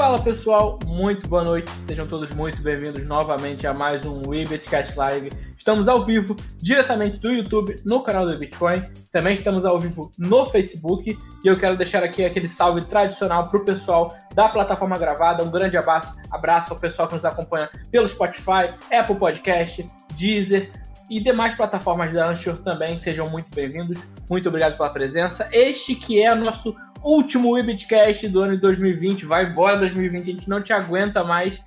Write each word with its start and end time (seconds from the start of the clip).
Fala 0.00 0.18
pessoal, 0.18 0.78
muito 0.86 1.28
boa 1.28 1.44
noite, 1.44 1.70
sejam 1.86 2.08
todos 2.08 2.32
muito 2.32 2.62
bem-vindos 2.62 3.06
novamente 3.06 3.66
a 3.66 3.74
mais 3.74 4.02
um 4.06 4.22
WeBitCast 4.26 4.96
Live. 4.96 5.30
Estamos 5.58 5.88
ao 5.88 6.06
vivo 6.06 6.34
diretamente 6.56 7.18
do 7.18 7.30
YouTube 7.30 7.76
no 7.84 8.02
canal 8.02 8.26
do 8.26 8.38
Bitcoin, 8.38 8.82
também 9.12 9.34
estamos 9.34 9.62
ao 9.62 9.78
vivo 9.78 10.10
no 10.18 10.46
Facebook 10.46 11.18
e 11.44 11.46
eu 11.46 11.54
quero 11.54 11.76
deixar 11.76 12.02
aqui 12.02 12.24
aquele 12.24 12.48
salve 12.48 12.82
tradicional 12.86 13.44
para 13.44 13.60
o 13.60 13.64
pessoal 13.66 14.08
da 14.34 14.48
plataforma 14.48 14.96
gravada. 14.96 15.44
Um 15.44 15.50
grande 15.50 15.76
abraço, 15.76 16.18
abraço 16.30 16.72
ao 16.72 16.80
pessoal 16.80 17.06
que 17.06 17.16
nos 17.16 17.24
acompanha 17.26 17.68
pelo 17.90 18.08
Spotify, 18.08 18.70
Apple 18.90 19.16
Podcast, 19.16 19.84
Deezer, 20.16 20.70
e 21.10 21.20
demais 21.20 21.54
plataformas 21.54 22.14
da 22.14 22.30
Anchor 22.30 22.56
também 22.56 22.98
sejam 23.00 23.28
muito 23.28 23.48
bem-vindos. 23.54 24.00
Muito 24.30 24.48
obrigado 24.48 24.76
pela 24.76 24.90
presença. 24.90 25.46
Este 25.52 25.96
que 25.96 26.22
é 26.22 26.32
o 26.32 26.36
nosso 26.36 26.74
último 27.02 27.52
Webcast 27.52 28.28
do 28.28 28.40
ano 28.40 28.54
de 28.54 28.60
2020. 28.60 29.26
Vai 29.26 29.46
embora 29.46 29.78
2020, 29.78 30.22
a 30.22 30.32
gente 30.32 30.48
não 30.48 30.62
te 30.62 30.72
aguenta 30.72 31.24
mais. 31.24 31.60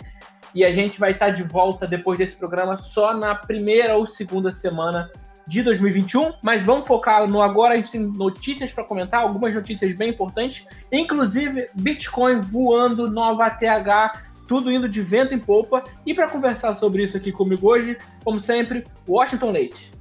E 0.55 0.63
a 0.63 0.71
gente 0.71 0.99
vai 0.99 1.11
estar 1.11 1.31
de 1.31 1.43
volta 1.43 1.87
depois 1.87 2.17
desse 2.17 2.35
programa 2.37 2.77
só 2.77 3.15
na 3.15 3.33
primeira 3.33 3.95
ou 3.95 4.05
segunda 4.05 4.51
semana 4.51 5.09
de 5.47 5.63
2021. 5.63 6.31
Mas 6.43 6.63
vamos 6.63 6.87
focar 6.87 7.27
no 7.29 7.41
agora. 7.41 7.73
A 7.73 7.77
gente 7.77 7.91
tem 7.91 8.01
notícias 8.01 8.71
para 8.71 8.83
comentar, 8.83 9.21
algumas 9.21 9.55
notícias 9.55 9.95
bem 9.95 10.09
importantes, 10.09 10.65
inclusive 10.91 11.67
Bitcoin 11.75 12.41
voando, 12.41 13.09
nova 13.09 13.47
ATH 13.47 14.33
tudo 14.47 14.71
indo 14.71 14.87
de 14.87 14.99
vento 14.99 15.33
em 15.33 15.39
popa. 15.39 15.83
E 16.05 16.13
para 16.13 16.29
conversar 16.29 16.73
sobre 16.79 17.05
isso 17.05 17.17
aqui 17.17 17.31
comigo 17.31 17.71
hoje, 17.71 17.97
como 18.23 18.39
sempre, 18.41 18.83
Washington 19.07 19.51
Leite. 19.51 19.91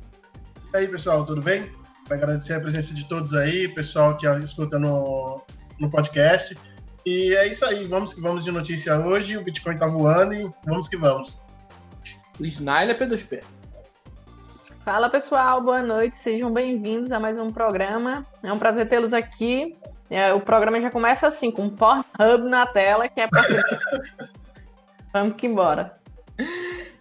E 0.72 0.76
aí, 0.76 0.88
pessoal, 0.88 1.24
tudo 1.24 1.42
bem? 1.42 1.81
Para 2.06 2.16
agradecer 2.16 2.54
a 2.54 2.60
presença 2.60 2.94
de 2.94 3.08
todos 3.08 3.34
aí, 3.34 3.68
pessoal 3.68 4.16
que 4.16 4.26
escuta 4.26 4.78
no, 4.78 5.42
no 5.80 5.88
podcast. 5.88 6.56
E 7.06 7.34
é 7.34 7.48
isso 7.48 7.64
aí, 7.64 7.84
vamos 7.84 8.14
que 8.14 8.20
vamos 8.20 8.44
de 8.44 8.52
notícia 8.52 8.98
hoje. 8.98 9.36
O 9.36 9.42
Bitcoin 9.42 9.76
tá 9.76 9.86
voando 9.86 10.34
e 10.34 10.50
vamos 10.64 10.88
que 10.88 10.96
vamos. 10.96 11.36
O 12.38 12.44
Snyder 12.44 12.96
P2P. 12.98 13.42
Fala 14.84 15.08
pessoal, 15.08 15.62
boa 15.62 15.82
noite, 15.82 16.16
sejam 16.16 16.52
bem-vindos 16.52 17.12
a 17.12 17.20
mais 17.20 17.38
um 17.38 17.52
programa. 17.52 18.26
É 18.42 18.52
um 18.52 18.58
prazer 18.58 18.88
tê-los 18.88 19.12
aqui. 19.12 19.76
É, 20.10 20.32
o 20.34 20.40
programa 20.40 20.80
já 20.80 20.90
começa 20.90 21.26
assim, 21.26 21.50
com 21.50 21.70
Pornhub 21.70 22.48
na 22.48 22.66
tela, 22.66 23.08
que 23.08 23.20
é 23.20 23.28
pra... 23.28 23.42
Vamos 25.12 25.36
que 25.36 25.46
embora. 25.46 25.96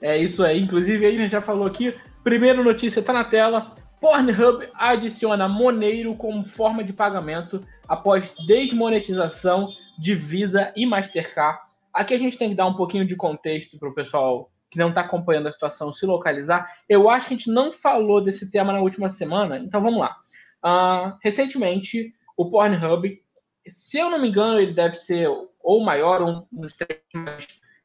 É 0.01 0.17
isso 0.17 0.43
aí. 0.43 0.61
Inclusive, 0.61 1.05
a 1.05 1.11
gente 1.11 1.31
já 1.31 1.41
falou 1.41 1.65
aqui. 1.65 1.95
Primeira 2.23 2.63
notícia 2.63 3.01
tá 3.01 3.13
na 3.13 3.23
tela. 3.23 3.75
Pornhub 4.01 4.67
adiciona 4.73 5.47
Moneiro 5.47 6.15
como 6.15 6.43
forma 6.43 6.83
de 6.83 6.91
pagamento 6.91 7.63
após 7.87 8.33
desmonetização 8.47 9.69
de 9.97 10.15
Visa 10.15 10.73
e 10.75 10.87
Mastercard. 10.87 11.59
Aqui 11.93 12.15
a 12.15 12.17
gente 12.17 12.35
tem 12.35 12.49
que 12.49 12.55
dar 12.55 12.65
um 12.65 12.73
pouquinho 12.73 13.05
de 13.05 13.15
contexto 13.15 13.77
para 13.77 13.87
o 13.87 13.93
pessoal 13.93 14.49
que 14.71 14.79
não 14.79 14.89
está 14.89 15.01
acompanhando 15.01 15.47
a 15.47 15.51
situação 15.51 15.93
se 15.93 16.05
localizar. 16.05 16.67
Eu 16.89 17.09
acho 17.11 17.27
que 17.27 17.35
a 17.35 17.37
gente 17.37 17.51
não 17.51 17.71
falou 17.71 18.23
desse 18.23 18.49
tema 18.49 18.73
na 18.73 18.81
última 18.81 19.09
semana, 19.09 19.59
então 19.59 19.81
vamos 19.81 19.99
lá. 19.99 20.17
Uh, 20.65 21.17
recentemente, 21.21 22.11
o 22.35 22.49
Pornhub, 22.49 23.21
se 23.67 23.99
eu 23.99 24.09
não 24.09 24.19
me 24.19 24.29
engano, 24.29 24.59
ele 24.59 24.73
deve 24.73 24.95
ser 24.95 25.29
ou 25.63 25.83
maior, 25.83 26.23
um 26.23 26.43
dos 26.51 26.73
três 26.73 26.99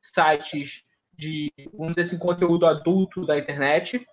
sites 0.01 0.85
de, 1.15 1.53
dizer 1.57 2.01
assim, 2.01 2.19
conteúdo 2.19 2.67
adulto 2.67 3.27
da 3.27 3.39
internet. 3.39 4.07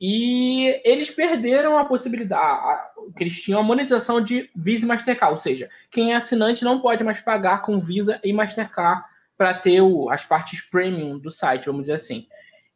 E 0.00 0.80
eles 0.84 1.10
perderam 1.10 1.78
a 1.78 1.84
possibilidade, 1.84 2.42
a, 2.42 2.90
que 3.16 3.24
eles 3.24 3.40
tinham 3.40 3.60
a 3.60 3.62
monetização 3.62 4.20
de 4.20 4.50
Visa 4.54 4.84
e 4.84 4.88
Mastercard, 4.88 5.34
ou 5.34 5.38
seja, 5.38 5.70
quem 5.90 6.12
é 6.12 6.16
assinante 6.16 6.64
não 6.64 6.80
pode 6.80 7.02
mais 7.02 7.20
pagar 7.20 7.62
com 7.62 7.80
Visa 7.80 8.20
e 8.22 8.32
Mastercard 8.32 9.02
para 9.38 9.54
ter 9.54 9.80
o, 9.80 10.10
as 10.10 10.24
partes 10.24 10.60
premium 10.60 11.18
do 11.18 11.32
site, 11.32 11.66
vamos 11.66 11.82
dizer 11.82 11.94
assim. 11.94 12.26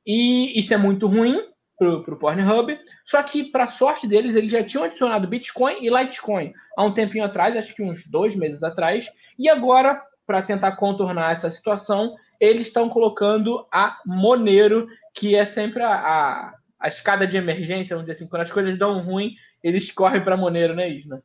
E 0.06 0.58
isso 0.58 0.72
é 0.72 0.76
muito 0.78 1.06
ruim, 1.06 1.42
para 1.80 2.14
o 2.14 2.16
Pornhub. 2.16 2.78
Só 3.04 3.22
que, 3.22 3.44
para 3.44 3.68
sorte 3.68 4.06
deles, 4.06 4.36
eles 4.36 4.52
já 4.52 4.62
tinham 4.62 4.84
adicionado 4.84 5.26
Bitcoin 5.26 5.76
e 5.80 5.88
Litecoin 5.88 6.52
há 6.76 6.84
um 6.84 6.92
tempinho 6.92 7.24
atrás, 7.24 7.56
acho 7.56 7.74
que 7.74 7.82
uns 7.82 8.06
dois 8.06 8.36
meses 8.36 8.62
atrás. 8.62 9.08
E 9.38 9.48
agora, 9.48 10.00
para 10.26 10.42
tentar 10.42 10.72
contornar 10.72 11.32
essa 11.32 11.48
situação, 11.48 12.14
eles 12.38 12.66
estão 12.66 12.88
colocando 12.88 13.66
a 13.72 13.98
Monero, 14.04 14.86
que 15.14 15.34
é 15.34 15.44
sempre 15.44 15.82
a, 15.82 15.92
a, 15.92 16.54
a, 16.80 16.88
escada 16.88 17.26
de 17.26 17.36
emergência, 17.36 17.94
vamos 17.94 18.08
dizer 18.08 18.12
assim. 18.12 18.28
Quando 18.28 18.42
as 18.42 18.50
coisas 18.50 18.76
dão 18.78 19.02
ruim, 19.02 19.34
eles 19.62 19.90
correm 19.90 20.22
para 20.22 20.36
Monero, 20.36 20.74
né, 20.74 20.88
Isna? 20.88 21.22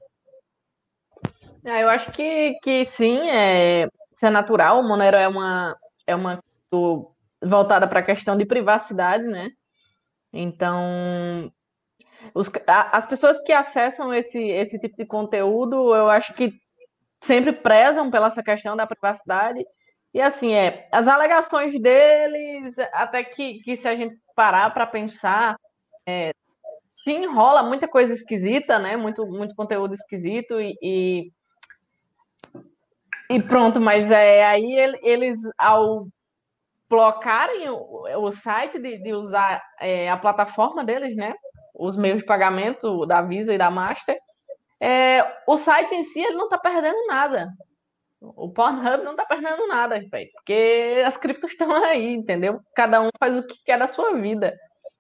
É, 1.64 1.84
eu 1.84 1.90
acho 1.90 2.12
que, 2.12 2.54
que 2.62 2.86
sim, 2.92 3.30
é, 3.30 3.88
é 4.22 4.30
natural. 4.30 4.80
O 4.80 4.88
Monero 4.88 5.18
é 5.18 5.28
uma, 5.28 5.76
é 6.06 6.16
uma 6.16 6.44
voltada 7.42 7.88
para 7.88 8.00
a 8.00 8.06
questão 8.06 8.38
de 8.38 8.46
privacidade, 8.46 9.24
né? 9.24 9.50
Então, 10.32 11.52
os, 12.34 12.52
a, 12.68 12.98
as 12.98 13.06
pessoas 13.06 13.42
que 13.42 13.52
acessam 13.52 14.14
esse, 14.14 14.40
esse 14.40 14.78
tipo 14.80 14.98
de 14.98 15.06
conteúdo, 15.06 15.96
eu 15.96 16.10
acho 16.10 16.34
que 16.34 16.54
sempre 17.22 17.54
prezam 17.54 18.12
pela 18.12 18.28
essa 18.28 18.44
questão 18.44 18.76
da 18.76 18.86
privacidade. 18.86 19.64
E 20.14 20.22
assim, 20.22 20.54
é, 20.54 20.88
as 20.92 21.08
alegações 21.08 21.80
deles, 21.82 22.78
até 22.94 23.24
que, 23.24 23.60
que 23.60 23.76
se 23.76 23.88
a 23.88 23.96
gente 23.96 24.16
parar 24.35 24.73
para 24.73 24.85
pensar, 24.85 25.56
é, 26.07 26.31
se 27.03 27.12
enrola 27.12 27.63
muita 27.63 27.88
coisa 27.88 28.13
esquisita, 28.13 28.79
né? 28.79 28.97
Muito, 28.97 29.25
muito 29.28 29.56
conteúdo 29.56 29.94
esquisito 29.94 30.59
e, 30.59 30.75
e, 30.81 31.31
e 33.29 33.41
pronto, 33.41 33.79
mas 33.79 34.12
é, 34.12 34.45
aí 34.45 34.97
eles, 35.01 35.40
ao 35.57 36.07
blocarem 36.90 37.69
o, 37.69 38.06
o 38.19 38.31
site 38.31 38.79
de, 38.79 39.01
de 39.01 39.13
usar 39.13 39.62
é, 39.79 40.09
a 40.09 40.18
plataforma 40.18 40.84
deles, 40.84 41.16
né? 41.16 41.34
Os 41.74 41.95
meios 41.95 42.19
de 42.19 42.25
pagamento 42.25 43.06
da 43.06 43.22
Visa 43.22 43.53
e 43.53 43.57
da 43.57 43.69
Master. 43.69 44.18
É, 44.79 45.24
o 45.47 45.57
site 45.57 45.94
em 45.95 46.03
si 46.03 46.19
ele 46.19 46.35
não 46.35 46.45
está 46.45 46.57
perdendo 46.57 47.07
nada. 47.07 47.50
O 48.36 48.50
Pornhub 48.50 49.03
não 49.03 49.12
está 49.12 49.25
perdendo 49.25 49.68
nada, 49.68 50.02
porque 50.09 51.03
as 51.06 51.18
criptos 51.18 51.52
estão 51.52 51.72
aí, 51.84 52.13
entendeu? 52.13 52.59
Cada 52.75 53.02
um 53.02 53.09
faz 53.19 53.38
o 53.38 53.46
que 53.46 53.56
quer 53.63 53.78
da 53.78 53.88
sua 53.88 54.13
vida. 54.16 54.56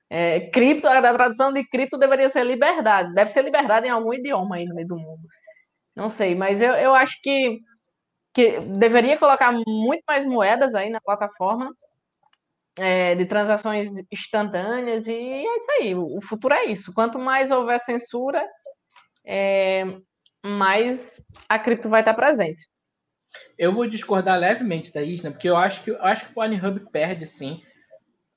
É, 0.09 0.49
cripto, 0.49 0.87
a 0.87 1.01
tradução 1.01 1.51
de 1.51 1.67
cripto 1.67 1.97
deveria 1.97 2.29
ser 2.29 2.43
liberdade. 2.43 3.13
Deve 3.13 3.31
ser 3.31 3.43
liberdade 3.43 3.87
em 3.87 3.89
algum 3.89 4.13
idioma 4.13 4.57
aí 4.57 4.65
no 4.65 4.75
meio 4.75 4.87
do 4.87 4.97
mundo. 4.97 5.21
Não 5.95 6.09
sei, 6.09 6.35
mas 6.35 6.61
eu, 6.61 6.73
eu 6.73 6.93
acho 6.93 7.19
que 7.21 7.59
que 8.35 8.59
deveria 8.59 9.17
colocar 9.17 9.53
muito 9.53 10.03
mais 10.05 10.25
moedas 10.27 10.75
aí 10.75 10.89
na 10.89 10.99
plataforma 10.99 11.73
é, 12.77 13.15
de 13.15 13.25
transações 13.25 13.93
instantâneas, 14.11 15.07
e 15.07 15.13
é 15.13 15.57
isso 15.57 15.71
aí, 15.79 15.95
o 15.95 16.21
futuro 16.21 16.53
é 16.53 16.65
isso. 16.65 16.93
Quanto 16.93 17.17
mais 17.17 17.49
houver 17.49 17.79
censura, 17.79 18.45
é, 19.25 19.85
mais 20.45 21.21
a 21.47 21.57
cripto 21.57 21.87
vai 21.87 22.01
estar 22.01 22.13
presente. 22.13 22.67
Eu 23.57 23.73
vou 23.73 23.87
discordar 23.87 24.39
levemente 24.39 24.93
da 24.93 25.01
Isna, 25.01 25.31
porque 25.31 25.49
eu 25.49 25.55
acho 25.55 25.83
que 25.83 25.91
eu 25.91 26.03
acho 26.03 26.25
que 26.25 26.31
o 26.31 26.33
Pornhub 26.33 26.79
perde 26.91 27.25
sim. 27.25 27.61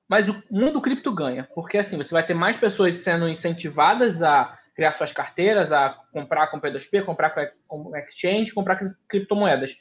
Mas 0.09 0.29
o 0.29 0.43
mundo 0.51 0.81
cripto 0.81 1.13
ganha, 1.13 1.49
porque 1.55 1.77
assim, 1.77 1.97
você 1.97 2.11
vai 2.13 2.25
ter 2.25 2.35
mais 2.35 2.57
pessoas 2.57 2.97
sendo 2.99 3.29
incentivadas 3.29 4.23
a 4.23 4.57
criar 4.75 4.93
suas 4.93 5.13
carteiras, 5.13 5.73
a 5.73 5.91
comprar 6.13 6.47
com 6.47 6.61
P2P, 6.61 7.05
comprar 7.05 7.35
com 7.67 7.97
exchange, 7.97 8.53
comprar 8.53 8.79
criptomoedas. 9.09 9.77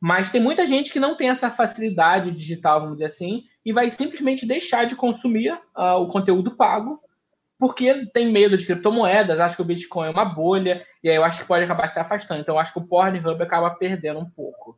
Mas 0.00 0.30
tem 0.30 0.40
muita 0.40 0.66
gente 0.66 0.92
que 0.92 1.00
não 1.00 1.16
tem 1.16 1.30
essa 1.30 1.50
facilidade 1.50 2.30
digital, 2.30 2.80
vamos 2.80 2.96
dizer 2.96 3.06
assim, 3.06 3.44
e 3.64 3.72
vai 3.72 3.90
simplesmente 3.90 4.44
deixar 4.44 4.84
de 4.84 4.94
consumir 4.94 5.52
uh, 5.76 5.94
o 6.00 6.08
conteúdo 6.08 6.56
pago 6.56 7.00
porque 7.62 8.06
tem 8.12 8.32
medo 8.32 8.56
de 8.56 8.66
criptomoedas, 8.66 9.38
acha 9.38 9.54
que 9.54 9.62
o 9.62 9.64
Bitcoin 9.64 10.08
é 10.08 10.10
uma 10.10 10.24
bolha, 10.24 10.84
e 11.00 11.08
aí 11.08 11.14
eu 11.14 11.22
acho 11.22 11.42
que 11.42 11.46
pode 11.46 11.62
acabar 11.62 11.86
se 11.86 11.96
afastando. 11.96 12.40
Então 12.40 12.56
eu 12.56 12.58
acho 12.58 12.72
que 12.72 12.80
o 12.80 12.84
Pornhub 12.84 13.40
acaba 13.40 13.70
perdendo 13.70 14.18
um 14.18 14.28
pouco. 14.28 14.76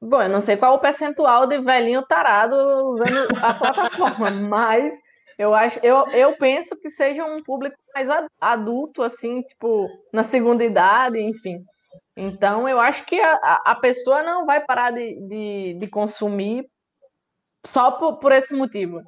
Bom, 0.00 0.22
eu 0.22 0.28
não 0.28 0.40
sei 0.40 0.56
qual 0.56 0.76
o 0.76 0.78
percentual 0.78 1.48
de 1.48 1.58
velhinho 1.58 2.06
tarado 2.06 2.54
usando 2.90 3.26
a 3.42 3.54
plataforma, 3.54 4.30
mas 4.48 4.96
eu 5.36 5.52
acho, 5.52 5.80
eu, 5.82 6.06
eu 6.12 6.36
penso 6.36 6.76
que 6.76 6.90
seja 6.90 7.24
um 7.24 7.42
público 7.42 7.76
mais 7.92 8.06
adulto, 8.40 9.02
assim, 9.02 9.42
tipo, 9.42 9.88
na 10.12 10.22
segunda 10.22 10.62
idade, 10.62 11.20
enfim. 11.20 11.64
Então, 12.16 12.68
eu 12.68 12.78
acho 12.78 13.04
que 13.04 13.20
a, 13.20 13.62
a 13.64 13.74
pessoa 13.74 14.22
não 14.22 14.46
vai 14.46 14.64
parar 14.64 14.92
de, 14.92 15.20
de, 15.26 15.74
de 15.74 15.86
consumir 15.88 16.70
só 17.66 17.90
por, 17.90 18.18
por 18.18 18.30
esse 18.30 18.54
motivo. 18.54 19.02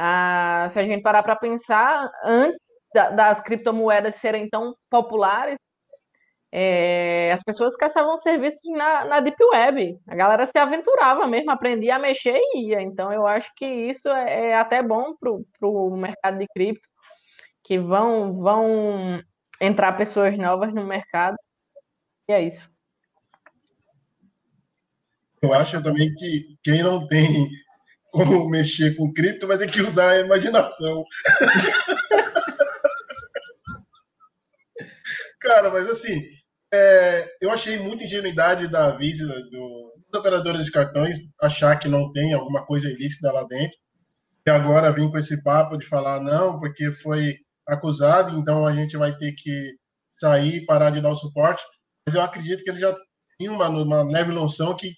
Ah, 0.00 0.68
se 0.70 0.78
a 0.78 0.84
gente 0.84 1.02
parar 1.02 1.24
para 1.24 1.34
pensar, 1.34 2.08
antes 2.24 2.60
da, 2.94 3.10
das 3.10 3.40
criptomoedas 3.40 4.14
serem 4.14 4.48
tão 4.48 4.76
populares, 4.88 5.58
é, 6.52 7.32
as 7.32 7.42
pessoas 7.42 7.76
caçavam 7.76 8.16
serviços 8.16 8.62
na, 8.72 9.04
na 9.06 9.20
Deep 9.20 9.36
Web. 9.42 9.98
A 10.06 10.14
galera 10.14 10.46
se 10.46 10.56
aventurava 10.56 11.26
mesmo, 11.26 11.50
aprendia 11.50 11.96
a 11.96 11.98
mexer 11.98 12.38
e 12.54 12.68
ia. 12.68 12.80
Então, 12.80 13.12
eu 13.12 13.26
acho 13.26 13.50
que 13.56 13.66
isso 13.66 14.08
é, 14.08 14.50
é 14.50 14.54
até 14.54 14.82
bom 14.82 15.14
para 15.18 15.68
o 15.68 15.96
mercado 15.96 16.38
de 16.38 16.46
cripto, 16.46 16.88
que 17.64 17.76
vão, 17.76 18.38
vão 18.40 19.20
entrar 19.60 19.92
pessoas 19.94 20.38
novas 20.38 20.72
no 20.72 20.86
mercado 20.86 21.36
e 22.28 22.32
é 22.32 22.42
isso. 22.42 22.70
Eu 25.42 25.52
acho 25.54 25.82
também 25.82 26.14
que 26.14 26.56
quem 26.62 26.82
não 26.82 27.06
tem 27.08 27.48
como 28.10 28.48
mexer 28.48 28.96
com 28.96 29.12
cripto 29.12 29.46
vai 29.46 29.58
ter 29.58 29.70
que 29.70 29.80
usar 29.82 30.10
a 30.10 30.20
imaginação. 30.20 31.04
Cara, 35.40 35.70
mas 35.70 35.88
assim, 35.88 36.20
é, 36.72 37.26
eu 37.40 37.50
achei 37.50 37.78
muita 37.78 38.04
ingenuidade 38.04 38.68
da 38.68 38.90
Visa, 38.90 39.26
do, 39.26 39.94
dos 40.08 40.20
operadores 40.20 40.64
de 40.64 40.72
cartões, 40.72 41.16
achar 41.40 41.78
que 41.78 41.88
não 41.88 42.12
tem 42.12 42.32
alguma 42.32 42.64
coisa 42.66 42.88
ilícita 42.88 43.32
lá 43.32 43.44
dentro. 43.44 43.76
E 44.46 44.50
agora 44.50 44.92
vem 44.92 45.10
com 45.10 45.18
esse 45.18 45.42
papo 45.42 45.76
de 45.76 45.86
falar 45.86 46.20
não, 46.20 46.58
porque 46.58 46.90
foi 46.90 47.34
acusado, 47.66 48.38
então 48.38 48.66
a 48.66 48.72
gente 48.72 48.96
vai 48.96 49.14
ter 49.16 49.32
que 49.32 49.74
sair 50.20 50.64
parar 50.64 50.90
de 50.90 51.00
dar 51.00 51.10
o 51.10 51.16
suporte. 51.16 51.62
Mas 52.06 52.14
eu 52.14 52.22
acredito 52.22 52.62
que 52.62 52.70
ele 52.70 52.80
já 52.80 52.96
tinha 53.38 53.52
uma, 53.52 53.68
uma 53.68 54.02
leve 54.02 54.32
noção 54.32 54.74
que 54.74 54.92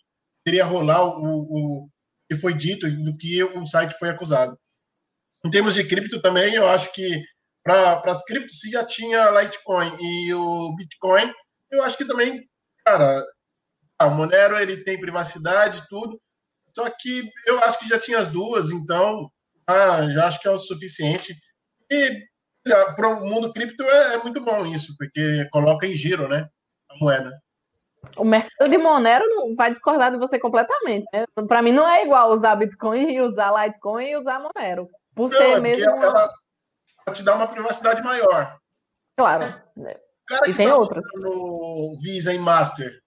teria 0.45 0.65
rolar 0.65 1.05
o, 1.05 1.21
o 1.21 1.89
que 2.31 2.37
foi 2.37 2.55
dito 2.55 2.89
do 2.89 3.17
que 3.17 3.43
o 3.43 3.67
site 3.67 3.99
foi 3.99 4.11
acusado. 4.11 4.57
Em 5.45 5.51
termos 5.51 5.75
de 5.75 5.83
cripto 5.83 6.23
também, 6.23 6.55
eu 6.55 6.69
acho 6.69 6.93
que 6.93 7.21
para 7.65 8.01
as 8.07 8.25
criptos, 8.25 8.61
se 8.61 8.71
já 8.71 8.85
tinha 8.85 9.31
Litecoin 9.31 9.91
e 10.01 10.33
o 10.33 10.75
Bitcoin, 10.77 11.33
eu 11.73 11.83
acho 11.83 11.97
que 11.97 12.05
também, 12.05 12.49
cara, 12.85 13.21
o 14.01 14.11
Monero 14.11 14.57
ele 14.59 14.85
tem 14.85 14.99
privacidade 14.99 15.83
tudo, 15.89 16.21
só 16.75 16.89
que 16.89 17.29
eu 17.47 17.59
acho 17.65 17.81
que 17.81 17.89
já 17.89 17.99
tinha 17.99 18.19
as 18.19 18.29
duas, 18.29 18.71
então 18.71 19.29
ah, 19.67 20.09
já 20.13 20.27
acho 20.29 20.41
que 20.41 20.47
é 20.47 20.53
o 20.53 20.59
suficiente. 20.59 21.35
E 21.91 22.25
para 22.95 23.09
o 23.09 23.27
mundo 23.27 23.53
cripto 23.53 23.83
é, 23.83 24.15
é, 24.15 24.23
muito 24.23 24.41
bom 24.41 24.65
isso, 24.67 24.95
porque 24.97 25.49
coloca 25.51 25.85
em 25.85 25.95
giro, 25.95 26.29
né, 26.29 26.49
a 26.91 26.97
moeda. 26.97 27.33
O 28.17 28.25
mercado 28.25 28.71
de 28.71 28.79
Monero 28.79 29.25
não 29.29 29.55
vai 29.55 29.71
discordar 29.71 30.11
de 30.11 30.19
você 30.19 30.39
completamente, 30.39 31.07
né? 31.13 31.25
Para 31.47 31.63
mim 31.63 31.73
não 31.73 31.87
é 31.87 32.05
igual 32.05 32.33
usar 32.33 32.57
Bitcoin 32.57 33.13
e 33.13 33.21
usar 33.21 33.53
Litecoin 33.53 34.07
e 34.07 34.17
usar 34.17 34.41
Monero. 34.41 34.89
Por 35.15 35.31
não, 35.31 35.37
ser 35.37 35.53
é 35.53 35.61
mesmo. 35.61 35.91
Ela, 35.91 36.29
ela 37.07 37.15
te 37.15 37.23
dá 37.23 37.35
uma 37.35 37.47
privacidade 37.47 38.03
maior. 38.03 38.59
Claro. 39.17 39.41
Mas, 39.41 39.63
cara 40.27 40.49
e 40.49 40.51
que 40.51 40.57
tem 40.57 40.69
tá 40.69 40.77
outras. 40.77 41.05
no 41.15 41.97
Visa 42.01 42.33
e 42.33 42.39
Master 42.39 43.01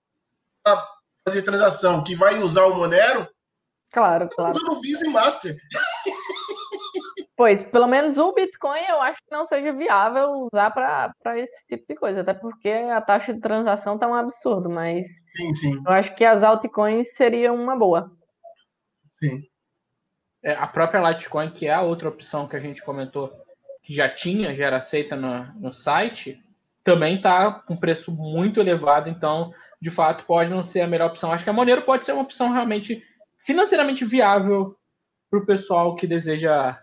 para 0.63 0.87
fazer 1.27 1.41
transação 1.41 2.03
que 2.03 2.15
vai 2.15 2.39
usar 2.39 2.65
o 2.65 2.75
Monero, 2.75 3.27
claro, 3.91 4.27
tá 4.29 4.35
claro. 4.35 4.55
usando 4.55 4.81
Visa 4.81 5.07
e 5.07 5.09
Master. 5.09 5.57
Pois, 7.35 7.63
pelo 7.63 7.87
menos 7.87 8.17
o 8.19 8.31
Bitcoin 8.31 8.81
eu 8.87 9.01
acho 9.01 9.17
que 9.17 9.31
não 9.31 9.45
seja 9.45 9.71
viável 9.71 10.47
usar 10.51 10.69
para 10.69 11.39
esse 11.39 11.65
tipo 11.67 11.83
de 11.87 11.95
coisa, 11.95 12.21
até 12.21 12.33
porque 12.33 12.69
a 12.69 13.01
taxa 13.01 13.33
de 13.33 13.41
transação 13.41 13.97
tá 13.97 14.07
um 14.07 14.13
absurdo, 14.13 14.69
mas 14.69 15.07
sim, 15.25 15.55
sim. 15.55 15.81
eu 15.83 15.91
acho 15.91 16.13
que 16.15 16.23
as 16.23 16.43
altcoins 16.43 17.15
seriam 17.15 17.55
uma 17.55 17.75
boa. 17.75 18.11
Sim. 19.19 19.41
É, 20.43 20.53
a 20.53 20.67
própria 20.67 21.09
Litecoin, 21.09 21.49
que 21.49 21.67
é 21.67 21.73
a 21.73 21.81
outra 21.81 22.09
opção 22.09 22.47
que 22.47 22.55
a 22.55 22.59
gente 22.59 22.83
comentou, 22.83 23.31
que 23.81 23.95
já 23.95 24.07
tinha, 24.07 24.53
já 24.53 24.65
era 24.65 24.77
aceita 24.77 25.15
no, 25.15 25.45
no 25.55 25.73
site, 25.73 26.39
também 26.83 27.15
está 27.15 27.51
com 27.51 27.75
preço 27.75 28.11
muito 28.11 28.59
elevado, 28.59 29.09
então, 29.09 29.53
de 29.81 29.89
fato, 29.89 30.25
pode 30.25 30.51
não 30.51 30.65
ser 30.65 30.81
a 30.81 30.87
melhor 30.87 31.09
opção. 31.09 31.31
Acho 31.31 31.43
que 31.43 31.49
a 31.49 31.53
Monero 31.53 31.81
pode 31.81 32.05
ser 32.05 32.11
uma 32.11 32.21
opção 32.21 32.51
realmente 32.51 33.03
financeiramente 33.45 34.05
viável 34.05 34.77
para 35.31 35.39
o 35.39 35.45
pessoal 35.45 35.95
que 35.95 36.05
deseja 36.05 36.77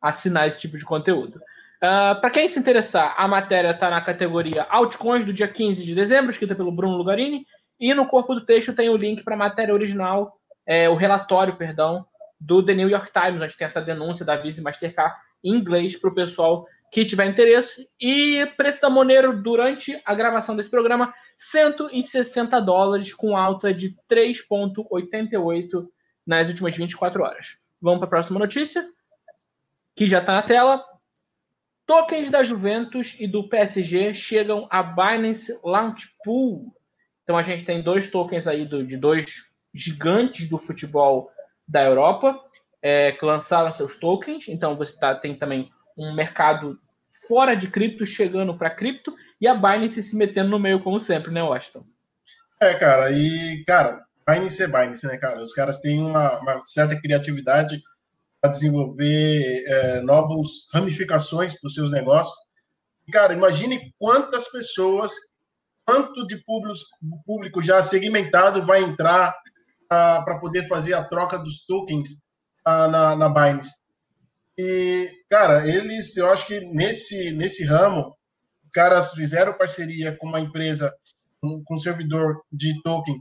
assinar 0.00 0.46
esse 0.46 0.60
tipo 0.60 0.76
de 0.76 0.84
conteúdo. 0.84 1.36
Uh, 1.36 1.86
ah, 1.86 2.18
para 2.20 2.30
quem 2.30 2.48
se 2.48 2.58
interessar, 2.58 3.14
a 3.16 3.28
matéria 3.28 3.70
está 3.70 3.88
na 3.88 4.00
categoria 4.00 4.66
Altcoins 4.68 5.24
do 5.24 5.32
dia 5.32 5.46
15 5.46 5.84
de 5.84 5.94
dezembro, 5.94 6.30
escrita 6.30 6.54
pelo 6.54 6.72
Bruno 6.72 6.96
Lugarini, 6.96 7.46
e 7.78 7.94
no 7.94 8.06
corpo 8.06 8.34
do 8.34 8.44
texto 8.44 8.74
tem 8.74 8.88
o 8.88 8.96
link 8.96 9.22
para 9.22 9.34
a 9.34 9.38
matéria 9.38 9.72
original, 9.72 10.36
é, 10.66 10.88
o 10.88 10.96
relatório, 10.96 11.56
perdão, 11.56 12.04
do 12.40 12.64
The 12.64 12.74
New 12.74 12.88
York 12.88 13.10
Times, 13.12 13.40
onde 13.40 13.56
tem 13.56 13.66
essa 13.66 13.80
denúncia 13.80 14.24
da 14.24 14.36
Visa 14.36 14.60
e 14.60 14.64
Mastercard 14.64 15.14
em 15.42 15.54
inglês 15.54 15.96
para 15.96 16.10
o 16.10 16.14
pessoal 16.14 16.66
que 16.90 17.04
tiver 17.04 17.26
interesse. 17.26 17.88
E 18.00 18.46
preço 18.56 18.80
da 18.80 18.90
Monero 18.90 19.40
durante 19.40 20.00
a 20.04 20.14
gravação 20.14 20.56
desse 20.56 20.70
programa, 20.70 21.12
160 21.36 22.60
dólares, 22.60 23.14
com 23.14 23.36
alta 23.36 23.72
de 23.72 23.94
3,88 24.10 25.86
nas 26.26 26.48
últimas 26.48 26.76
24 26.76 27.22
horas. 27.22 27.56
Vamos 27.80 28.00
para 28.00 28.06
a 28.06 28.10
próxima 28.10 28.38
notícia, 28.38 28.84
que 29.98 30.08
já 30.08 30.20
está 30.20 30.32
na 30.32 30.42
tela. 30.42 30.84
Tokens 31.84 32.30
da 32.30 32.40
Juventus 32.40 33.16
e 33.18 33.26
do 33.26 33.48
PSG 33.48 34.14
chegam 34.14 34.68
a 34.70 34.80
Binance 34.80 35.58
Launch 35.64 36.08
Pool. 36.22 36.72
Então 37.24 37.36
a 37.36 37.42
gente 37.42 37.64
tem 37.64 37.82
dois 37.82 38.08
tokens 38.08 38.46
aí 38.46 38.64
do, 38.64 38.86
de 38.86 38.96
dois 38.96 39.26
gigantes 39.74 40.48
do 40.48 40.56
futebol 40.56 41.28
da 41.66 41.82
Europa 41.82 42.40
é, 42.80 43.10
que 43.10 43.24
lançaram 43.24 43.74
seus 43.74 43.98
tokens. 43.98 44.46
Então 44.46 44.76
você 44.76 44.96
tá, 44.96 45.16
tem 45.16 45.36
também 45.36 45.68
um 45.96 46.14
mercado 46.14 46.78
fora 47.26 47.56
de 47.56 47.68
cripto 47.68 48.06
chegando 48.06 48.56
para 48.56 48.70
cripto 48.70 49.12
e 49.40 49.48
a 49.48 49.54
Binance 49.54 50.00
se 50.00 50.14
metendo 50.14 50.50
no 50.50 50.60
meio, 50.60 50.80
como 50.80 51.00
sempre, 51.00 51.32
né, 51.32 51.42
Washington? 51.42 51.84
É, 52.60 52.74
cara, 52.74 53.10
e, 53.10 53.64
cara, 53.66 53.98
Binance 54.24 54.62
é 54.62 54.68
Binance, 54.68 55.06
né, 55.08 55.16
cara? 55.16 55.42
Os 55.42 55.52
caras 55.52 55.80
têm 55.80 55.98
uma, 56.00 56.38
uma 56.38 56.60
certa 56.62 57.00
criatividade 57.00 57.82
para 58.40 58.50
desenvolver 58.50 59.64
é, 59.66 60.00
novas 60.02 60.48
ramificações 60.72 61.58
para 61.58 61.68
os 61.68 61.74
seus 61.74 61.90
negócios. 61.90 62.36
Cara, 63.12 63.32
imagine 63.32 63.92
quantas 63.98 64.48
pessoas, 64.48 65.12
quanto 65.86 66.26
de 66.26 66.36
público, 66.44 66.78
público 67.24 67.62
já 67.62 67.82
segmentado 67.82 68.62
vai 68.62 68.82
entrar 68.82 69.34
para 69.88 70.38
poder 70.38 70.68
fazer 70.68 70.92
a 70.92 71.02
troca 71.02 71.38
dos 71.38 71.64
tokens 71.64 72.10
ah, 72.64 72.86
na, 72.88 73.16
na 73.16 73.28
Binance. 73.28 73.88
E, 74.58 75.08
cara, 75.30 75.66
eles, 75.66 76.16
eu 76.16 76.30
acho 76.30 76.46
que 76.46 76.60
nesse, 76.60 77.32
nesse 77.32 77.64
ramo, 77.64 78.14
os 78.64 78.70
caras 78.70 79.12
fizeram 79.12 79.56
parceria 79.56 80.14
com 80.16 80.26
uma 80.26 80.40
empresa, 80.40 80.92
com 81.40 81.62
um 81.70 81.78
servidor 81.78 82.42
de 82.52 82.78
token, 82.82 83.16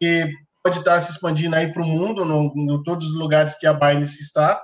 que 0.00 0.32
pode 0.68 0.78
estar 0.80 1.00
se 1.00 1.12
expandindo 1.12 1.56
aí 1.56 1.72
para 1.72 1.82
o 1.82 1.86
mundo, 1.86 2.22
em 2.54 2.82
todos 2.82 3.06
os 3.06 3.14
lugares 3.14 3.54
que 3.54 3.66
a 3.66 3.72
Binance 3.72 4.22
está. 4.22 4.62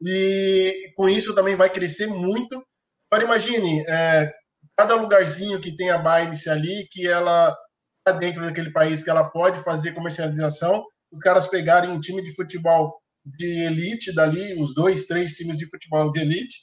E 0.00 0.92
com 0.96 1.08
isso 1.08 1.34
também 1.34 1.56
vai 1.56 1.68
crescer 1.68 2.06
muito. 2.06 2.64
Agora 3.10 3.24
imagine, 3.24 3.84
é, 3.88 4.30
cada 4.76 4.94
lugarzinho 4.94 5.60
que 5.60 5.76
tem 5.76 5.90
a 5.90 5.98
Binance 5.98 6.48
ali, 6.48 6.86
que 6.90 7.06
ela 7.06 7.54
está 7.98 8.16
dentro 8.18 8.44
daquele 8.44 8.72
país, 8.72 9.02
que 9.02 9.10
ela 9.10 9.24
pode 9.24 9.62
fazer 9.64 9.92
comercialização, 9.92 10.84
os 11.10 11.18
caras 11.18 11.48
pegarem 11.48 11.90
um 11.90 12.00
time 12.00 12.22
de 12.22 12.34
futebol 12.34 12.96
de 13.24 13.64
elite 13.64 14.14
dali, 14.14 14.54
uns 14.62 14.72
dois, 14.72 15.06
três 15.06 15.32
times 15.32 15.58
de 15.58 15.68
futebol 15.68 16.12
de 16.12 16.20
elite, 16.20 16.60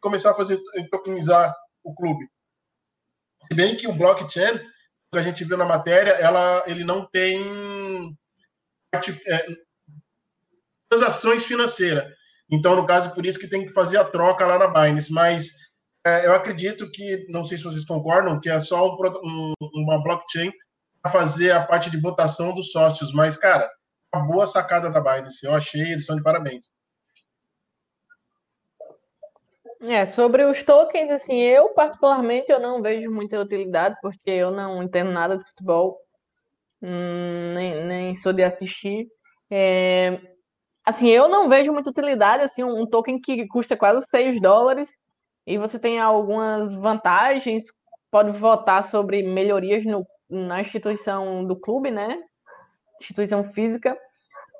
começar 0.00 0.30
a 0.30 0.34
fazer 0.34 0.58
tokenizar 0.90 1.54
o 1.84 1.94
clube. 1.94 2.26
Se 3.50 3.54
bem 3.54 3.76
que 3.76 3.86
o 3.86 3.92
blockchain, 3.92 4.58
que 5.12 5.18
a 5.18 5.22
gente 5.22 5.44
viu 5.44 5.58
na 5.58 5.66
matéria, 5.66 6.12
ela, 6.12 6.64
ele 6.66 6.82
não 6.82 7.04
tem 7.04 7.73
transações 10.88 11.44
financeiras. 11.44 12.04
Então, 12.50 12.76
no 12.76 12.86
caso, 12.86 13.14
por 13.14 13.24
isso 13.24 13.38
que 13.38 13.48
tem 13.48 13.66
que 13.66 13.72
fazer 13.72 13.96
a 13.96 14.04
troca 14.04 14.46
lá 14.46 14.58
na 14.58 14.68
Binance. 14.68 15.12
Mas 15.12 15.52
é, 16.06 16.26
eu 16.26 16.34
acredito 16.34 16.90
que, 16.90 17.26
não 17.30 17.44
sei 17.44 17.56
se 17.56 17.64
vocês 17.64 17.84
concordam, 17.84 18.40
que 18.40 18.48
é 18.48 18.60
só 18.60 18.94
um, 18.94 18.98
um, 19.24 19.54
uma 19.74 20.02
blockchain 20.02 20.52
para 21.02 21.10
fazer 21.10 21.50
a 21.52 21.64
parte 21.64 21.90
de 21.90 22.00
votação 22.00 22.54
dos 22.54 22.70
sócios. 22.70 23.12
Mas, 23.12 23.36
cara, 23.36 23.68
uma 24.14 24.26
boa 24.26 24.46
sacada 24.46 24.90
da 24.90 25.00
Binance. 25.00 25.44
Eu 25.44 25.54
achei, 25.54 25.92
eles 25.92 26.06
são 26.06 26.16
de 26.16 26.22
parabéns. 26.22 26.72
É, 29.80 30.06
sobre 30.06 30.44
os 30.44 30.62
tokens, 30.62 31.10
assim, 31.10 31.36
eu 31.40 31.68
particularmente 31.74 32.50
eu 32.50 32.58
não 32.58 32.80
vejo 32.80 33.10
muita 33.10 33.38
utilidade, 33.38 33.96
porque 34.00 34.30
eu 34.30 34.50
não 34.50 34.82
entendo 34.82 35.10
nada 35.10 35.36
de 35.36 35.44
futebol, 35.44 36.00
nem, 36.86 37.84
nem 37.84 38.14
sou 38.14 38.32
de 38.32 38.42
assistir. 38.42 39.06
É, 39.50 40.20
assim, 40.84 41.08
eu 41.08 41.28
não 41.28 41.48
vejo 41.48 41.72
muita 41.72 41.90
utilidade, 41.90 42.42
assim, 42.42 42.62
um, 42.64 42.86
token 42.86 43.20
que 43.20 43.46
custa 43.48 43.76
quase 43.76 44.06
6 44.10 44.40
dólares 44.40 44.88
e 45.46 45.58
você 45.58 45.78
tem 45.78 46.00
algumas 46.00 46.72
vantagens, 46.74 47.66
pode 48.10 48.38
votar 48.38 48.82
sobre 48.84 49.22
melhorias 49.22 49.84
no, 49.84 50.06
na 50.28 50.60
instituição 50.60 51.44
do 51.46 51.58
clube, 51.58 51.90
né? 51.90 52.18
instituição 53.00 53.52
física. 53.52 53.96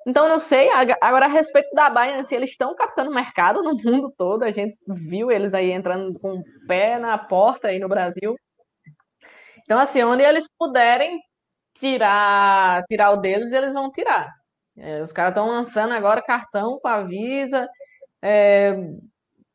Então, 0.07 0.29
não 0.29 0.39
sei. 0.39 0.69
Agora, 1.01 1.27
a 1.27 1.29
respeito 1.29 1.75
da 1.75 1.89
Binance, 1.89 2.35
eles 2.35 2.51
estão 2.51 2.75
captando 2.75 3.11
mercado 3.11 3.63
no 3.63 3.75
mundo 3.75 4.13
todo. 4.17 4.43
A 4.43 4.51
gente 4.51 4.77
viu 4.87 5.31
eles 5.31 5.55
aí 5.55 5.71
entrando 5.71 6.19
com 6.21 6.39
o 6.39 6.45
pé 6.67 6.99
na 6.99 7.17
porta 7.17 7.69
aí 7.69 7.79
no 7.79 7.89
Brasil. 7.89 8.37
Então, 9.63 9.79
assim, 9.79 10.03
onde 10.03 10.23
eles 10.23 10.47
puderem 10.59 11.19
tirar, 11.75 12.85
tirar 12.85 13.13
o 13.13 13.17
deles, 13.19 13.53
eles 13.53 13.73
vão 13.75 13.91
tirar. 13.91 14.33
É, 14.77 15.03
os 15.03 15.13
caras 15.13 15.33
estão 15.33 15.49
lançando 15.49 15.93
agora 15.95 16.23
cartão 16.23 16.79
com 16.81 16.89
a 16.89 17.03
Visa, 17.03 17.69
é, 18.23 18.77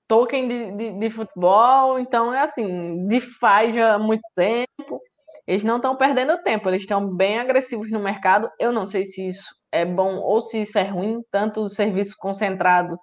token 0.07 0.47
de, 0.47 0.71
de, 0.77 0.99
de, 0.99 1.09
futebol. 1.11 1.99
Então, 1.99 2.33
é 2.33 2.41
assim, 2.41 3.07
DeFi 3.07 3.73
já 3.75 3.95
há 3.95 3.99
muito 3.99 4.23
tempo. 4.35 5.01
eles 5.47 5.63
não 5.63 5.77
estão 5.77 5.95
perdendo 5.95 6.41
tempo, 6.43 6.69
eles 6.69 6.81
estão 6.81 7.15
bem 7.15 7.39
agressivos 7.39 7.91
no 7.91 7.99
mercado. 7.99 8.49
Eu 8.59 8.71
não 8.71 8.87
sei 8.87 9.05
se 9.05 9.27
isso 9.27 9.43
é 9.71 9.85
bom 9.85 10.17
ou 10.17 10.41
se 10.43 10.61
isso 10.61 10.77
é 10.77 10.83
ruim, 10.83 11.21
tanto 11.31 11.61
o 11.61 11.69
serviço 11.69 12.15
concentrado 12.17 12.97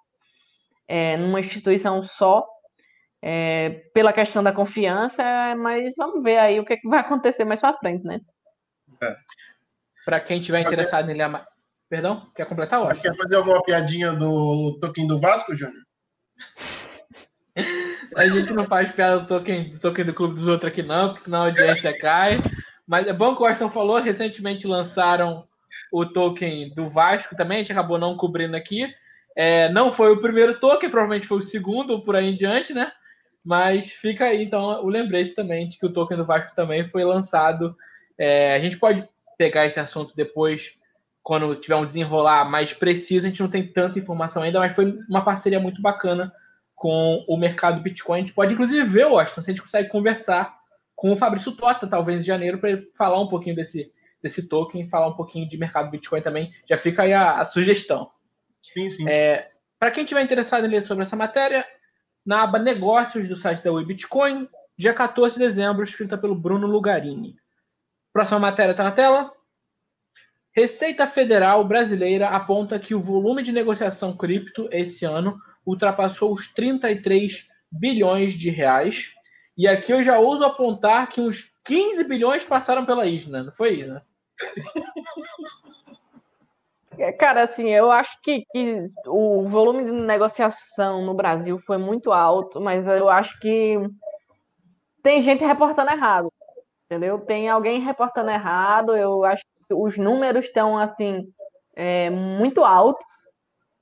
é, 0.89 1.17
numa 1.17 1.41
instituição 1.41 2.03
só, 2.03 2.47
é, 3.23 3.71
pela 3.95 4.13
questão 4.13 4.43
da 4.43 4.53
confiança, 4.53 5.23
mas 5.57 5.93
vamos 5.97 6.23
ver 6.23 6.39
aí 6.39 6.61
o 6.61 6.65
que, 6.65 6.75
é 6.75 6.77
que 6.77 6.89
vai 6.89 7.01
acontecer 7.01 7.45
mais 7.45 7.61
para 7.61 7.77
frente, 7.79 8.05
né? 8.05 8.21
É. 9.03 9.17
Para 10.05 10.21
quem 10.21 10.41
tiver 10.41 10.61
interessado 10.61 11.11
em 11.11 11.15
ler 11.15 11.31
Perdão? 11.89 12.31
Quer 12.35 12.47
completar, 12.47 12.81
Washington? 12.81 13.03
Quer 13.03 13.17
fazer 13.17 13.37
alguma 13.37 13.63
piadinha 13.63 14.13
do 14.13 14.79
token 14.81 15.07
do 15.07 15.21
Vasco, 15.21 15.55
Júnior? 15.55 15.85
A 18.17 18.27
gente 18.27 18.53
não 18.53 18.67
faz 18.67 18.93
piada 18.93 19.21
do 19.21 19.27
token, 19.27 19.71
do 19.71 19.79
token 19.79 20.05
do 20.05 20.15
clube 20.15 20.35
dos 20.35 20.49
outros 20.49 20.71
aqui, 20.71 20.83
não, 20.83 21.09
porque 21.09 21.23
senão 21.23 21.43
a 21.43 21.47
audiência 21.47 21.97
cai. 21.99 22.39
Mas 22.87 23.07
é 23.07 23.13
bom 23.13 23.35
que 23.35 23.43
o 23.43 23.45
Washington 23.45 23.71
falou, 23.71 24.01
recentemente 24.01 24.67
lançaram 24.67 25.47
o 25.93 26.05
token 26.07 26.75
do 26.75 26.91
Vasco 26.91 27.37
também, 27.37 27.57
a 27.57 27.61
gente 27.61 27.73
acabou 27.73 27.99
não 27.99 28.17
cobrindo 28.17 28.57
aqui. 28.57 28.87
É, 29.37 29.71
não 29.71 29.93
foi 29.93 30.13
o 30.13 30.21
primeiro 30.21 30.59
token, 30.59 30.91
provavelmente 30.91 31.27
foi 31.27 31.39
o 31.39 31.45
segundo 31.45 31.91
ou 31.93 32.03
por 32.03 32.17
aí 32.17 32.27
em 32.27 32.37
diante, 32.37 32.73
né? 32.73 32.91
Mas 33.45 33.87
fica 33.87 34.25
aí, 34.25 34.43
então, 34.43 34.85
o 34.85 34.89
lembrete 34.89 35.35
também 35.35 35.69
de 35.69 35.79
que 35.79 35.87
o 35.87 35.93
token 35.93 36.17
do 36.17 36.25
Vasco 36.25 36.55
também 36.57 36.89
foi 36.89 37.05
lançado. 37.05 37.77
É, 38.19 38.55
a 38.55 38.59
gente 38.59 38.79
pode 38.79 39.07
pegar 39.37 39.67
esse 39.67 39.79
assunto 39.79 40.15
depois, 40.17 40.73
quando 41.23 41.57
tiver 41.57 41.77
um 41.77 41.87
desenrolar 41.87 42.45
mais 42.49 42.73
preciso. 42.73 43.27
A 43.27 43.29
gente 43.29 43.43
não 43.43 43.51
tem 43.51 43.67
tanta 43.67 43.99
informação 43.99 44.43
ainda, 44.43 44.59
mas 44.59 44.75
foi 44.75 44.99
uma 45.09 45.25
parceria 45.25 45.61
muito 45.61 45.83
bacana 45.83 46.33
com 46.75 47.25
o 47.27 47.37
mercado 47.37 47.83
Bitcoin. 47.83 48.19
A 48.19 48.21
gente 48.21 48.35
pode, 48.35 48.55
inclusive, 48.55 48.89
ver, 48.89 49.07
Washington, 49.07 49.43
se 49.43 49.51
a 49.51 49.55
gente 49.55 49.63
consegue 49.63 49.89
conversar 49.89 50.57
com 50.95 51.13
o 51.13 51.17
Fabrício 51.17 51.53
Tota, 51.53 51.87
talvez 51.87 52.21
em 52.21 52.27
janeiro, 52.27 52.59
para 52.59 52.71
ele 52.71 52.91
falar 52.97 53.21
um 53.21 53.29
pouquinho 53.29 53.57
desse, 53.57 53.93
desse 54.23 54.49
token, 54.49 54.89
falar 54.89 55.09
um 55.09 55.17
pouquinho 55.17 55.49
de 55.49 55.59
mercado 55.59 55.91
Bitcoin 55.91 56.23
também. 56.23 56.53
Já 56.69 56.79
fica 56.79 57.03
aí 57.03 57.13
a, 57.13 57.41
a 57.41 57.47
sugestão. 57.49 58.11
Sim, 58.75 58.91
sim. 58.91 59.09
É, 59.09 59.51
para 59.79 59.91
quem 59.91 60.05
tiver 60.05 60.23
interessado 60.23 60.65
em 60.67 60.71
ler 60.71 60.83
sobre 60.83 61.03
essa 61.03 61.17
matéria, 61.17 61.67
na 62.25 62.43
aba 62.43 62.59
Negócios 62.59 63.29
do 63.29 63.37
site 63.37 63.63
da 63.63 63.73
Oi 63.73 63.85
Bitcoin, 63.85 64.49
dia 64.77 64.95
14 64.95 65.35
de 65.35 65.45
dezembro, 65.45 65.85
escrita 65.85 66.17
pelo 66.17 66.35
Bruno 66.35 66.67
Lugarini. 66.67 67.37
Próxima 68.17 68.39
matéria 68.39 68.71
está 68.71 68.83
na 68.83 68.93
tela. 68.93 69.31
Receita 70.51 71.07
Federal 71.07 71.63
brasileira 71.69 72.31
aponta 72.31 72.79
que 72.79 72.95
o 72.95 73.03
volume 73.03 73.43
de 73.43 73.53
negociação 73.53 74.17
cripto 74.17 74.71
esse 74.73 75.05
ano 75.05 75.37
ultrapassou 75.67 76.33
os 76.33 76.51
33 76.51 77.47
bilhões 77.71 78.33
de 78.33 78.49
reais. 78.49 79.13
E 79.55 79.69
aqui 79.69 79.93
eu 79.93 80.03
já 80.03 80.19
ouso 80.19 80.47
apontar 80.47 81.11
que 81.11 81.21
uns 81.21 81.53
15 81.67 82.05
bilhões 82.05 82.43
passaram 82.43 82.87
pela 82.87 83.05
ISNA, 83.05 83.43
não 83.43 83.53
foi, 83.53 83.81
Isna? 83.81 84.03
É, 86.99 87.13
cara, 87.13 87.43
assim, 87.43 87.69
eu 87.69 87.93
acho 87.93 88.19
que, 88.23 88.47
que, 88.51 88.83
o 89.09 89.47
volume 89.47 89.85
de 89.85 89.93
negociação 89.93 91.05
no 91.05 91.13
Brasil 91.13 91.59
foi 91.67 91.77
muito 91.77 92.11
alto, 92.11 92.63
mas 92.63 92.87
eu 92.87 93.11
acho 93.11 93.39
que 93.41 93.79
tem 95.03 95.21
gente 95.21 95.45
reportando 95.45 95.91
errado, 95.91 96.33
entendeu? 96.87 97.19
Tem 97.21 97.49
alguém 97.49 97.81
reportando 97.81 98.31
errado, 98.31 98.97
eu 98.97 99.25
acho 99.25 99.45
que 99.69 99.75
os 99.75 99.99
números 99.99 100.47
estão, 100.47 100.79
assim, 100.79 101.23
é, 101.75 102.09
muito 102.11 102.65
altos, 102.65 103.07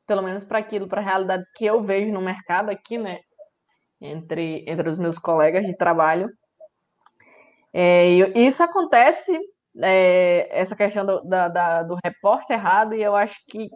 pelo 0.07 0.23
menos 0.23 0.45
para 0.45 0.59
aquilo, 0.59 0.89
para 0.89 1.01
a 1.01 1.05
realidade 1.05 1.45
que 1.55 1.65
eu 1.65 1.83
vejo 1.83 2.13
no 2.13 2.21
mercado 2.21 2.71
aqui, 2.71 2.99
né? 2.99 3.21
Entre, 4.01 4.65
entre 4.67 4.89
os 4.89 4.99
meus 4.99 5.19
colegas 5.19 5.65
de 5.65 5.77
trabalho. 5.77 6.29
É, 7.73 8.09
e 8.09 8.47
isso 8.47 8.63
acontece, 8.63 9.39
é, 9.83 10.49
essa 10.51 10.77
questão 10.77 11.05
do, 11.05 11.23
da, 11.25 11.49
da, 11.49 11.83
do 11.83 11.97
reporte 12.05 12.53
errado, 12.53 12.95
e 12.95 13.03
eu 13.03 13.17
acho 13.17 13.37
que 13.49 13.69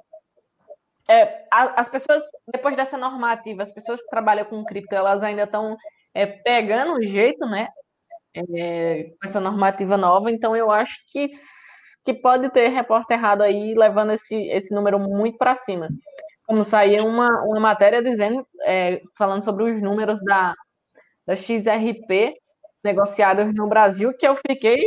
é, 1.11 1.47
as 1.51 1.89
pessoas, 1.89 2.23
depois 2.53 2.77
dessa 2.77 2.99
normativa, 2.99 3.63
as 3.63 3.73
pessoas 3.73 4.01
que 4.03 4.11
trabalham 4.11 4.45
com 4.45 4.65
cripto, 4.65 4.95
elas 4.95 5.23
ainda 5.23 5.45
estão 5.45 5.77
é, 6.15 6.27
pegando 6.27 6.95
o 6.95 7.03
jeito, 7.03 7.47
né? 7.47 7.69
É, 8.35 9.05
com 9.21 9.29
essa 9.29 9.41
normativa 9.41 9.97
nova, 9.97 10.31
então 10.31 10.55
eu 10.55 10.71
acho 10.71 10.97
que 11.11 11.29
que 12.05 12.15
pode 12.15 12.51
ter 12.53 12.69
repórter 12.69 13.19
errado 13.19 13.43
aí, 13.43 13.75
levando 13.75 14.13
esse, 14.13 14.35
esse 14.35 14.75
número 14.75 14.99
muito 14.99 15.37
para 15.37 15.55
cima. 15.55 15.89
Como 16.47 16.65
saiu 16.65 17.07
uma, 17.07 17.29
uma 17.45 17.61
matéria 17.61 18.03
dizendo, 18.03 18.47
é, 18.65 19.03
falando 19.19 19.45
sobre 19.45 19.65
os 19.65 19.83
números 19.83 20.19
da, 20.25 20.55
da 21.27 21.37
XRP 21.37 22.35
negociados 22.83 23.55
no 23.55 23.69
Brasil, 23.69 24.15
que 24.17 24.27
eu 24.27 24.39
fiquei 24.47 24.79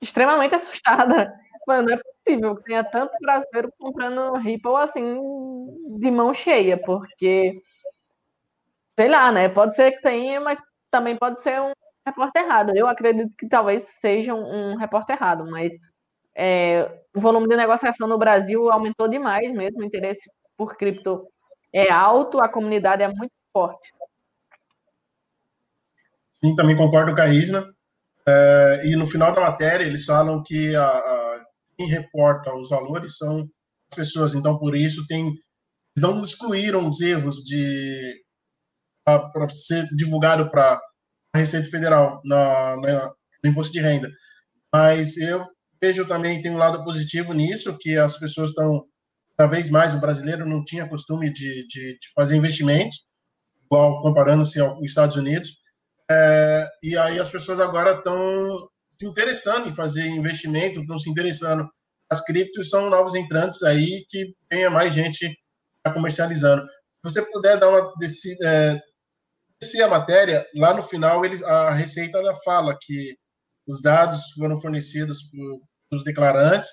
extremamente 0.00 0.54
assustada. 0.54 1.32
Mano, 1.66 1.88
não 1.88 1.94
é 1.94 2.00
possível 2.02 2.56
que 2.56 2.64
tenha 2.64 2.84
tanto 2.84 3.12
brasileiro 3.20 3.72
comprando 3.78 4.32
Ripple 4.38 4.76
assim, 4.76 5.16
de 5.98 6.10
mão 6.10 6.32
cheia, 6.34 6.78
porque, 6.82 7.60
sei 8.98 9.08
lá, 9.08 9.32
né? 9.32 9.48
Pode 9.48 9.74
ser 9.74 9.92
que 9.92 10.02
tenha, 10.02 10.40
mas 10.40 10.60
também 10.90 11.16
pode 11.16 11.40
ser 11.40 11.60
um 11.60 11.72
repórter 12.06 12.44
errado. 12.44 12.76
Eu 12.76 12.86
acredito 12.86 13.32
que 13.38 13.48
talvez 13.48 13.84
seja 14.00 14.34
um, 14.34 14.72
um 14.72 14.76
repórter 14.76 15.16
errado, 15.16 15.46
mas 15.50 15.72
é, 16.36 17.02
o 17.14 17.20
volume 17.20 17.48
de 17.48 17.56
negociação 17.56 18.08
no 18.08 18.18
Brasil 18.18 18.70
aumentou 18.70 19.08
demais 19.08 19.52
mesmo, 19.52 19.80
o 19.80 19.84
interesse 19.84 20.30
por 20.56 20.76
cripto 20.76 21.26
é 21.72 21.90
alto, 21.90 22.40
a 22.40 22.48
comunidade 22.48 23.02
é 23.02 23.08
muito 23.08 23.32
forte. 23.52 23.90
Sim, 26.42 26.54
também 26.54 26.76
concordo 26.76 27.14
com 27.14 27.20
a 27.20 27.28
Isna. 27.28 27.66
É, 28.26 28.80
e 28.84 28.96
no 28.96 29.06
final 29.06 29.32
da 29.32 29.40
matéria, 29.40 29.84
eles 29.84 30.04
falam 30.04 30.42
que 30.42 30.74
a, 30.74 30.86
a, 30.86 31.44
quem 31.76 31.88
reporta 31.88 32.54
os 32.54 32.70
valores 32.70 33.16
são 33.16 33.48
as 33.90 33.96
pessoas, 33.96 34.34
então 34.34 34.58
por 34.58 34.76
isso 34.76 35.06
tem 35.06 35.34
não 35.98 36.22
excluíram 36.22 36.88
os 36.88 37.00
erros 37.00 37.36
de 37.38 38.22
para 39.04 39.50
ser 39.50 39.84
divulgado 39.96 40.50
para 40.50 40.80
Receita 41.38 41.68
Federal 41.68 42.20
na, 42.24 42.76
na, 42.76 43.14
no 43.44 43.50
imposto 43.50 43.72
de 43.72 43.80
renda. 43.80 44.10
Mas 44.72 45.16
eu 45.16 45.46
vejo 45.80 46.06
também 46.06 46.42
tem 46.42 46.52
um 46.52 46.58
lado 46.58 46.84
positivo 46.84 47.32
nisso, 47.32 47.76
que 47.78 47.96
as 47.96 48.18
pessoas 48.18 48.50
estão 48.50 48.84
cada 49.36 49.50
vez 49.50 49.70
mais, 49.70 49.94
o 49.94 50.00
brasileiro 50.00 50.46
não 50.46 50.62
tinha 50.64 50.88
costume 50.88 51.32
de, 51.32 51.66
de, 51.66 51.98
de 51.98 52.12
fazer 52.14 52.36
investimentos, 52.36 52.98
igual 53.64 54.02
comparando-se 54.02 54.60
aos 54.60 54.82
Estados 54.82 55.16
Unidos, 55.16 55.60
é, 56.10 56.68
e 56.82 56.96
aí 56.98 57.18
as 57.18 57.28
pessoas 57.28 57.60
agora 57.60 57.92
estão 57.92 58.68
se 59.00 59.06
interessando 59.06 59.68
em 59.68 59.72
fazer 59.72 60.06
investimento, 60.08 60.80
estão 60.80 60.98
se 60.98 61.08
interessando. 61.08 61.66
As 62.10 62.22
criptos 62.22 62.68
são 62.68 62.90
novos 62.90 63.14
entrantes 63.14 63.62
aí 63.62 64.04
que 64.10 64.34
tenha 64.48 64.68
mais 64.68 64.92
gente 64.92 65.32
comercializando. 65.94 66.62
Se 66.62 67.12
você 67.12 67.22
puder 67.22 67.58
dar 67.58 67.68
uma 67.68 67.94
desse, 67.98 68.36
é, 68.44 68.78
a 69.82 69.88
matéria, 69.88 70.46
lá 70.54 70.72
no 70.72 70.82
final 70.82 71.22
eles, 71.24 71.42
a 71.42 71.70
Receita 71.70 72.18
ela 72.18 72.34
fala 72.44 72.76
que 72.80 73.14
os 73.68 73.82
dados 73.82 74.32
foram 74.32 74.56
fornecidos 74.56 75.22
por, 75.30 75.60
dos 75.92 76.02
declarantes, 76.02 76.70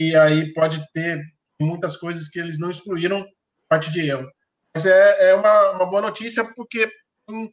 e 0.00 0.16
aí 0.16 0.52
pode 0.54 0.82
ter 0.92 1.20
muitas 1.60 1.96
coisas 1.96 2.28
que 2.28 2.38
eles 2.38 2.58
não 2.58 2.70
excluíram 2.70 3.24
parte 3.68 3.90
de 3.90 4.08
erro. 4.08 4.26
Mas 4.74 4.86
é, 4.86 5.30
é 5.30 5.34
uma, 5.34 5.72
uma 5.72 5.86
boa 5.86 6.00
notícia 6.00 6.42
porque 6.56 6.90
tem 7.26 7.52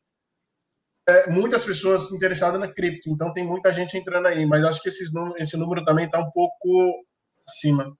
é, 1.09 1.29
muitas 1.29 1.65
pessoas 1.65 2.11
interessadas 2.13 2.59
na 2.59 2.71
cripto, 2.71 3.09
então 3.09 3.33
tem 3.33 3.45
muita 3.45 3.73
gente 3.73 3.97
entrando 3.97 4.27
aí, 4.27 4.45
mas 4.45 4.63
acho 4.63 4.81
que 4.81 4.87
esses, 4.87 5.11
esse 5.37 5.57
número 5.57 5.83
também 5.83 6.05
está 6.05 6.19
um 6.19 6.31
pouco 6.31 7.03
acima. 7.47 7.93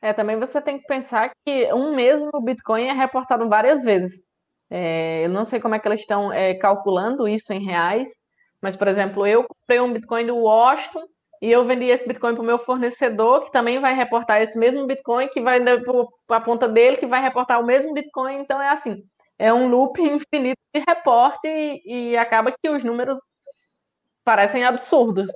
É, 0.00 0.12
também 0.12 0.36
você 0.36 0.60
tem 0.60 0.80
que 0.80 0.86
pensar 0.86 1.30
que 1.46 1.72
um 1.72 1.94
mesmo 1.94 2.28
Bitcoin 2.42 2.88
é 2.88 2.92
reportado 2.92 3.48
várias 3.48 3.84
vezes. 3.84 4.20
É, 4.74 5.26
eu 5.26 5.28
não 5.28 5.44
sei 5.44 5.60
como 5.60 5.74
é 5.74 5.78
que 5.78 5.86
eles 5.86 6.00
estão 6.00 6.32
é, 6.32 6.54
calculando 6.54 7.28
isso 7.28 7.52
em 7.52 7.62
reais, 7.62 8.08
mas, 8.62 8.74
por 8.74 8.88
exemplo, 8.88 9.26
eu 9.26 9.44
comprei 9.44 9.78
um 9.78 9.92
Bitcoin 9.92 10.24
do 10.24 10.36
Washington 10.38 11.02
e 11.42 11.52
eu 11.52 11.66
vendi 11.66 11.84
esse 11.84 12.08
Bitcoin 12.08 12.34
para 12.34 12.42
o 12.42 12.46
meu 12.46 12.58
fornecedor, 12.58 13.44
que 13.44 13.52
também 13.52 13.80
vai 13.80 13.94
reportar 13.94 14.40
esse 14.40 14.58
mesmo 14.58 14.86
Bitcoin, 14.86 15.28
que 15.28 15.42
vai 15.42 15.60
para 16.26 16.36
a 16.38 16.40
ponta 16.40 16.66
dele, 16.66 16.96
que 16.96 17.04
vai 17.04 17.20
reportar 17.20 17.60
o 17.60 17.66
mesmo 17.66 17.92
Bitcoin. 17.92 18.36
Então 18.36 18.62
é 18.62 18.70
assim, 18.70 19.02
é 19.38 19.52
um 19.52 19.68
loop 19.68 20.00
infinito 20.00 20.60
de 20.74 20.82
reporte 20.88 21.46
e, 21.46 22.12
e 22.12 22.16
acaba 22.16 22.50
que 22.50 22.70
os 22.70 22.82
números 22.82 23.18
parecem 24.24 24.64
absurdos, 24.64 25.26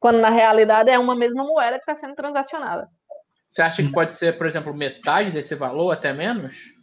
quando 0.00 0.20
na 0.20 0.30
realidade 0.30 0.88
é 0.88 0.98
uma 0.98 1.14
mesma 1.14 1.44
moeda 1.44 1.76
que 1.76 1.82
está 1.82 1.94
sendo 1.94 2.14
transacionada. 2.14 2.88
Você 3.46 3.60
acha 3.60 3.82
que 3.82 3.92
pode 3.92 4.14
ser, 4.14 4.38
por 4.38 4.46
exemplo, 4.46 4.72
metade 4.72 5.32
desse 5.32 5.54
valor, 5.54 5.90
até 5.90 6.14
menos? 6.14 6.75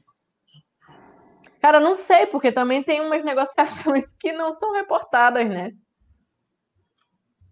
Cara, 1.63 1.79
não 1.79 1.96
sei, 1.96 2.25
porque 2.25 2.51
também 2.51 2.84
tem 2.84 3.00
umas 3.00 3.24
negociações 3.24 4.13
que 4.20 4.34
não 4.34 4.51
são 4.51 4.74
reportadas, 4.74 5.48
né? 5.48 5.72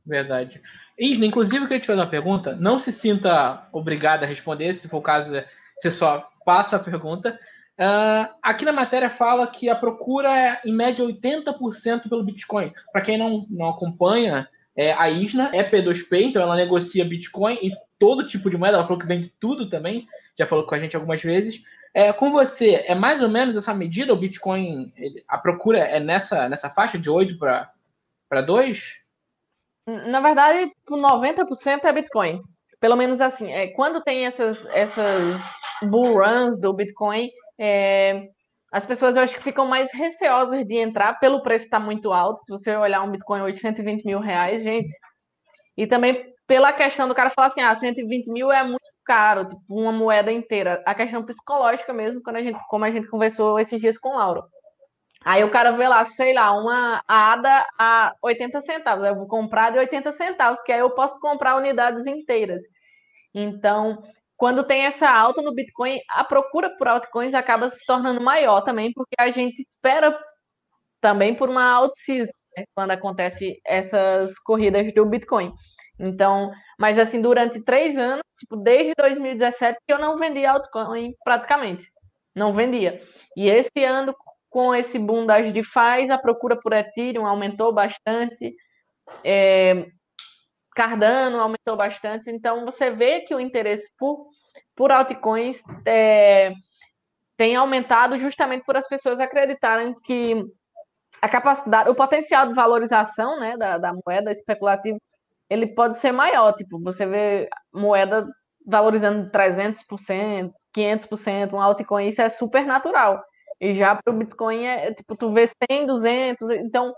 Verdade. 0.06 0.62
Isna, 1.00 1.26
inclusive, 1.26 1.64
eu 1.64 1.68
queria 1.68 1.80
te 1.80 1.88
fazer 1.88 2.02
uma 2.02 2.10
pergunta. 2.10 2.54
Não 2.54 2.78
se 2.78 2.92
sinta 2.92 3.70
obrigado 3.72 4.24
a 4.24 4.28
responder, 4.28 4.76
se 4.76 4.90
for 4.90 4.98
o 4.98 5.02
caso, 5.02 5.32
você 5.78 5.90
só 5.90 6.30
passa 6.46 6.76
a 6.76 6.80
pergunta. 6.80 7.40
Uh, 7.80 8.28
aqui 8.44 8.66
na 8.66 8.74
matéria 8.74 9.10
fala 9.10 9.48
que 9.48 9.70
a 9.70 9.76
procura 9.76 10.38
é, 10.38 10.58
em 10.66 10.74
média, 10.74 11.06
80% 11.06 12.10
pelo 12.10 12.26
Bitcoin. 12.26 12.74
Para 12.92 13.04
quem 13.04 13.18
não, 13.18 13.48
não 13.50 13.70
acompanha 13.70 14.46
É, 14.76 14.92
a 14.92 15.10
Isna 15.10 15.52
é 15.54 15.64
P2P, 15.64 16.22
então 16.22 16.42
ela 16.42 16.58
negocia 16.58 17.06
Bitcoin 17.06 17.58
e 17.62 17.72
todo 17.98 18.28
tipo 18.28 18.50
de 18.50 18.58
moeda. 18.58 18.76
Ela 18.76 18.86
falou 18.86 19.00
que 19.00 19.08
vende 19.08 19.34
tudo 19.40 19.70
também, 19.70 20.06
já 20.38 20.46
falou 20.46 20.66
com 20.66 20.76
a 20.76 20.80
gente 20.80 20.98
algumas 20.98 21.22
vezes. 21.22 21.64
É, 21.94 22.14
com 22.14 22.32
você, 22.32 22.84
é 22.88 22.96
mais 22.96 23.22
ou 23.22 23.30
menos 23.30 23.58
essa 23.58 23.74
medida? 23.74 24.14
O 24.14 24.18
Bitcoin, 24.18 24.94
a 25.28 25.38
procura 25.38 25.80
é 25.80 26.00
nessa, 26.00 26.48
nessa 26.48 26.70
faixa 26.70 26.98
de 26.98 27.10
8 27.10 27.38
para 27.38 28.42
2? 28.42 28.96
Na 29.86 30.22
verdade, 30.22 30.72
90% 30.90 31.84
é 31.84 31.92
Bitcoin. 31.92 32.42
Pelo 32.80 32.96
menos 32.96 33.20
assim, 33.20 33.52
é, 33.52 33.68
quando 33.68 34.02
tem 34.02 34.26
essas, 34.26 34.66
essas 34.68 35.40
bull 35.84 36.14
runs 36.20 36.60
do 36.60 36.74
Bitcoin, 36.74 37.30
é, 37.60 38.30
as 38.72 38.86
pessoas 38.86 39.18
eu 39.18 39.24
acho 39.24 39.36
que 39.36 39.44
ficam 39.44 39.68
mais 39.68 39.92
receosas 39.94 40.66
de 40.66 40.78
entrar 40.78 41.20
pelo 41.20 41.44
preço 41.44 41.66
estar 41.66 41.80
tá 41.80 41.86
muito 41.86 42.14
alto. 42.14 42.42
Se 42.44 42.52
você 42.52 42.76
olhar 42.76 43.04
um 43.04 43.12
Bitcoin 43.12 43.42
820 43.42 44.06
mil 44.06 44.20
reais, 44.20 44.64
gente. 44.64 44.94
E 45.76 45.86
também 45.86 46.31
pela 46.52 46.74
questão 46.74 47.08
do 47.08 47.16
cara 47.16 47.30
falar 47.30 47.48
assim, 47.48 47.62
ah, 47.62 47.74
120 47.74 48.30
mil 48.30 48.52
é 48.52 48.62
muito 48.62 48.86
caro, 49.06 49.48
tipo, 49.48 49.62
uma 49.70 49.94
moeda 49.94 50.30
inteira. 50.34 50.84
A 50.86 50.94
questão 50.94 51.24
psicológica 51.24 51.94
mesmo, 51.94 52.22
quando 52.22 52.36
a 52.36 52.42
gente, 52.42 52.60
como 52.68 52.84
a 52.84 52.92
gente 52.92 53.08
conversou 53.08 53.58
esses 53.58 53.80
dias 53.80 53.98
com 53.98 54.10
o 54.10 54.18
Lauro. 54.18 54.44
Aí 55.24 55.46
o 55.46 55.50
cara 55.50 55.72
vê 55.72 55.88
lá, 55.88 56.04
sei 56.04 56.34
lá, 56.34 56.52
uma 56.52 57.02
ADA 57.08 57.66
a 57.80 58.14
80 58.22 58.60
centavos. 58.60 59.06
Eu 59.06 59.16
vou 59.16 59.28
comprar 59.30 59.72
de 59.72 59.80
80 59.80 60.12
centavos, 60.12 60.62
que 60.62 60.74
aí 60.74 60.82
eu 60.82 60.90
posso 60.90 61.22
comprar 61.22 61.56
unidades 61.56 62.06
inteiras. 62.06 62.62
Então, 63.34 64.04
quando 64.36 64.68
tem 64.68 64.82
essa 64.86 65.10
alta 65.10 65.42
no 65.42 65.56
Bitcoin, 65.56 66.02
a 66.10 66.26
procura 66.26 66.70
por 66.72 66.86
altcoins 66.86 67.34
acaba 67.34 67.70
se 67.70 67.86
tornando 67.86 68.20
maior 68.20 68.60
também, 68.60 68.92
porque 68.92 69.16
a 69.18 69.32
gente 69.32 69.62
espera 69.62 70.14
também 71.00 71.34
por 71.34 71.48
uma 71.48 71.64
alt 71.64 71.94
né, 72.58 72.66
quando 72.76 72.92
acontece 72.92 73.58
essas 73.66 74.38
corridas 74.40 74.94
do 74.94 75.06
Bitcoin. 75.06 75.54
Então, 76.02 76.52
mas 76.80 76.98
assim, 76.98 77.22
durante 77.22 77.62
três 77.62 77.96
anos, 77.96 78.24
tipo, 78.40 78.58
desde 78.58 78.94
2017, 78.98 79.78
que 79.86 79.94
eu 79.94 80.00
não 80.00 80.18
vendi 80.18 80.44
altcoin 80.44 81.14
praticamente. 81.24 81.86
Não 82.36 82.54
vendia. 82.54 83.00
E 83.38 83.48
esse 83.48 83.84
ano, 83.86 84.16
com 84.50 84.74
esse 84.74 84.98
boom 84.98 85.26
das 85.28 85.54
DeFi, 85.54 86.10
a 86.10 86.18
procura 86.18 86.60
por 86.60 86.74
Ethereum 86.74 87.26
aumentou 87.26 87.72
bastante. 87.72 88.56
É, 89.24 89.86
Cardano 90.76 91.40
aumentou 91.40 91.78
bastante. 91.78 92.32
Então, 92.32 92.66
você 92.66 92.90
vê 92.90 93.22
que 93.22 93.36
o 93.36 93.40
interesse 93.40 93.88
por, 93.98 94.28
por 94.76 94.92
altcoins 94.92 95.62
é, 95.86 96.54
tem 97.38 97.56
aumentado 97.56 98.18
justamente 98.18 98.66
por 98.66 98.76
as 98.76 98.88
pessoas 98.88 99.20
acreditarem 99.20 99.94
que 100.04 100.44
a 101.22 101.30
capacidade, 101.30 101.90
o 101.90 101.96
potencial 101.96 102.48
de 102.48 102.56
valorização 102.56 103.40
né, 103.40 103.56
da, 103.56 103.78
da 103.78 103.94
moeda 103.94 104.32
especulativa 104.32 104.98
ele 105.52 105.68
pode 105.68 105.98
ser 105.98 106.14
maior. 106.14 106.54
Tipo, 106.54 106.80
você 106.80 107.06
vê 107.06 107.50
moeda 107.74 108.26
valorizando 108.66 109.30
300%, 109.30 110.50
500%, 110.74 111.54
um 111.54 111.60
altcoin, 111.62 112.08
isso 112.08 112.22
é 112.22 112.30
super 112.30 112.66
natural. 112.66 113.22
E 113.60 113.76
já 113.76 113.94
para 113.94 114.14
o 114.14 114.18
Bitcoin, 114.18 114.64
é, 114.64 114.94
tipo, 114.94 115.14
tu 115.18 115.34
vê 115.34 115.50
100, 115.70 115.88
200, 115.88 116.50
então 116.52 116.94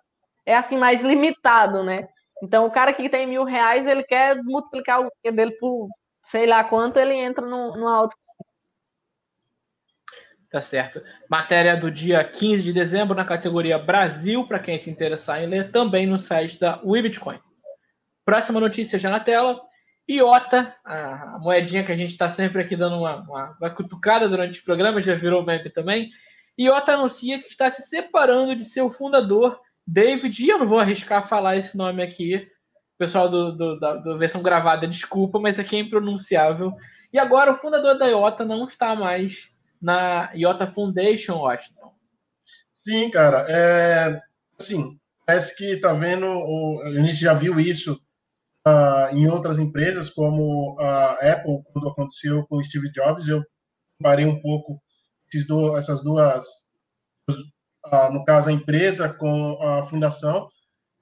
é 0.45 0.55
assim 0.55 0.77
mais 0.77 1.01
limitado, 1.01 1.83
né? 1.83 2.07
Então 2.43 2.67
o 2.67 2.71
cara 2.71 2.93
que 2.93 3.09
tem 3.09 3.25
mil 3.25 3.43
reais, 3.43 3.87
ele 3.87 4.03
quer 4.03 4.35
multiplicar 4.43 5.01
o 5.01 5.09
dele 5.31 5.51
por 5.53 5.89
sei 6.23 6.45
lá 6.45 6.63
quanto, 6.63 6.97
ele 6.97 7.15
entra 7.15 7.45
no, 7.45 7.73
no 7.73 7.87
altcoin. 7.87 8.21
Tá 10.51 10.61
certo. 10.61 11.01
Matéria 11.27 11.75
do 11.75 11.89
dia 11.89 12.23
15 12.23 12.61
de 12.61 12.71
dezembro 12.71 13.15
na 13.15 13.25
categoria 13.25 13.79
Brasil, 13.79 14.45
para 14.45 14.59
quem 14.59 14.77
se 14.77 14.91
interessar 14.91 15.41
em 15.41 15.47
ler, 15.47 15.71
também 15.71 16.05
no 16.05 16.19
site 16.19 16.59
da 16.59 16.79
WeBitcoin. 16.83 17.39
Próxima 18.25 18.59
notícia 18.59 18.97
já 18.97 19.09
na 19.09 19.19
tela. 19.19 19.61
Iota, 20.09 20.75
a, 20.83 21.37
moedinha 21.39 21.83
que 21.83 21.91
a 21.91 21.95
gente 21.95 22.11
está 22.11 22.29
sempre 22.29 22.61
aqui 22.61 22.75
dando 22.75 22.97
uma, 22.97 23.21
uma, 23.21 23.57
uma, 23.59 23.69
cutucada 23.69 24.27
durante 24.27 24.59
o 24.59 24.63
programa, 24.63 25.01
já 25.01 25.15
virou 25.15 25.45
meme 25.45 25.69
também. 25.69 26.09
Iota 26.59 26.93
anuncia 26.93 27.41
que 27.41 27.49
está 27.49 27.69
se 27.69 27.83
separando 27.83 28.55
de 28.55 28.65
seu 28.65 28.89
fundador, 28.89 29.59
David, 29.87 30.43
e 30.43 30.49
eu 30.49 30.59
não 30.59 30.67
vou 30.67 30.79
arriscar 30.79 31.27
falar 31.27 31.57
esse 31.57 31.75
nome 31.75 32.03
aqui, 32.03 32.47
pessoal 32.97 33.29
do, 33.29 33.51
do, 33.53 33.79
da, 33.79 34.17
versão 34.17 34.41
gravada, 34.41 34.87
desculpa, 34.87 35.39
mas 35.39 35.57
aqui 35.57 35.75
é 35.75 35.79
impronunciável. 35.79 36.73
E 37.11 37.17
agora 37.17 37.53
o 37.53 37.57
fundador 37.57 37.97
da 37.97 38.07
Iota 38.07 38.45
não 38.45 38.67
está 38.67 38.95
mais 38.95 39.49
na 39.81 40.31
Iota 40.33 40.67
Foundation, 40.67 41.35
Washington. 41.35 41.93
Sim, 42.85 43.09
cara. 43.09 43.45
É, 43.49 44.19
assim, 44.59 44.97
parece 45.25 45.55
que 45.55 45.63
está 45.65 45.93
vendo, 45.93 46.27
a 46.83 46.91
gente 46.91 47.15
já 47.15 47.33
viu 47.33 47.59
isso 47.59 48.01
uh, 48.67 49.15
em 49.15 49.27
outras 49.27 49.59
empresas, 49.59 50.09
como 50.09 50.77
a 50.79 51.11
Apple, 51.21 51.61
quando 51.71 51.89
aconteceu 51.89 52.45
com 52.47 52.63
Steve 52.63 52.91
Jobs, 52.91 53.27
eu 53.27 53.41
parei 54.01 54.25
um 54.25 54.41
pouco 54.41 54.81
do, 55.47 55.77
essas 55.77 56.03
duas, 56.03 56.45
uh, 57.29 58.11
no 58.11 58.23
caso, 58.23 58.49
a 58.49 58.53
empresa 58.53 59.13
com 59.13 59.61
a 59.61 59.83
fundação, 59.83 60.47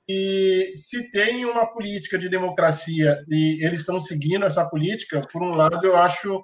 e 0.10 0.74
se 0.76 1.12
tem 1.12 1.46
uma 1.46 1.72
política 1.72 2.18
de 2.18 2.28
democracia 2.28 3.24
e 3.30 3.66
eles 3.66 3.82
estão 3.82 4.02
seguindo 4.02 4.46
essa 4.46 4.68
política, 4.70 5.26
por 5.32 5.42
um 5.42 5.54
lado, 5.54 5.86
eu 5.86 5.96
acho 5.96 6.44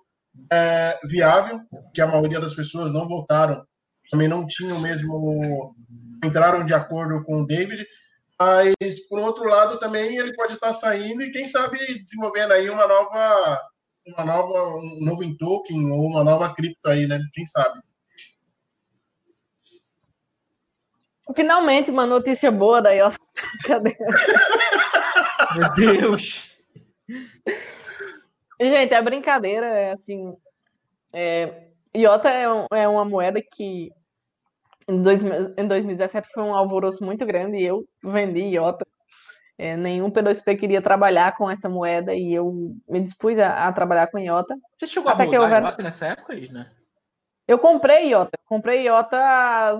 é, 0.51 0.97
viável, 1.05 1.59
que 1.93 2.01
a 2.01 2.07
maioria 2.07 2.39
das 2.39 2.53
pessoas 2.53 2.93
não 2.93 3.07
votaram, 3.07 3.61
também 4.09 4.27
não 4.27 4.45
tinham 4.47 4.79
mesmo, 4.79 5.75
entraram 6.23 6.65
de 6.65 6.73
acordo 6.73 7.23
com 7.25 7.41
o 7.41 7.45
David, 7.45 7.85
mas, 8.39 9.07
por 9.07 9.19
outro 9.19 9.45
lado, 9.45 9.79
também 9.79 10.17
ele 10.17 10.35
pode 10.35 10.53
estar 10.53 10.73
saindo 10.73 11.23
e, 11.23 11.31
quem 11.31 11.45
sabe, 11.45 11.77
desenvolvendo 12.03 12.51
aí 12.51 12.69
uma 12.69 12.87
nova, 12.87 13.61
uma 14.05 14.25
nova, 14.25 14.75
um 14.77 14.99
novo 15.01 15.23
em 15.23 15.35
token 15.35 15.91
ou 15.91 16.05
uma 16.05 16.23
nova 16.23 16.53
cripto 16.53 16.87
aí, 16.89 17.07
né? 17.07 17.19
Quem 17.33 17.45
sabe? 17.45 17.79
Finalmente, 21.35 21.91
uma 21.91 22.05
notícia 22.05 22.51
boa 22.51 22.81
daí, 22.81 23.01
ó. 23.01 23.11
Cadê? 23.65 23.97
Meu 25.55 25.73
Deus! 25.73 26.51
Gente, 28.59 28.93
é 28.93 29.01
brincadeira, 29.01 29.65
é 29.67 29.91
assim. 29.91 30.35
É, 31.13 31.67
Iota 31.95 32.29
é, 32.29 32.51
um, 32.51 32.65
é 32.71 32.87
uma 32.87 33.03
moeda 33.03 33.41
que 33.41 33.91
em, 34.87 35.01
dois, 35.01 35.21
em 35.21 35.67
2017 35.67 36.29
foi 36.33 36.43
um 36.43 36.55
alvoroço 36.55 37.03
muito 37.03 37.25
grande 37.25 37.57
e 37.57 37.65
eu 37.65 37.83
vendi 38.03 38.39
IOTA. 38.39 38.85
É, 39.57 39.75
nenhum 39.75 40.11
P2P 40.11 40.59
queria 40.59 40.81
trabalhar 40.81 41.35
com 41.35 41.49
essa 41.49 41.67
moeda 41.67 42.13
e 42.13 42.33
eu 42.33 42.75
me 42.87 43.01
dispus 43.01 43.39
a, 43.39 43.67
a 43.67 43.73
trabalhar 43.73 44.07
com 44.07 44.19
IOTA. 44.19 44.55
Você 44.75 44.85
chegou 44.85 45.11
Até 45.11 45.23
a 45.23 45.25
mudar 45.25 45.61
eu... 45.61 45.65
IOTA 45.65 45.83
nessa 45.83 46.07
época, 46.07 46.35
né? 46.35 46.71
Eu 47.47 47.57
comprei 47.57 48.09
IOTA. 48.09 48.37
Comprei 48.45 48.87
IOTA 48.87 49.77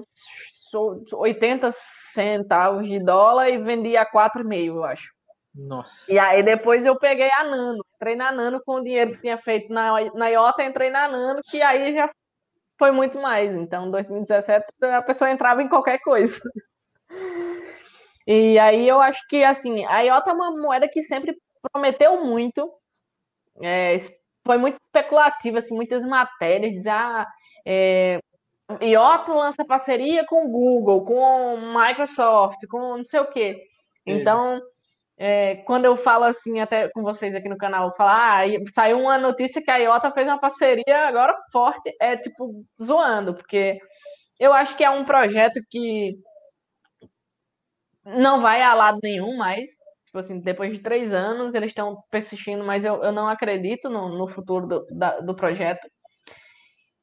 80 1.14 1.72
centavos 2.14 2.88
de 2.88 2.98
dólar 3.00 3.50
e 3.50 3.58
vendi 3.60 3.96
a 3.96 4.06
4,5, 4.06 4.66
eu 4.66 4.84
acho. 4.84 5.08
Nossa. 5.54 6.12
E 6.12 6.18
aí 6.18 6.44
depois 6.44 6.86
eu 6.86 6.98
peguei 6.98 7.32
a 7.32 7.44
Nano. 7.44 7.84
Entrei 7.96 8.16
na 8.16 8.32
Nano 8.32 8.62
com 8.66 8.76
o 8.76 8.84
dinheiro 8.84 9.12
que 9.12 9.22
tinha 9.22 9.38
feito 9.38 9.72
na, 9.72 9.94
na 10.14 10.28
IOTA, 10.30 10.64
entrei 10.64 10.90
na 10.90 11.08
Nano, 11.08 11.42
que 11.50 11.62
aí 11.62 11.92
já 11.92 12.10
foi 12.78 12.92
muito 12.92 13.20
mais. 13.20 13.54
Então, 13.56 13.92
2017 13.92 14.66
a 14.82 15.02
pessoa 15.02 15.32
entrava 15.32 15.62
em 15.62 15.70
qualquer 15.70 16.00
coisa. 16.00 16.40
E 18.26 18.60
aí 18.60 18.88
eu 18.88 19.00
acho 19.00 19.26
que 19.30 19.44
assim, 19.44 19.86
a 19.86 20.02
IOTA 20.02 20.32
é 20.32 20.34
uma 20.34 20.52
moeda 20.52 20.88
que 20.90 21.02
sempre 21.02 21.34
prometeu 21.72 22.26
muito, 22.26 22.70
é, 23.62 23.96
foi 24.46 24.58
muito 24.58 24.78
especulativa, 24.86 25.60
assim, 25.60 25.74
muitas 25.74 26.04
matérias, 26.04 26.74
dizer, 26.74 26.90
ah, 26.90 27.26
é, 27.66 28.20
IOTA 28.82 29.34
lança 29.34 29.66
parceria 29.66 30.26
com 30.26 30.46
o 30.46 30.50
Google, 30.50 31.06
com 31.06 31.58
Microsoft, 31.58 32.58
com 32.70 32.98
não 32.98 33.04
sei 33.04 33.22
o 33.22 33.32
quê. 33.32 33.64
Então, 34.06 34.58
é, 34.58 34.62
quando 35.66 35.86
eu 35.86 35.98
falo 35.98 36.26
assim, 36.26 36.60
até 36.60 36.90
com 36.90 37.02
vocês 37.02 37.34
aqui 37.36 37.50
no 37.50 37.58
canal, 37.58 37.96
falar, 37.96 38.46
ah, 38.46 38.70
saiu 38.70 39.00
uma 39.00 39.18
notícia 39.18 39.62
que 39.62 39.72
a 39.72 39.78
Iota 39.78 40.12
fez 40.12 40.28
uma 40.28 40.40
parceria 40.40 41.08
agora 41.08 41.36
forte, 41.52 41.96
é 42.00 42.18
tipo, 42.18 42.64
zoando, 42.82 43.34
porque 43.34 43.80
eu 44.40 44.54
acho 44.54 44.76
que 44.78 44.84
é 44.84 44.90
um 44.90 45.06
projeto 45.06 45.60
que 45.70 46.16
não 48.06 48.42
vai 48.42 48.62
a 48.62 48.74
lado 48.74 49.00
nenhum 49.04 49.36
mais. 49.38 49.70
Tipo 50.06 50.20
assim, 50.20 50.40
depois 50.40 50.72
de 50.72 50.80
três 50.80 51.14
anos, 51.14 51.54
eles 51.54 51.70
estão 51.70 51.98
persistindo, 52.10 52.64
mas 52.64 52.86
eu, 52.86 53.04
eu 53.04 53.12
não 53.12 53.28
acredito 53.28 53.90
no, 53.90 54.10
no 54.10 54.28
futuro 54.30 54.68
do, 54.68 54.86
da, 54.92 55.20
do 55.20 55.36
projeto. 55.36 55.88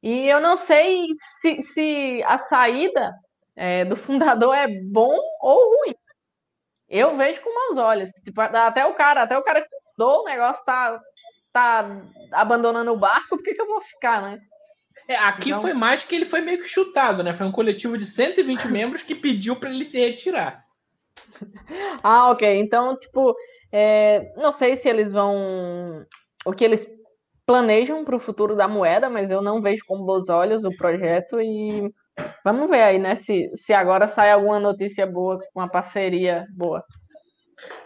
E 0.02 0.26
eu 0.28 0.40
não 0.40 0.56
sei 0.56 1.06
se, 1.40 1.62
se 1.62 2.22
a 2.24 2.38
saída 2.38 3.12
é, 3.56 3.84
do 3.84 3.96
fundador 3.96 4.54
é 4.54 4.68
bom 4.68 5.16
ou 5.40 5.76
ruim 5.78 5.94
eu 6.94 7.16
vejo 7.16 7.40
com 7.40 7.52
maus 7.52 7.76
olhos. 7.76 8.10
Tipo, 8.24 8.40
até 8.40 8.86
o 8.86 8.94
cara, 8.94 9.22
até 9.22 9.36
o 9.36 9.42
cara 9.42 9.60
que 9.62 9.74
estudou 9.74 10.22
o 10.22 10.24
negócio 10.24 10.64
tá, 10.64 11.00
tá 11.52 12.02
abandonando 12.32 12.92
o 12.92 12.98
barco, 12.98 13.30
por 13.36 13.42
que, 13.42 13.54
que 13.54 13.60
eu 13.60 13.66
vou 13.66 13.80
ficar, 13.82 14.22
né? 14.22 14.40
É, 15.08 15.16
aqui 15.16 15.50
então... 15.50 15.60
foi 15.60 15.74
mais 15.74 16.04
que 16.04 16.14
ele 16.14 16.26
foi 16.26 16.40
meio 16.40 16.62
que 16.62 16.68
chutado, 16.68 17.22
né? 17.22 17.34
Foi 17.34 17.46
um 17.46 17.52
coletivo 17.52 17.98
de 17.98 18.06
120 18.06 18.68
membros 18.70 19.02
que 19.02 19.14
pediu 19.14 19.56
para 19.56 19.70
ele 19.70 19.84
se 19.84 19.98
retirar. 19.98 20.64
ah, 22.02 22.30
ok. 22.30 22.58
Então, 22.60 22.96
tipo, 22.96 23.34
é, 23.72 24.32
não 24.36 24.52
sei 24.52 24.76
se 24.76 24.88
eles 24.88 25.12
vão. 25.12 26.06
O 26.46 26.52
que 26.52 26.64
eles 26.64 26.88
planejam 27.44 28.04
para 28.04 28.16
o 28.16 28.20
futuro 28.20 28.56
da 28.56 28.68
moeda, 28.68 29.10
mas 29.10 29.30
eu 29.30 29.42
não 29.42 29.60
vejo 29.60 29.84
com 29.86 30.04
bons 30.04 30.28
olhos 30.28 30.64
o 30.64 30.74
projeto 30.76 31.40
e 31.40 31.92
vamos 32.44 32.68
ver 32.68 32.82
aí, 32.82 32.98
né? 32.98 33.14
Se, 33.14 33.50
se 33.54 33.72
agora 33.72 34.06
sai 34.06 34.30
alguma 34.30 34.58
notícia 34.58 35.06
boa, 35.06 35.38
uma 35.54 35.68
parceria 35.68 36.46
boa. 36.56 36.84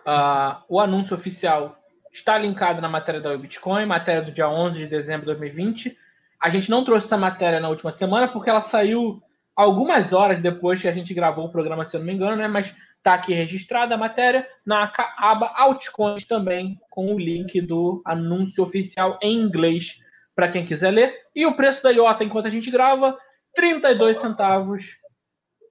Uh, 0.06 0.62
o 0.68 0.80
anúncio 0.80 1.16
oficial 1.16 1.76
está 2.12 2.36
linkado 2.36 2.80
na 2.80 2.88
matéria 2.88 3.20
da 3.20 3.36
Bitcoin, 3.36 3.86
matéria 3.86 4.22
do 4.22 4.32
dia 4.32 4.48
11 4.48 4.78
de 4.78 4.86
dezembro 4.86 5.20
de 5.20 5.38
2020. 5.38 5.96
A 6.40 6.50
gente 6.50 6.70
não 6.70 6.84
trouxe 6.84 7.06
essa 7.06 7.16
matéria 7.16 7.60
na 7.60 7.68
última 7.68 7.92
semana 7.92 8.28
porque 8.28 8.50
ela 8.50 8.60
saiu 8.60 9.20
algumas 9.54 10.12
horas 10.12 10.40
depois 10.40 10.80
que 10.80 10.88
a 10.88 10.92
gente 10.92 11.12
gravou 11.14 11.46
o 11.46 11.52
programa, 11.52 11.84
se 11.84 11.96
eu 11.96 12.00
não 12.00 12.06
me 12.06 12.14
engano, 12.14 12.36
né? 12.36 12.48
Mas 12.48 12.74
Está 12.98 13.14
aqui 13.14 13.32
registrada 13.32 13.94
a 13.94 13.98
matéria 13.98 14.46
na 14.66 14.92
aba 15.16 15.52
Altcoins 15.56 16.26
também, 16.26 16.78
com 16.90 17.14
o 17.14 17.18
link 17.18 17.60
do 17.60 18.02
anúncio 18.04 18.62
oficial 18.62 19.18
em 19.22 19.40
inglês 19.40 19.98
para 20.34 20.48
quem 20.50 20.66
quiser 20.66 20.90
ler. 20.90 21.14
E 21.34 21.46
o 21.46 21.54
preço 21.54 21.82
da 21.82 21.90
IOTA, 21.90 22.24
enquanto 22.24 22.46
a 22.46 22.50
gente 22.50 22.70
grava, 22.70 23.16
32 23.54 24.18
centavos 24.18 24.86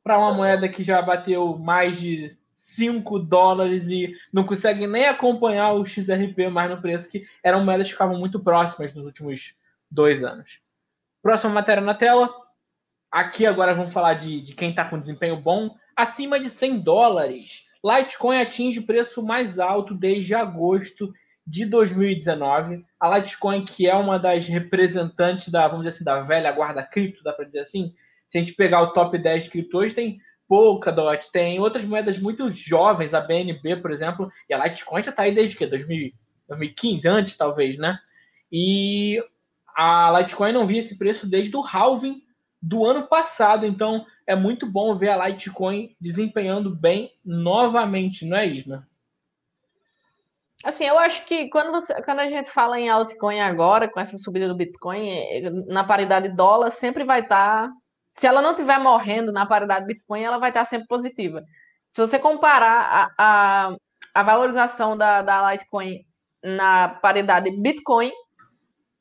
para 0.04 0.18
uma 0.18 0.34
moeda 0.34 0.70
que 0.70 0.84
já 0.84 1.02
bateu 1.02 1.58
mais 1.58 2.00
de 2.00 2.38
5 2.56 3.20
dólares 3.20 3.90
e 3.90 4.16
não 4.32 4.46
consegue 4.46 4.86
nem 4.86 5.08
acompanhar 5.08 5.74
o 5.74 5.86
XRP 5.86 6.50
mais 6.50 6.70
no 6.70 6.82
preço, 6.82 7.10
que 7.10 7.26
eram 7.44 7.66
moedas 7.66 7.88
que 7.88 7.94
ficavam 7.94 8.20
muito 8.20 8.40
próximas 8.40 8.94
nos 8.94 9.06
últimos 9.06 9.56
dois 9.90 10.24
anos. 10.24 10.60
Próxima 11.22 11.54
matéria 11.54 11.82
na 11.82 11.94
tela. 11.94 12.30
Aqui 13.12 13.46
agora 13.46 13.74
vamos 13.74 13.94
falar 13.94 14.16
de, 14.16 14.42
de 14.42 14.54
quem 14.54 14.70
está 14.70 14.86
com 14.86 15.00
desempenho 15.00 15.38
bom 15.38 15.76
acima 15.96 16.40
de 16.40 16.50
100 16.50 16.80
dólares. 16.80 17.66
Litecoin 17.84 18.42
atinge 18.42 18.80
o 18.80 18.86
preço 18.86 19.24
mais 19.24 19.60
alto 19.60 19.94
desde 19.94 20.36
agosto 20.36 21.12
de 21.48 21.66
2019. 21.66 22.86
A 23.00 23.18
Litecoin, 23.18 23.64
que 23.64 23.88
é 23.88 23.96
uma 23.96 24.20
das 24.20 24.46
representantes 24.46 25.48
da, 25.48 25.66
vamos 25.66 25.86
dizer 25.86 25.96
assim, 25.96 26.04
da 26.04 26.22
velha 26.22 26.52
guarda 26.52 26.84
cripto, 26.84 27.24
dá 27.24 27.32
para 27.32 27.46
dizer 27.46 27.60
assim. 27.60 27.94
Se 28.28 28.38
a 28.38 28.42
gente 28.42 28.54
pegar 28.54 28.82
o 28.82 28.92
top 28.92 29.18
10 29.18 29.46
de 29.46 29.50
criptos, 29.50 29.94
tem 29.94 30.20
Polkadot, 30.48 31.32
tem 31.32 31.60
outras 31.60 31.86
moedas 31.86 32.18
muito 32.20 32.52
jovens, 32.52 33.14
a 33.14 33.22
BNB, 33.22 33.78
por 33.78 33.92
exemplo, 33.92 34.32
e 34.50 34.54
a 34.54 34.64
Litecoin 34.64 35.04
já 35.04 35.12
está 35.12 35.24
aí 35.24 35.34
desde 35.34 35.58
que 35.58 35.66
2015, 35.66 37.08
antes 37.08 37.38
talvez, 37.38 37.78
né? 37.78 38.00
E 38.52 39.24
a 39.76 40.18
Litecoin 40.20 40.52
não 40.52 40.68
via 40.68 40.80
esse 40.80 40.98
preço 40.98 41.28
desde 41.28 41.56
o 41.56 41.62
halving 41.66 42.22
do 42.62 42.86
ano 42.86 43.08
passado, 43.08 43.66
então 43.66 44.06
é 44.26 44.36
muito 44.36 44.66
bom 44.66 44.98
ver 44.98 45.10
a 45.10 45.28
Litecoin 45.28 45.96
desempenhando 46.00 46.74
bem 46.74 47.12
novamente, 47.24 48.26
não 48.26 48.38
é, 48.38 48.48
Isna? 48.48 48.87
Assim, 50.64 50.86
eu 50.86 50.98
acho 50.98 51.24
que 51.26 51.50
quando, 51.50 51.72
você, 51.72 52.02
quando 52.02 52.20
a 52.20 52.30
gente 52.30 52.50
fala 52.50 52.80
em 52.80 52.90
altcoin 52.90 53.40
agora, 53.40 53.88
com 53.88 54.00
essa 54.00 54.18
subida 54.18 54.48
do 54.48 54.56
Bitcoin, 54.56 55.08
na 55.68 55.84
paridade 55.84 56.30
dólar, 56.30 56.72
sempre 56.72 57.04
vai 57.04 57.22
estar. 57.22 57.68
Tá, 57.68 57.74
se 58.14 58.26
ela 58.26 58.42
não 58.42 58.52
estiver 58.52 58.80
morrendo 58.80 59.32
na 59.32 59.46
paridade 59.46 59.86
Bitcoin, 59.86 60.24
ela 60.24 60.40
vai 60.40 60.50
estar 60.50 60.62
tá 60.62 60.66
sempre 60.66 60.88
positiva. 60.88 61.44
Se 61.92 62.02
você 62.02 62.18
comparar 62.18 63.14
a, 63.18 63.70
a, 63.70 63.76
a 64.14 64.24
valorização 64.24 64.98
da, 64.98 65.22
da 65.22 65.52
Litecoin 65.52 66.04
na 66.44 66.90
paridade 66.90 67.52
Bitcoin, 67.52 68.12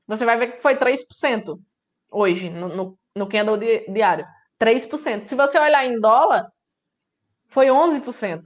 você 0.07 0.25
vai 0.25 0.39
ver 0.39 0.53
que 0.53 0.63
foi 0.63 0.77
3% 0.77 1.59
hoje, 2.11 2.51
no, 2.51 2.69
no, 2.69 2.99
no 3.15 3.29
candle 3.29 3.59
diário. 3.59 4.27
3%. 4.61 5.27
Se 5.27 5.35
você 5.35 5.59
olhar 5.59 5.85
em 5.87 6.01
dólar, 6.01 6.51
foi 7.49 7.67
11%. 7.67 8.43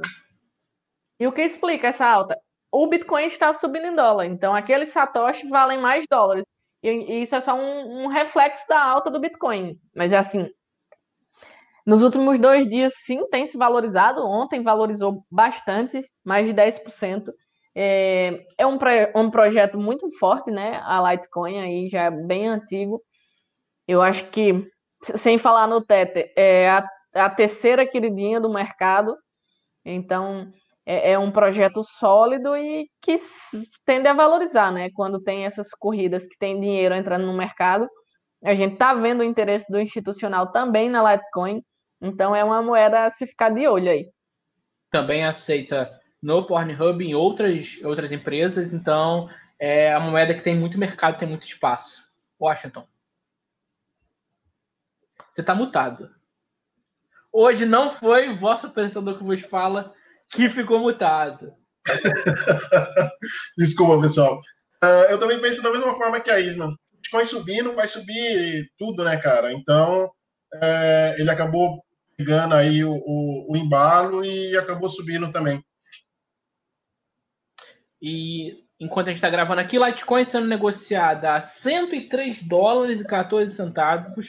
E 1.18 1.26
o 1.26 1.32
que 1.32 1.42
explica 1.42 1.88
essa 1.88 2.06
alta? 2.06 2.38
O 2.72 2.86
Bitcoin 2.86 3.24
está 3.24 3.52
subindo 3.52 3.86
em 3.86 3.96
dólar, 3.96 4.26
então 4.26 4.54
aqueles 4.54 4.90
satoshi 4.90 5.48
valem 5.48 5.78
mais 5.78 6.04
dólares. 6.08 6.44
E, 6.82 7.22
isso 7.22 7.34
é 7.34 7.40
só 7.40 7.54
um, 7.54 8.04
um 8.04 8.06
reflexo 8.06 8.66
da 8.68 8.82
alta 8.82 9.10
do 9.10 9.20
Bitcoin. 9.20 9.78
Mas 9.94 10.12
é 10.12 10.18
assim, 10.18 10.48
nos 11.86 12.02
últimos 12.02 12.38
dois 12.38 12.68
dias, 12.68 12.92
sim, 13.04 13.26
tem 13.30 13.46
se 13.46 13.56
valorizado. 13.56 14.24
Ontem 14.24 14.62
valorizou 14.62 15.24
bastante, 15.30 16.02
mais 16.24 16.46
de 16.46 16.54
10%. 16.54 17.32
É, 17.74 18.44
é 18.58 18.66
um, 18.66 18.78
um 19.16 19.30
projeto 19.30 19.78
muito 19.78 20.10
forte, 20.18 20.50
né? 20.50 20.80
A 20.84 21.10
Litecoin 21.10 21.58
aí 21.58 21.88
já 21.88 22.04
é 22.04 22.10
bem 22.10 22.48
antigo. 22.48 23.02
Eu 23.88 24.02
acho 24.02 24.28
que 24.30 24.70
sem 25.02 25.38
falar 25.38 25.66
no 25.66 25.84
Tether, 25.84 26.32
é 26.36 26.68
a, 26.68 26.88
a 27.14 27.30
terceira 27.30 27.86
queridinha 27.86 28.40
do 28.40 28.52
mercado. 28.52 29.16
Então, 29.84 30.52
é, 30.86 31.12
é, 31.12 31.18
um 31.18 31.30
projeto 31.30 31.82
sólido 31.84 32.56
e 32.56 32.88
que 33.00 33.16
tende 33.84 34.08
a 34.08 34.14
valorizar, 34.14 34.72
né? 34.72 34.90
Quando 34.94 35.22
tem 35.22 35.44
essas 35.44 35.70
corridas 35.70 36.26
que 36.26 36.38
tem 36.38 36.60
dinheiro 36.60 36.94
entrando 36.94 37.26
no 37.26 37.32
mercado. 37.32 37.88
A 38.42 38.54
gente 38.54 38.76
tá 38.76 38.94
vendo 38.94 39.20
o 39.20 39.24
interesse 39.24 39.70
do 39.70 39.78
institucional 39.78 40.50
também 40.50 40.88
na 40.88 41.12
Litecoin. 41.12 41.62
Então, 42.00 42.34
é 42.34 42.42
uma 42.42 42.62
moeda 42.62 43.04
a 43.04 43.10
se 43.10 43.26
ficar 43.26 43.50
de 43.50 43.68
olho 43.68 43.90
aí. 43.90 44.08
Também 44.90 45.24
aceita 45.24 45.90
no 46.22 46.46
Pornhub 46.46 47.04
em 47.04 47.14
outras, 47.14 47.78
outras 47.84 48.10
empresas. 48.12 48.72
Então, 48.72 49.28
é 49.58 49.96
uma 49.96 50.10
moeda 50.10 50.34
que 50.34 50.42
tem 50.42 50.56
muito 50.56 50.78
mercado, 50.78 51.18
tem 51.18 51.28
muito 51.28 51.46
espaço. 51.46 52.02
Washington. 52.40 52.86
Você 55.30 55.42
está 55.42 55.54
mutado. 55.54 56.10
Hoje 57.30 57.64
não 57.64 57.94
foi 57.94 58.30
o 58.30 58.38
vosso 58.38 58.66
apresentador 58.66 59.18
que 59.18 59.24
vos 59.24 59.42
fala 59.42 59.94
que 60.30 60.48
ficou 60.48 60.80
mutado. 60.80 61.52
Desculpa, 63.58 64.00
pessoal. 64.00 64.40
Uh, 64.82 65.10
eu 65.10 65.18
também 65.18 65.40
penso 65.40 65.62
da 65.62 65.70
mesma 65.70 65.92
forma 65.94 66.20
que 66.20 66.30
a 66.30 66.38
Isma. 66.38 66.74
Bitcoin 66.94 67.24
subindo, 67.24 67.74
vai 67.74 67.88
subir 67.88 68.70
tudo, 68.78 69.04
né, 69.04 69.16
cara? 69.16 69.52
Então, 69.52 70.06
uh, 70.06 71.14
ele 71.18 71.30
acabou 71.30 71.78
pegando 72.16 72.54
aí 72.54 72.84
o, 72.84 72.92
o, 72.92 73.52
o 73.52 73.56
embalo 73.56 74.24
e 74.24 74.56
acabou 74.56 74.88
subindo 74.88 75.32
também. 75.32 75.62
E 78.00 78.64
enquanto 78.78 79.06
a 79.06 79.10
gente 79.10 79.16
está 79.16 79.28
gravando 79.28 79.60
aqui, 79.60 79.78
Litecoin 79.78 80.24
sendo 80.24 80.46
negociada 80.46 81.34
a 81.34 81.40
103 81.40 82.42
dólares 82.42 83.00
e 83.00 83.04
14 83.04 83.54
centavos 83.54 84.28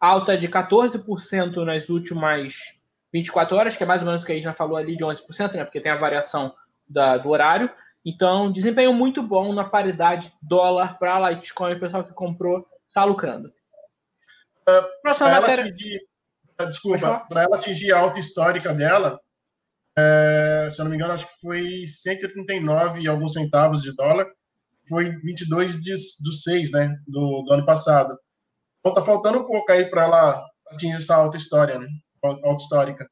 alta 0.00 0.36
de 0.36 0.48
14% 0.48 1.64
nas 1.64 1.88
últimas 1.88 2.54
24 3.12 3.56
horas, 3.56 3.76
que 3.76 3.82
é 3.82 3.86
mais 3.86 4.00
ou 4.00 4.06
menos 4.06 4.22
o 4.22 4.26
que 4.26 4.32
a 4.32 4.34
gente 4.34 4.44
já 4.44 4.54
falou 4.54 4.76
ali 4.76 4.96
de 4.96 5.04
11%, 5.04 5.52
né? 5.52 5.64
Porque 5.64 5.80
tem 5.80 5.92
a 5.92 5.96
variação 5.96 6.54
da, 6.88 7.18
do 7.18 7.28
horário. 7.28 7.70
Então, 8.04 8.50
desempenho 8.50 8.92
muito 8.92 9.22
bom 9.22 9.52
na 9.52 9.64
paridade 9.64 10.32
dólar 10.40 10.98
para 10.98 11.30
Litecoin. 11.30 11.74
O 11.74 11.80
pessoal 11.80 12.04
que 12.04 12.12
comprou 12.12 12.66
está 12.88 13.04
lucrando. 13.04 13.48
Uh, 14.68 15.02
Próxima 15.02 15.30
matéria. 15.30 15.64
Atingir, 15.64 15.98
uh, 16.60 16.66
desculpa, 16.66 17.26
para 17.28 17.42
ela 17.42 17.56
atingir 17.56 17.92
a 17.92 18.00
alta 18.00 18.18
histórica 18.18 18.72
dela, 18.72 19.20
é, 19.96 20.68
se 20.70 20.80
eu 20.80 20.84
não 20.84 20.90
me 20.90 20.96
engano, 20.96 21.12
acho 21.12 21.26
que 21.26 21.40
foi 21.40 21.86
139 21.86 23.02
e 23.02 23.08
alguns 23.08 23.34
centavos 23.34 23.82
de 23.82 23.94
dólar. 23.94 24.26
Foi 24.88 25.10
22 25.10 25.80
de, 25.80 25.92
do 26.24 26.32
6, 26.32 26.72
né? 26.72 26.96
Do, 27.06 27.42
do 27.42 27.52
ano 27.52 27.64
passado. 27.64 28.18
Então 28.80 28.94
tá 28.94 29.02
faltando 29.02 29.40
um 29.40 29.46
pouco 29.46 29.70
aí 29.70 29.84
para 29.84 30.04
ela 30.04 30.44
atingir 30.70 30.96
essa 30.96 31.14
alta 31.14 31.36
história, 31.36 31.78
né? 31.78 31.86
Alta 32.22 32.62
histórica. 32.62 33.10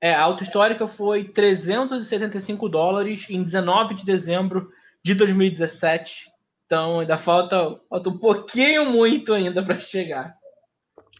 É, 0.00 0.14
a 0.14 0.22
alta 0.22 0.42
histórica 0.42 0.86
foi 0.86 1.24
375 1.24 2.68
dólares 2.68 3.26
em 3.30 3.42
19 3.42 3.94
de 3.94 4.04
dezembro 4.04 4.70
de 5.02 5.14
2017. 5.14 6.30
Então 6.66 7.00
ainda 7.00 7.18
falta, 7.18 7.80
falta 7.88 8.08
um 8.08 8.18
pouquinho 8.18 8.90
muito 8.90 9.32
ainda 9.32 9.64
para 9.64 9.80
chegar. 9.80 10.34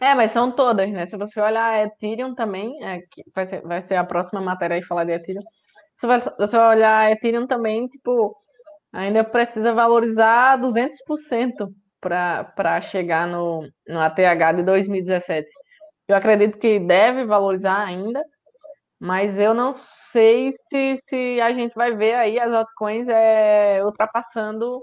É, 0.01 0.15
mas 0.15 0.33
são 0.33 0.51
todas, 0.51 0.91
né? 0.91 1.07
Se 1.07 1.17
você 1.17 1.41
olhar 1.41 1.67
a 1.67 1.83
Ethereum 1.85 2.35
também, 2.35 2.83
é, 2.85 3.01
que 3.11 3.23
vai, 3.35 3.47
ser, 3.47 3.63
vai 3.63 3.81
ser 3.81 3.97
a 3.97 4.05
próxima 4.05 4.41
matéria 4.41 4.77
aí 4.77 4.83
falar 4.83 5.05
de 5.05 5.13
Ethereum. 5.13 5.43
Se 5.95 6.07
você 6.07 6.57
olhar 6.57 7.07
a 7.07 7.11
Ethereum 7.11 7.47
também, 7.47 7.87
tipo, 7.87 8.37
ainda 8.93 9.25
precisa 9.25 9.73
valorizar 9.73 10.61
200% 10.61 11.69
para 12.01 12.81
chegar 12.83 13.27
no, 13.27 13.67
no 13.89 14.01
ATH 14.01 14.57
de 14.57 14.63
2017. 14.63 15.49
Eu 16.07 16.17
acredito 16.17 16.59
que 16.59 16.79
deve 16.79 17.25
valorizar 17.25 17.85
ainda, 17.85 18.23
mas 19.01 19.39
eu 19.39 19.55
não 19.55 19.73
sei 19.73 20.53
se, 20.53 21.03
se 21.09 21.41
a 21.41 21.53
gente 21.53 21.75
vai 21.75 21.97
ver 21.97 22.15
aí 22.15 22.39
as 22.39 22.53
altcoins 22.53 23.09
é, 23.09 23.85
ultrapassando 23.85 24.83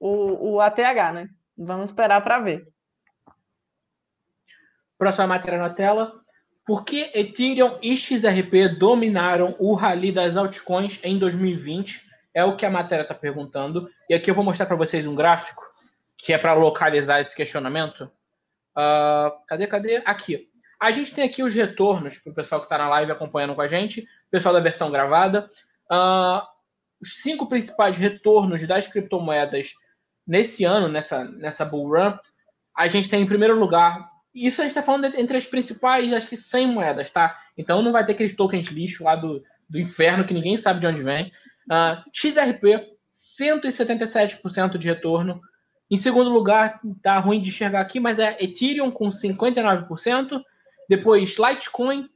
o, 0.00 0.54
o 0.54 0.60
ATH, 0.60 1.12
né? 1.12 1.28
Vamos 1.56 1.90
esperar 1.90 2.22
para 2.22 2.40
ver. 2.40 2.66
Próxima 4.96 5.28
matéria 5.28 5.58
na 5.58 5.70
tela. 5.70 6.12
Por 6.66 6.84
que 6.84 7.10
Ethereum 7.14 7.78
e 7.80 7.96
XRP 7.96 8.76
dominaram 8.78 9.56
o 9.58 9.74
rally 9.74 10.12
das 10.12 10.36
altcoins 10.36 11.00
em 11.02 11.18
2020? 11.18 12.06
É 12.34 12.44
o 12.44 12.56
que 12.56 12.66
a 12.66 12.70
matéria 12.70 13.02
está 13.02 13.14
perguntando. 13.14 13.88
E 14.10 14.14
aqui 14.14 14.30
eu 14.30 14.34
vou 14.34 14.44
mostrar 14.44 14.66
para 14.66 14.76
vocês 14.76 15.06
um 15.06 15.14
gráfico 15.14 15.64
que 16.16 16.32
é 16.32 16.38
para 16.38 16.52
localizar 16.54 17.20
esse 17.20 17.34
questionamento. 17.34 18.10
Uh, 18.78 19.32
cadê, 19.48 19.66
cadê? 19.66 20.02
Aqui. 20.04 20.48
A 20.80 20.92
gente 20.92 21.12
tem 21.12 21.24
aqui 21.24 21.42
os 21.42 21.52
retornos 21.52 22.18
para 22.18 22.30
o 22.30 22.34
pessoal 22.34 22.60
que 22.60 22.66
está 22.66 22.78
na 22.78 22.88
live 22.88 23.10
acompanhando 23.10 23.56
com 23.56 23.60
a 23.60 23.66
gente, 23.66 24.06
pessoal 24.30 24.54
da 24.54 24.60
versão 24.60 24.90
gravada. 24.92 25.50
Uh, 25.90 26.40
os 27.00 27.20
cinco 27.20 27.48
principais 27.48 27.96
retornos 27.96 28.64
das 28.66 28.86
criptomoedas 28.86 29.72
nesse 30.24 30.64
ano, 30.64 30.88
nessa, 30.88 31.24
nessa 31.24 31.64
bull 31.64 31.88
run, 31.88 32.16
a 32.76 32.86
gente 32.86 33.10
tem 33.10 33.22
em 33.22 33.26
primeiro 33.26 33.58
lugar. 33.58 34.08
Isso 34.32 34.60
a 34.60 34.64
gente 34.64 34.70
está 34.70 34.82
falando 34.82 35.06
entre 35.06 35.36
as 35.36 35.46
principais, 35.46 36.12
acho 36.12 36.28
que 36.28 36.36
100 36.36 36.68
moedas, 36.68 37.10
tá? 37.10 37.36
Então 37.56 37.82
não 37.82 37.90
vai 37.90 38.06
ter 38.06 38.12
aqueles 38.12 38.36
tokens 38.36 38.68
lixo 38.68 39.02
lá 39.02 39.16
do, 39.16 39.42
do 39.68 39.80
inferno 39.80 40.24
que 40.24 40.34
ninguém 40.34 40.56
sabe 40.56 40.78
de 40.78 40.86
onde 40.86 41.02
vem. 41.02 41.32
Uh, 41.70 42.00
XRP, 42.12 42.86
177% 43.40 44.78
de 44.78 44.86
retorno. 44.86 45.40
Em 45.90 45.96
segundo 45.96 46.30
lugar, 46.30 46.80
tá 47.02 47.18
ruim 47.18 47.40
de 47.40 47.48
enxergar 47.48 47.80
aqui, 47.80 47.98
mas 47.98 48.18
é 48.18 48.36
Ethereum 48.42 48.90
com 48.90 49.10
59%. 49.10 50.42
Depois 50.88 51.36
Litecoin, 51.38 52.08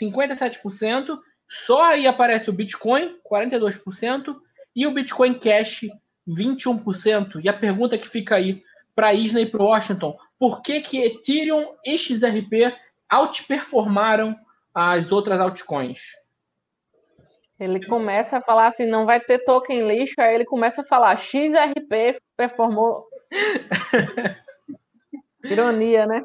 57%. 0.00 1.18
Só 1.48 1.82
aí 1.82 2.06
aparece 2.06 2.50
o 2.50 2.52
Bitcoin, 2.52 3.16
42%. 3.30 4.36
E 4.74 4.86
o 4.86 4.92
Bitcoin 4.92 5.34
Cash, 5.34 5.86
21%. 6.28 7.40
E 7.42 7.48
a 7.48 7.52
pergunta 7.52 7.98
que 7.98 8.08
fica 8.08 8.36
aí 8.36 8.62
para 8.94 9.08
a 9.08 9.14
Isla 9.14 9.40
e 9.40 9.46
para 9.46 9.62
Washington: 9.62 10.16
por 10.38 10.60
que, 10.60 10.80
que 10.80 10.98
Ethereum 10.98 11.68
e 11.84 11.96
XRP 11.96 12.74
outperformaram 13.12 14.36
as 14.74 15.12
outras 15.12 15.40
altcoins? 15.40 15.98
Ele 17.58 17.84
começa 17.84 18.38
a 18.38 18.42
falar 18.42 18.68
assim, 18.68 18.86
não 18.86 19.04
vai 19.04 19.20
ter 19.20 19.38
token 19.44 19.86
lixo, 19.88 20.14
aí 20.18 20.34
ele 20.34 20.44
começa 20.44 20.82
a 20.82 20.86
falar 20.86 21.16
XRP 21.16 22.18
performou. 22.36 23.04
Ironia, 25.44 26.06
né? 26.06 26.22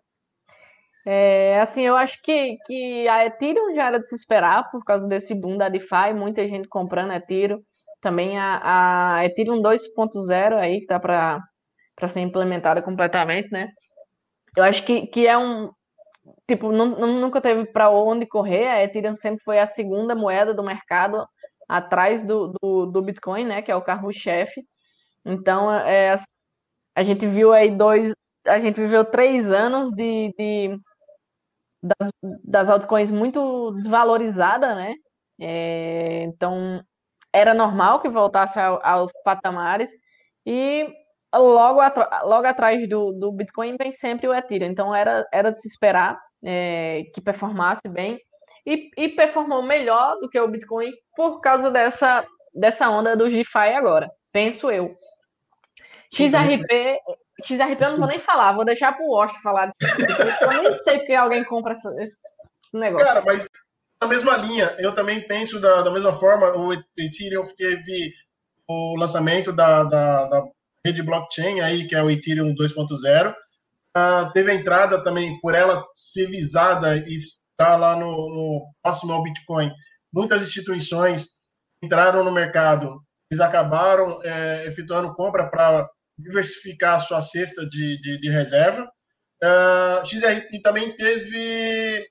É, 1.05 1.59
assim, 1.59 1.81
eu 1.81 1.97
acho 1.97 2.21
que, 2.21 2.57
que 2.65 3.07
a 3.07 3.25
Ethereum 3.25 3.75
já 3.75 3.87
era 3.87 3.99
de 3.99 4.07
se 4.07 4.15
esperar 4.15 4.69
por 4.71 4.83
causa 4.85 5.05
desse 5.07 5.33
boom 5.33 5.57
da 5.57 5.67
DeFi, 5.67 6.13
muita 6.15 6.47
gente 6.47 6.67
comprando 6.67 7.11
Ethereum. 7.11 7.61
Também 8.01 8.37
a, 8.37 9.17
a 9.17 9.25
Ethereum 9.25 9.61
2.0 9.61 10.57
aí 10.57 10.81
que 10.81 10.85
tá 10.85 10.99
para 10.99 11.41
ser 12.07 12.21
implementada 12.21 12.81
completamente, 12.81 13.49
né? 13.51 13.69
Eu 14.55 14.63
acho 14.63 14.83
que, 14.85 15.07
que 15.07 15.27
é 15.27 15.37
um. 15.37 15.71
Tipo, 16.47 16.71
não, 16.71 16.87
nunca 17.19 17.41
teve 17.41 17.65
para 17.65 17.89
onde 17.89 18.25
correr. 18.25 18.67
A 18.67 18.83
Ethereum 18.83 19.15
sempre 19.15 19.43
foi 19.43 19.59
a 19.59 19.65
segunda 19.65 20.15
moeda 20.15 20.53
do 20.53 20.63
mercado, 20.63 21.27
atrás 21.67 22.23
do, 22.25 22.53
do, 22.61 22.85
do 22.85 23.01
Bitcoin, 23.01 23.45
né? 23.45 23.61
Que 23.61 23.71
é 23.71 23.75
o 23.75 23.81
carro-chefe. 23.81 24.65
Então, 25.25 25.71
é, 25.71 26.17
a 26.95 27.03
gente 27.03 27.27
viu 27.27 27.53
aí 27.53 27.71
dois. 27.75 28.13
A 28.45 28.59
gente 28.59 28.75
viveu 28.79 29.05
três 29.05 29.51
anos 29.51 29.91
de, 29.91 30.33
de 30.37 30.77
das, 31.81 32.11
das 32.43 32.69
altcoins 32.69 33.11
muito 33.11 33.71
desvalorizada, 33.71 34.75
né? 34.75 34.95
É, 35.39 36.23
então 36.23 36.81
era 37.33 37.53
normal 37.53 38.01
que 38.01 38.09
voltasse 38.09 38.59
ao, 38.59 38.79
aos 38.85 39.11
patamares 39.23 39.89
e 40.45 40.87
logo, 41.33 41.79
logo 42.23 42.47
atrás 42.47 42.87
do, 42.87 43.11
do 43.11 43.31
Bitcoin 43.31 43.75
vem 43.77 43.91
sempre 43.91 44.27
o 44.27 44.33
Ethereum. 44.33 44.69
Então 44.69 44.93
era, 44.93 45.25
era 45.31 45.51
de 45.51 45.59
se 45.59 45.67
esperar 45.67 46.17
é, 46.43 47.03
que 47.13 47.21
performasse 47.21 47.87
bem 47.89 48.19
e, 48.65 48.89
e 48.97 49.09
performou 49.09 49.61
melhor 49.61 50.17
do 50.19 50.29
que 50.29 50.39
o 50.39 50.47
Bitcoin 50.47 50.91
por 51.15 51.41
causa 51.41 51.69
dessa, 51.71 52.25
dessa 52.53 52.89
onda 52.89 53.15
do 53.15 53.29
DeFi 53.29 53.73
agora, 53.75 54.09
penso 54.31 54.71
eu. 54.71 54.95
XRP, 56.13 56.99
XRP 57.43 57.83
eu 57.83 57.91
não 57.91 57.97
vou 57.97 58.07
nem 58.07 58.19
falar, 58.19 58.53
vou 58.53 58.63
deixar 58.63 58.95
pro 58.95 59.07
Washington 59.07 59.41
falar. 59.41 59.73
Eu 60.41 60.61
nem 60.61 60.83
sei 60.83 60.97
porque 60.99 61.13
alguém 61.13 61.43
compra 61.43 61.73
esse 61.73 62.17
negócio. 62.71 63.07
Cara, 63.07 63.23
mas 63.25 63.49
na 64.01 64.07
mesma 64.07 64.37
linha, 64.37 64.75
eu 64.79 64.93
também 64.93 65.21
penso 65.21 65.59
da, 65.59 65.81
da 65.81 65.89
mesma 65.89 66.13
forma. 66.13 66.55
O 66.57 66.71
Ethereum 66.73 67.43
teve 67.57 68.13
o 68.67 68.95
lançamento 68.97 69.51
da, 69.51 69.83
da, 69.83 70.25
da 70.25 70.43
rede 70.85 71.01
blockchain 71.01 71.61
aí, 71.61 71.87
que 71.87 71.95
é 71.95 72.03
o 72.03 72.09
Ethereum 72.09 72.53
2.0. 72.53 73.31
Uh, 73.31 73.35
ah, 73.95 74.31
teve 74.33 74.51
a 74.51 74.55
entrada 74.55 75.03
também, 75.03 75.39
por 75.39 75.53
ela 75.53 75.85
ser 75.95 76.27
visada 76.27 76.97
e 76.97 77.15
estar 77.15 77.75
lá 77.75 77.95
no, 77.95 78.09
no 78.09 78.73
próximo 78.81 79.13
ao 79.13 79.23
Bitcoin. 79.23 79.71
Muitas 80.11 80.47
instituições 80.47 81.41
entraram 81.81 82.23
no 82.23 82.31
mercado, 82.31 83.01
eles 83.31 83.39
acabaram 83.39 84.21
é, 84.23 84.67
efetuando 84.67 85.13
compra 85.15 85.49
para 85.49 85.87
diversificar 86.17 86.95
a 86.95 86.99
sua 86.99 87.21
cesta 87.21 87.67
de, 87.67 87.99
de, 88.01 88.19
de 88.19 88.29
reserva. 88.29 88.83
Uh, 89.43 89.99
ah, 90.01 90.03
XRP 90.05 90.61
também 90.61 90.95
teve 90.95 92.07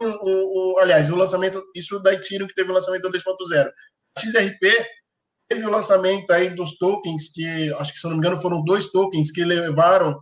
o, 0.00 0.78
aliás, 0.80 1.10
o 1.10 1.16
lançamento, 1.16 1.62
isso 1.74 1.98
da 2.00 2.12
Ethereum 2.12 2.46
que 2.46 2.54
teve 2.54 2.70
o 2.70 2.74
lançamento 2.74 3.02
do 3.02 3.18
2.0. 3.18 3.70
XRP 4.18 4.86
teve 5.48 5.66
o 5.66 5.70
lançamento 5.70 6.30
aí 6.32 6.50
dos 6.50 6.76
tokens, 6.76 7.32
que 7.32 7.72
acho 7.74 7.92
que 7.92 7.98
se 7.98 8.04
não 8.04 8.12
me 8.12 8.18
engano 8.18 8.40
foram 8.40 8.62
dois 8.62 8.90
tokens 8.90 9.30
que 9.30 9.44
levaram 9.44 10.20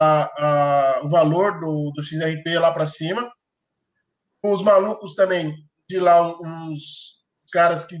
a, 0.00 0.22
a, 0.44 1.00
o 1.04 1.08
valor 1.08 1.60
do, 1.60 1.92
do 1.94 2.02
XRP 2.02 2.58
lá 2.58 2.72
para 2.72 2.86
cima. 2.86 3.30
Os 4.44 4.62
malucos 4.62 5.14
também, 5.14 5.54
de 5.88 5.98
lá, 5.98 6.36
os 6.70 7.16
caras 7.52 7.84
que 7.84 7.96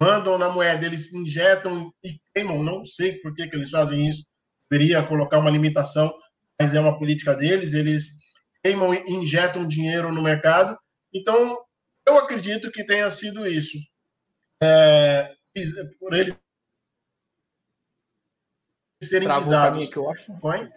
mandam 0.00 0.38
na 0.38 0.48
moeda, 0.48 0.86
eles 0.86 1.12
injetam 1.12 1.92
e 2.02 2.18
queimam, 2.34 2.62
não 2.62 2.84
sei 2.84 3.18
por 3.20 3.34
que, 3.34 3.46
que 3.48 3.56
eles 3.56 3.70
fazem 3.70 4.08
isso, 4.08 4.24
deveria 4.70 5.02
colocar 5.02 5.38
uma 5.38 5.50
limitação, 5.50 6.12
mas 6.58 6.74
é 6.74 6.80
uma 6.80 6.98
política 6.98 7.34
deles, 7.34 7.74
eles 7.74 8.18
queimam 8.62 8.94
e 8.94 9.02
injetam 9.10 9.68
dinheiro 9.68 10.12
no 10.12 10.22
mercado, 10.22 10.78
então 11.12 11.58
eu 12.06 12.16
acredito 12.18 12.70
que 12.70 12.84
tenha 12.84 13.10
sido 13.10 13.46
isso. 13.46 13.76
É, 14.62 15.34
por 15.98 16.14
eles 16.14 16.40
serem 19.02 19.26
Travou 19.26 19.44
visados. 19.44 19.88
Aqui, 19.88 19.96
eu 19.96 20.10
acho. 20.10 20.38
Foi? 20.40 20.68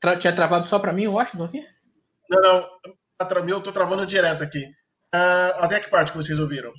Tra 0.00 0.18
tinha 0.18 0.34
travado 0.34 0.68
só 0.68 0.78
para 0.78 0.92
mim, 0.92 1.04
eu 1.04 1.18
acho, 1.18 1.36
não 1.36 1.46
aqui? 1.46 1.64
Não, 2.30 2.42
não. 2.42 2.78
Eu 3.48 3.58
estou 3.58 3.72
travando 3.72 4.06
direto 4.06 4.42
aqui. 4.42 4.64
Uh, 5.14 5.56
até 5.58 5.80
que 5.80 5.88
parte 5.88 6.12
que 6.12 6.18
vocês 6.18 6.38
ouviram? 6.38 6.72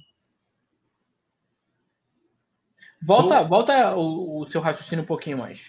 Volta, 3.02 3.42
o... 3.42 3.48
volta 3.48 3.96
o, 3.96 4.42
o, 4.42 4.52
seu 4.52 4.62
raciocínio 4.62 5.04
um 5.04 5.08
pouquinho 5.08 5.38
mais. 5.38 5.60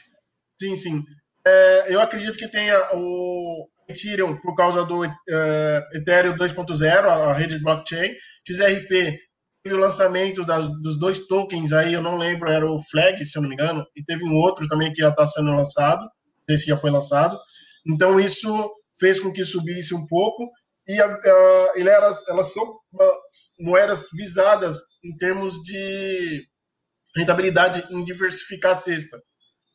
Sim, 0.61 0.77
sim. 0.77 1.03
É, 1.47 1.95
eu 1.95 2.01
acredito 2.01 2.37
que 2.37 2.49
tenha 2.49 2.77
o 2.95 3.69
Ethereum 3.89 4.37
por 4.41 4.55
causa 4.55 4.85
do 4.85 5.07
uh, 5.07 5.09
Ethereum 5.95 6.37
2.0, 6.37 7.07
a, 7.07 7.33
rede 7.33 7.57
de 7.57 7.63
blockchain. 7.63 8.15
XRP 8.47 9.28
o 9.67 9.77
lançamento 9.77 10.45
das, 10.45 10.67
dos 10.81 10.99
dois 10.99 11.27
tokens 11.27 11.73
aí, 11.73 11.93
eu 11.93 12.03
não 12.03 12.17
lembro, 12.17 12.51
era 12.51 12.67
o 12.67 12.81
Flag, 12.81 13.25
se 13.25 13.37
eu 13.37 13.43
não 13.43 13.49
me 13.49 13.55
engano, 13.55 13.85
e 13.97 14.05
teve 14.05 14.25
um 14.25 14.37
outro 14.37 14.67
também 14.69 14.93
que 14.93 15.03
já 15.03 15.11
está 15.11 15.27
sendo 15.27 15.53
lançado, 15.53 16.09
esse 16.49 16.67
já 16.67 16.77
foi 16.77 16.91
lançado. 16.91 17.39
Então 17.87 18.19
isso 18.19 18.71
fez 18.99 19.21
com 19.21 19.33
que 19.33 19.45
subisse 19.45 19.95
um 19.95 20.07
pouco 20.07 20.51
e 20.87 21.01
a, 21.01 21.07
a, 21.07 21.73
ele 21.77 21.91
era, 21.91 22.11
elas 22.29 22.53
são 22.53 22.79
moedas 23.61 24.07
visadas 24.15 24.79
em 25.05 25.15
termos 25.17 25.55
de 25.63 26.47
rentabilidade 27.15 27.87
em 27.91 28.05
diversificar 28.05 28.73
a 28.73 28.75
cesta, 28.75 29.21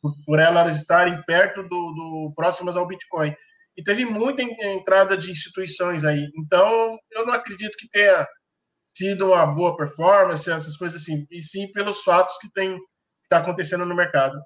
por, 0.02 0.12
por 0.26 0.40
elas 0.40 0.76
estarem 0.76 1.22
perto 1.22 1.62
do, 1.62 1.68
do 1.68 2.32
próximas 2.34 2.76
ao 2.76 2.86
Bitcoin. 2.86 3.32
E 3.76 3.82
teve 3.82 4.04
muita 4.04 4.42
entrada 4.42 5.16
de 5.16 5.30
instituições 5.30 6.04
aí. 6.04 6.28
Então, 6.36 6.96
eu 7.12 7.26
não 7.26 7.34
acredito 7.34 7.76
que 7.76 7.88
tenha 7.88 8.26
sido 8.94 9.32
uma 9.32 9.46
boa 9.46 9.76
performance, 9.76 10.50
essas 10.50 10.76
coisas 10.76 11.02
assim, 11.02 11.26
e 11.30 11.42
sim 11.42 11.70
pelos 11.72 12.02
fatos 12.02 12.38
que 12.38 12.52
tem 12.52 12.78
está 13.24 13.38
acontecendo 13.38 13.84
no 13.84 13.96
mercado. 13.96 14.40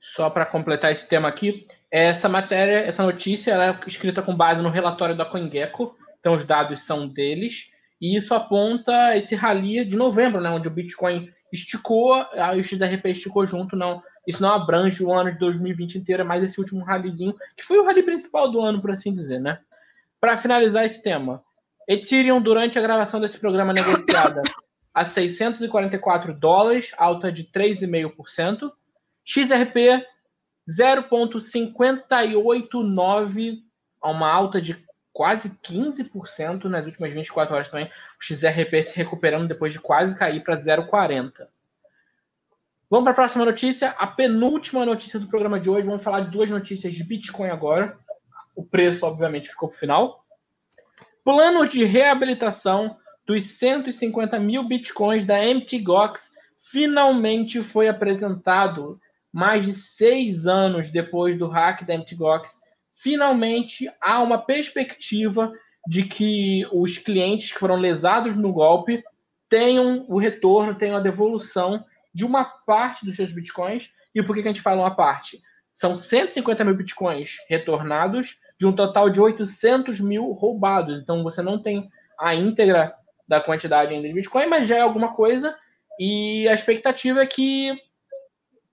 Só 0.00 0.28
para 0.28 0.46
completar 0.46 0.90
esse 0.90 1.08
tema 1.08 1.28
aqui, 1.28 1.66
essa 1.90 2.28
matéria, 2.28 2.80
essa 2.80 3.02
notícia, 3.02 3.52
ela 3.52 3.66
é 3.66 3.80
escrita 3.86 4.22
com 4.22 4.36
base 4.36 4.60
no 4.60 4.70
relatório 4.70 5.16
da 5.16 5.24
CoinGecko, 5.24 5.96
então 6.18 6.34
os 6.34 6.44
dados 6.44 6.84
são 6.84 7.06
deles, 7.06 7.70
e 8.00 8.16
isso 8.16 8.34
aponta 8.34 9.16
esse 9.16 9.34
rally 9.34 9.84
de 9.84 9.96
novembro, 9.96 10.40
né, 10.40 10.50
onde 10.50 10.66
o 10.66 10.70
Bitcoin 10.70 11.30
esticou, 11.52 12.14
a 12.14 12.52
o 12.52 12.64
XRP 12.64 13.10
esticou 13.10 13.46
junto, 13.46 13.76
não. 13.76 14.02
Isso 14.26 14.42
não 14.42 14.50
abrange 14.50 15.02
o 15.02 15.12
ano 15.12 15.32
de 15.32 15.38
2020 15.38 15.96
inteiro, 15.96 16.22
é 16.22 16.24
mais 16.24 16.42
esse 16.42 16.58
último 16.58 16.84
rallyzinho, 16.84 17.34
que 17.56 17.64
foi 17.64 17.78
o 17.78 17.84
rally 17.84 18.02
principal 18.02 18.50
do 18.50 18.60
ano, 18.60 18.80
por 18.80 18.90
assim 18.90 19.12
dizer, 19.12 19.40
né? 19.40 19.58
Para 20.20 20.38
finalizar 20.38 20.84
esse 20.84 21.02
tema, 21.02 21.42
Ethereum, 21.90 22.40
durante 22.40 22.78
a 22.78 22.82
gravação 22.82 23.20
desse 23.20 23.36
programa 23.36 23.72
negociada 23.72 24.42
a 24.94 25.04
644 25.04 26.32
dólares, 26.32 26.92
alta 26.96 27.32
de 27.32 27.42
3,5%. 27.42 28.70
XRP, 29.24 30.06
0,589, 30.70 33.64
uma 34.04 34.30
alta 34.30 34.62
de 34.62 34.80
quase 35.12 35.50
15% 35.50 36.66
nas 36.66 36.86
últimas 36.86 37.12
24 37.12 37.56
horas 37.56 37.68
também. 37.68 37.86
O 37.86 37.90
XRP 38.22 38.84
se 38.84 38.96
recuperando 38.96 39.48
depois 39.48 39.72
de 39.72 39.80
quase 39.80 40.14
cair 40.14 40.44
para 40.44 40.54
0,40. 40.54 41.48
Vamos 42.88 43.02
para 43.02 43.10
a 43.10 43.16
próxima 43.16 43.44
notícia, 43.44 43.90
a 43.98 44.06
penúltima 44.06 44.86
notícia 44.86 45.18
do 45.18 45.26
programa 45.26 45.58
de 45.58 45.68
hoje. 45.68 45.88
Vamos 45.88 46.04
falar 46.04 46.20
de 46.20 46.30
duas 46.30 46.48
notícias 46.48 46.94
de 46.94 47.02
Bitcoin 47.02 47.50
agora. 47.50 47.98
o 48.54 48.64
preço, 48.64 49.04
obviamente, 49.04 49.48
ficou 49.48 49.68
para 49.68 49.76
o 49.76 49.78
final. 49.78 50.24
Plano 51.32 51.64
de 51.64 51.84
reabilitação 51.84 52.96
dos 53.24 53.44
150 53.44 54.36
mil 54.40 54.64
bitcoins 54.64 55.24
da 55.24 55.38
MTGOX 55.38 56.28
finalmente 56.72 57.62
foi 57.62 57.86
apresentado 57.86 59.00
mais 59.32 59.64
de 59.64 59.72
seis 59.72 60.48
anos 60.48 60.90
depois 60.90 61.38
do 61.38 61.46
hack 61.46 61.86
da 61.86 61.96
MTGOX. 61.96 62.58
Finalmente 62.96 63.88
há 64.00 64.20
uma 64.20 64.38
perspectiva 64.38 65.52
de 65.86 66.02
que 66.02 66.66
os 66.72 66.98
clientes 66.98 67.52
que 67.52 67.60
foram 67.60 67.76
lesados 67.76 68.34
no 68.34 68.52
golpe 68.52 69.00
tenham 69.48 70.04
o 70.08 70.18
retorno, 70.18 70.74
tenham 70.74 70.96
a 70.96 71.00
devolução 71.00 71.84
de 72.12 72.24
uma 72.24 72.44
parte 72.44 73.06
dos 73.06 73.14
seus 73.14 73.30
bitcoins. 73.30 73.88
E 74.12 74.20
por 74.20 74.34
que 74.34 74.40
a 74.40 74.46
gente 74.46 74.62
fala 74.62 74.82
uma 74.82 74.96
parte? 74.96 75.40
São 75.72 75.94
150 75.94 76.64
mil 76.64 76.74
bitcoins 76.74 77.36
retornados 77.48 78.40
de 78.60 78.66
um 78.66 78.72
total 78.74 79.08
de 79.08 79.18
800 79.18 80.00
mil 80.00 80.32
roubados. 80.32 81.00
Então 81.00 81.22
você 81.22 81.40
não 81.40 81.58
tem 81.58 81.88
a 82.18 82.34
íntegra 82.34 82.94
da 83.26 83.40
quantidade 83.40 83.94
ainda 83.94 84.06
de 84.06 84.12
bitcoin, 84.12 84.46
mas 84.46 84.68
já 84.68 84.76
é 84.76 84.80
alguma 84.82 85.14
coisa. 85.14 85.56
E 85.98 86.46
a 86.46 86.52
expectativa 86.52 87.22
é 87.22 87.26
que 87.26 87.72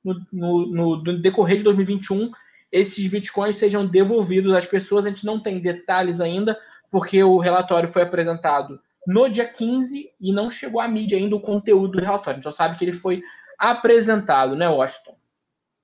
no, 0.03 0.19
no, 0.31 1.03
no 1.03 1.21
decorrer 1.21 1.59
de 1.59 1.63
2021 1.63 2.29
esses 2.69 3.07
bitcoins 3.07 3.55
sejam 3.55 3.87
devolvidos 3.87 4.53
às 4.53 4.65
pessoas. 4.65 5.05
A 5.05 5.09
gente 5.09 5.25
não 5.25 5.41
tem 5.41 5.61
detalhes 5.61 6.19
ainda, 6.19 6.59
porque 6.91 7.23
o 7.23 7.37
relatório 7.37 7.91
foi 7.91 8.01
apresentado 8.01 8.77
no 9.05 9.29
dia 9.29 9.47
15 9.47 10.11
e 10.19 10.33
não 10.33 10.51
chegou 10.51 10.81
à 10.81 10.87
mídia 10.87 11.17
ainda 11.17 11.37
o 11.37 11.41
conteúdo 11.41 11.93
do 11.93 12.03
relatório. 12.03 12.39
Então 12.39 12.51
sabe 12.51 12.77
que 12.77 12.83
ele 12.83 12.99
foi 12.99 13.23
apresentado, 13.57 14.53
né, 14.53 14.67
Washington? 14.67 15.15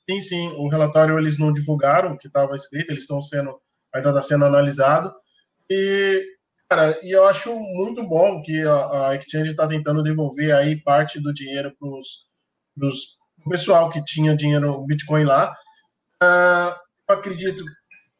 Sim, 0.10 0.20
sim. 0.20 0.48
O 0.58 0.68
relatório 0.68 1.18
eles 1.18 1.40
não 1.40 1.54
divulgaram 1.54 2.12
o 2.12 2.18
que 2.18 2.28
estava 2.28 2.54
escrito, 2.54 2.92
eles 2.92 3.04
estão 3.04 3.22
sendo 3.22 3.63
ainda 3.94 4.10
está 4.10 4.22
sendo 4.22 4.46
analisado. 4.46 5.14
E, 5.70 6.26
cara, 6.70 6.98
e 7.04 7.12
eu 7.12 7.26
acho 7.26 7.58
muito 7.60 8.04
bom 8.08 8.42
que 8.42 8.62
a, 8.62 9.10
a 9.10 9.16
Exchange 9.16 9.52
está 9.52 9.68
tentando 9.68 10.04
devolver 10.04 10.56
aí 10.56 10.82
parte 10.82 11.20
do 11.22 11.34
dinheiro 11.34 11.74
para 11.80 11.88
o 11.88 13.50
pessoal 13.50 13.90
que 13.90 14.04
tinha 14.04 14.36
dinheiro 14.36 14.86
Bitcoin 14.86 15.24
lá. 15.24 15.52
Uh, 16.22 16.74
eu 17.10 17.16
acredito, 17.16 17.64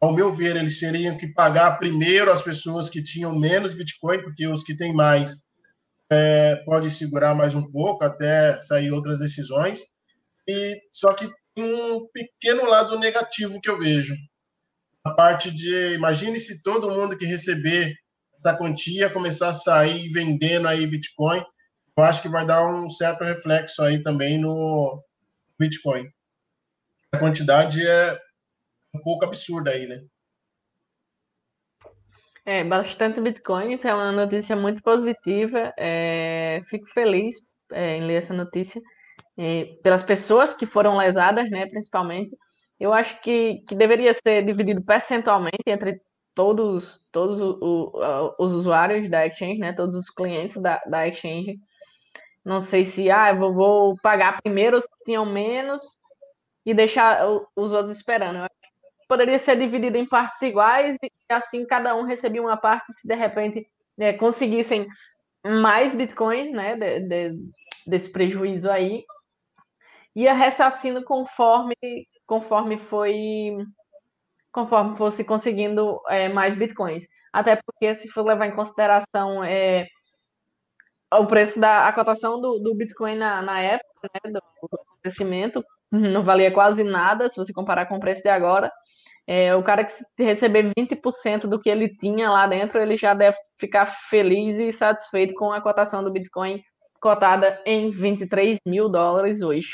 ao 0.02 0.14
meu 0.14 0.32
ver, 0.32 0.56
eles 0.56 0.80
teriam 0.80 1.18
que 1.18 1.28
pagar 1.34 1.78
primeiro 1.78 2.32
as 2.32 2.42
pessoas 2.42 2.90
que 2.90 3.04
tinham 3.04 3.38
menos 3.38 3.74
Bitcoin, 3.74 4.22
porque 4.22 4.48
os 4.48 4.64
que 4.64 4.76
têm 4.76 4.94
mais 4.94 5.48
é, 6.12 6.58
pode 6.66 6.92
segurar 6.92 7.34
mais 7.34 7.56
um 7.56 7.70
pouco 7.72 8.04
até 8.04 8.62
sair 8.62 8.92
outras 8.92 9.20
decisões. 9.20 9.82
E 10.48 10.78
só 10.92 11.14
que 11.14 11.30
um 11.58 12.08
pequeno 12.12 12.66
lado 12.66 13.00
negativo 13.00 13.60
que 13.62 13.70
eu 13.70 13.80
vejo. 13.80 14.16
A 15.04 15.12
parte 15.14 15.52
de, 15.52 15.94
imagine 15.94 16.40
se 16.40 16.64
todo 16.64 16.90
mundo 16.90 17.18
que 17.18 17.26
receber 17.26 17.94
essa 18.40 18.58
quantia 18.58 19.10
começar 19.10 19.50
a 19.50 19.54
sair 19.54 20.10
vendendo 20.10 20.68
aí 20.68 20.88
Bitcoin, 20.88 21.44
eu 21.98 22.04
acho 22.04 22.22
que 22.22 22.30
vai 22.30 22.46
dar 22.46 22.66
um 22.66 22.90
certo 22.90 23.24
reflexo 23.24 23.82
aí 23.82 24.02
também 24.02 24.40
no 24.40 25.04
Bitcoin. 25.60 26.10
A 27.12 27.20
quantidade 27.20 27.86
é 27.86 28.20
um 28.94 29.00
pouco 29.00 29.26
absurda 29.26 29.72
aí, 29.72 29.86
né? 29.88 30.04
É, 32.46 32.64
bastante 32.64 33.22
bitcoins, 33.22 33.86
é 33.86 33.94
uma 33.94 34.12
notícia 34.12 34.56
muito 34.56 34.82
positiva. 34.82 35.74
É, 35.78 36.62
fico 36.70 36.86
feliz 36.92 37.36
é, 37.72 37.98
em 37.98 38.06
ler 38.06 38.16
essa 38.16 38.34
notícia 38.34 38.82
é, 39.38 39.78
pelas 39.82 40.04
pessoas 40.04 40.54
que 40.54 40.66
foram 40.66 40.98
lesadas, 40.98 41.50
né, 41.50 41.66
principalmente. 41.68 42.36
Eu 42.84 42.94
acho 42.94 43.22
que, 43.22 43.64
que 43.66 43.76
deveria 43.76 44.14
ser 44.14 44.44
dividido 44.44 44.84
percentualmente 44.84 45.64
entre 45.66 46.02
todos, 46.36 47.00
todos 47.14 47.40
o, 47.40 47.94
os 48.38 48.52
usuários 48.52 49.10
da 49.10 49.26
Exchange, 49.26 49.58
né, 49.58 49.72
todos 49.72 49.96
os 49.96 50.10
clientes 50.10 50.62
da, 50.62 50.82
da 50.86 51.08
Exchange. 51.08 51.58
Não 52.44 52.60
sei 52.60 52.84
se 52.84 53.10
ah, 53.10 53.30
eu 53.30 53.38
vou, 53.38 53.54
vou 53.54 53.96
pagar 54.04 54.42
primeiro 54.42 54.76
os 54.76 54.84
que 54.84 55.06
tinham 55.06 55.26
menos 55.26 55.82
e 56.66 56.74
deixar 56.74 57.26
os 57.56 57.72
outros 57.72 57.96
esperando. 57.96 58.40
Eu 58.40 58.50
poderia 59.08 59.40
ser 59.40 59.58
dividido 59.58 59.96
em 59.98 60.06
partes 60.06 60.42
iguais 60.42 60.98
e 61.02 61.10
assim 61.34 61.66
cada 61.66 61.96
um 61.96 62.04
recebia 62.04 62.42
uma 62.42 62.58
parte 62.58 62.92
se 62.92 63.08
de 63.08 63.16
repente 63.16 63.66
né, 63.98 64.12
conseguissem 64.12 64.90
mais 65.46 65.96
bitcoins 65.96 66.52
né, 66.52 66.76
de, 66.76 67.00
de, 67.08 67.40
desse 67.88 68.12
prejuízo 68.12 68.70
aí 68.70 69.06
ia 70.14 70.34
ressarcindo 70.34 71.02
conforme 71.06 71.76
conforme 72.34 72.78
foi 72.78 73.56
conforme 74.52 74.98
fosse 74.98 75.24
conseguindo 75.24 76.00
é, 76.10 76.30
mais 76.30 76.56
bitcoins. 76.56 77.06
Até 77.32 77.60
porque 77.64 77.94
se 77.96 78.08
for 78.10 78.24
levar 78.26 78.48
em 78.48 78.56
consideração 78.56 79.44
é, 79.44 79.86
o 81.12 81.28
preço 81.28 81.60
da 81.60 81.88
a 81.88 81.94
cotação 81.94 82.40
do, 82.42 82.60
do 82.60 82.76
Bitcoin 82.76 83.16
na, 83.16 83.42
na 83.42 83.60
época 83.62 84.10
né, 84.14 84.32
do, 84.32 84.40
acontecimento, 84.92 85.64
não 85.92 86.24
valia 86.24 86.52
quase 86.52 86.84
nada 86.84 87.30
se 87.30 87.36
você 87.36 87.54
comparar 87.54 87.86
com 87.88 87.98
o 87.98 88.00
preço 88.00 88.24
de 88.24 88.30
agora. 88.30 88.72
É, 89.26 89.56
o 89.56 89.64
cara 89.64 89.86
que 89.86 89.94
receber 90.20 90.72
20% 90.78 91.48
do 91.48 91.60
que 91.60 91.70
ele 91.70 91.96
tinha 91.98 92.30
lá 92.30 92.46
dentro, 92.46 92.80
ele 92.80 92.98
já 92.98 93.14
deve 93.14 93.38
ficar 93.60 93.86
feliz 94.10 94.58
e 94.58 94.72
satisfeito 94.72 95.34
com 95.36 95.52
a 95.52 95.62
cotação 95.62 96.04
do 96.04 96.12
Bitcoin 96.12 96.62
cotada 97.00 97.62
em 97.66 97.92
23 97.92 98.58
mil 98.66 98.90
dólares 98.90 99.42
hoje 99.42 99.70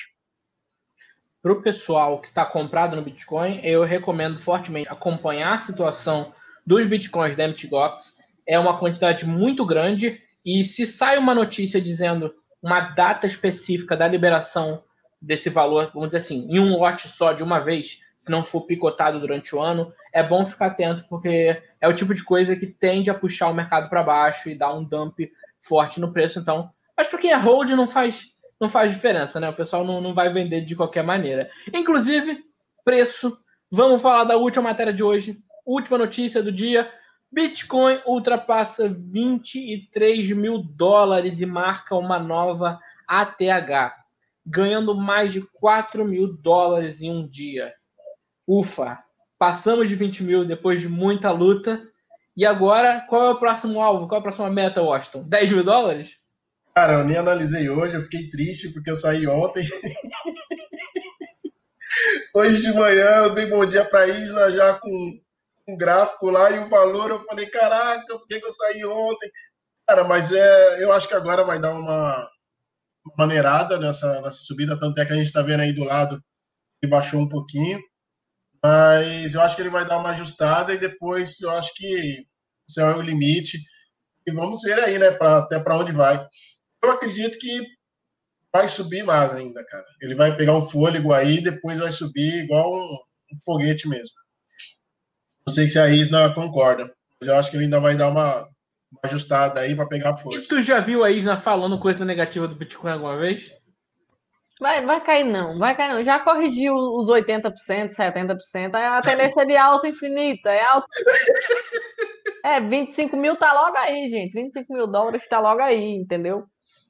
para 1.41 1.54
o 1.54 1.62
pessoal 1.62 2.19
que 2.19 2.28
está 2.28 2.45
comprado 2.45 2.95
no 2.95 3.02
Bitcoin, 3.02 3.62
eu 3.63 3.84
recomendo 3.84 4.39
fortemente 4.41 4.89
acompanhar 4.89 5.56
a 5.56 5.60
situação 5.60 6.32
dos 6.65 6.86
Bitcoins 6.86 7.38
da 7.38 7.47
MTGOX. 7.47 8.15
É 8.47 8.60
uma 8.60 8.78
quantidade 8.78 9.25
muito 9.25 9.65
grande 9.65 10.21
e 10.45 10.63
se 10.63 10.86
sai 10.86 11.17
uma 11.17 11.34
notícia 11.34 11.82
dizendo 11.82 12.34
uma 12.62 12.82
data 12.82 13.25
específica 13.25 13.95
da 13.95 14.08
liberação 14.08 14.84
desse 15.21 15.49
valor, 15.49 15.91
vamos 15.93 16.10
dizer 16.10 16.17
assim, 16.17 16.47
em 16.49 16.60
um 16.60 16.78
lote 16.78 17.08
só 17.08 17.34
de 17.34 17.43
uma 17.43 17.60
vez, 17.60 18.02
se 18.17 18.30
não 18.30 18.43
for 18.43 18.62
picotado 18.62 19.19
durante 19.19 19.56
o 19.56 19.62
ano, 19.62 19.93
é 20.13 20.21
bom 20.21 20.45
ficar 20.45 20.67
atento 20.67 21.06
porque 21.10 21.62
é 21.80 21.88
o 21.88 21.93
tipo 21.93 22.13
de 22.13 22.23
coisa 22.23 22.56
que 22.56 22.67
tende 22.67 23.10
a 23.10 23.13
puxar 23.13 23.47
o 23.47 23.54
mercado 23.54 23.89
para 23.89 24.04
baixo 24.04 24.49
e 24.49 24.56
dar 24.56 24.73
um 24.73 24.84
dump 24.84 25.19
forte 25.62 26.02
no 26.02 26.12
preço. 26.12 26.39
Então, 26.39 26.69
mas 26.97 27.08
para 27.08 27.19
quem 27.19 27.32
é 27.32 27.38
hold 27.38 27.69
não 27.71 27.88
faz 27.88 28.34
não 28.60 28.69
faz 28.69 28.91
diferença, 28.91 29.39
né? 29.39 29.50
O 29.50 29.56
pessoal 29.56 29.86
não, 29.86 30.02
não 30.02 30.13
vai 30.13 30.32
vender 30.32 30.62
de 30.62 30.76
qualquer 30.76 31.04
maneira. 31.04 31.50
Inclusive, 31.74 32.43
preço. 32.84 33.38
Vamos 33.72 34.02
falar 34.02 34.26
da 34.26 34.36
última 34.36 34.69
matéria 34.69 34.93
de 34.93 35.04
hoje. 35.04 35.38
Última 35.65 35.98
notícia 35.98 36.43
do 36.43 36.52
dia. 36.52 36.91
Bitcoin 37.32 38.00
ultrapassa 38.06 38.89
23 38.89 40.32
mil 40.32 40.63
dólares 40.63 41.39
e 41.41 41.45
marca 41.45 41.95
uma 41.95 42.17
nova 42.17 42.80
ATH, 43.08 43.95
ganhando 44.43 44.95
mais 44.95 45.32
de 45.32 45.41
4 45.54 46.04
mil 46.04 46.36
dólares 46.41 47.02
em 47.02 47.12
um 47.12 47.28
dia. 47.28 47.72
Ufa! 48.48 49.00
Passamos 49.38 49.88
de 49.88 49.95
20 49.95 50.24
mil 50.24 50.43
depois 50.43 50.82
de 50.82 50.89
muita 50.89 51.32
luta. 51.32 51.82
E 52.36 52.45
agora, 52.45 53.06
qual 53.08 53.24
é 53.24 53.32
o 53.32 53.39
próximo 53.39 53.80
alvo? 53.80 54.08
Qual 54.08 54.17
é 54.17 54.19
a 54.19 54.24
próxima 54.24 54.50
meta, 54.50 54.82
Washington? 54.82 55.24
10 55.24 55.52
mil 55.52 55.63
dólares? 55.63 56.19
Cara, 56.80 56.94
eu 56.94 57.04
nem 57.04 57.18
analisei 57.18 57.70
hoje, 57.70 57.94
eu 57.94 58.02
fiquei 58.02 58.30
triste 58.30 58.70
porque 58.70 58.89
eu 58.89 58.96
saí 58.96 59.28
ontem. 59.28 59.68
hoje 62.34 62.62
de 62.62 62.72
manhã 62.72 63.18
eu 63.18 63.36
dei 63.36 63.48
bom 63.48 63.65
dia 63.65 63.84
para 63.84 64.08
Isla 64.08 64.50
já 64.50 64.80
com 64.80 65.20
um 65.68 65.76
gráfico 65.76 66.30
lá 66.30 66.50
e 66.52 66.60
o 66.60 66.70
valor, 66.70 67.10
eu 67.10 67.22
falei, 67.26 67.48
caraca, 67.48 68.18
por 68.18 68.26
que, 68.26 68.39
que 68.39 68.46
eu 68.46 68.54
saí 68.54 68.86
ontem? 68.86 69.30
Cara, 69.86 70.06
mas 70.06 70.32
é, 70.32 70.82
eu 70.82 70.94
acho 70.94 71.06
que 71.06 71.13
agora 71.13 71.44
vai 71.44 71.60
dar 71.60 71.74
uma 71.74 72.26
maneirada 73.18 73.78
nessa, 73.78 74.22
nessa 74.22 74.39
subida, 74.39 74.80
tanto 74.80 75.02
é 75.02 75.06
que 75.06 75.12
a 75.12 75.18
gente 75.18 75.26
está 75.26 75.42
vendo 75.42 75.63
aí 75.63 75.74
do 75.74 75.84
lado 75.84 76.24
que 76.82 76.88
baixou 76.88 77.20
um 77.20 77.28
pouquinho, 77.28 77.78
mas 78.63 79.34
eu 79.34 79.42
acho 79.42 79.58
que 79.58 79.62
ele 79.62 79.70
vai 79.70 79.86
dar 79.86 79.98
uma 79.98 80.12
ajustada 80.12 80.73
e 80.73 80.77
depois 80.77 81.42
eu 81.42 81.52
acho 81.52 81.75
que 81.75 82.25
esse 82.69 82.80
é 82.80 82.86
o 82.86 83.02
limite. 83.02 83.58
E 84.25 84.32
vamos 84.32 84.62
ver 84.62 84.80
aí, 84.80 84.98
né, 84.98 85.12
pra, 85.12 85.40
até 85.40 85.60
para 85.60 85.77
onde 85.77 85.92
vai 85.92 86.25
eu 86.84 86.92
acredito 86.92 87.38
que 87.40 87.62
vai 88.54 88.67
subir 88.67 89.04
mais 89.04 89.34
ainda, 89.34 89.63
cara. 89.65 89.86
Ele 90.02 90.15
vai 90.15 90.36
pegar 90.36 90.56
um 90.56 90.62
fôlego 90.62 91.13
aí, 91.13 91.42
depois 91.42 91.80
vai 91.80 91.92
subir 91.92 92.44
igual 92.44 92.71
um, 92.73 92.94
um 93.34 93.40
foguete 93.46 93.88
mesmo. 93.88 94.15
Não 95.46 95.54
sei 95.54 95.67
se 95.67 95.80
a 95.80 95.88
Isna 95.90 96.34
concorda, 96.34 96.92
mas 97.19 97.30
eu 97.30 97.36
acho 97.36 97.50
que 97.50 97.58
ele 97.58 97.65
ainda 97.65 97.80
vai 97.80 97.96
dar 97.96 98.10
uma, 98.10 98.38
uma 98.42 99.02
ajustada 99.04 99.62
aí 99.62 99.75
para 99.75 99.88
pegar 99.88 100.17
força. 100.17 100.40
E 100.40 100.48
tu 100.48 100.62
já 100.62 100.80
viu 100.80 101.04
a 101.04 101.12
Isna 101.12 101.42
falando 101.42 101.80
coisa 101.80 102.06
negativa 102.06 102.48
do 102.48 102.56
Bitcoin 102.56 102.92
alguma 102.92 103.17
vez? 103.17 103.52
Vai, 104.60 104.86
vai 104.86 105.00
cair 105.00 105.23
não, 105.23 105.58
vai 105.58 105.75
cair 105.75 105.94
não. 105.94 106.04
Já 106.04 106.19
corrigiu 106.19 106.73
os 106.73 107.08
80%, 107.08 107.92
70%. 107.92 108.75
A 108.75 109.02
tendência 109.02 109.42
é 109.42 109.46
de 109.46 109.56
alta 109.56 109.88
infinita, 109.88 110.50
é 110.50 110.63
alta. 110.63 110.88
É, 112.44 112.60
25 112.60 113.17
mil 113.17 113.36
tá 113.36 113.54
logo 113.54 113.77
aí, 113.77 114.10
gente. 114.10 114.34
25 114.34 114.73
mil 114.73 114.88
dólares 114.88 115.27
tá 115.27 115.40
logo 115.40 115.62
aí, 115.62 115.96
entendeu? 115.96 116.46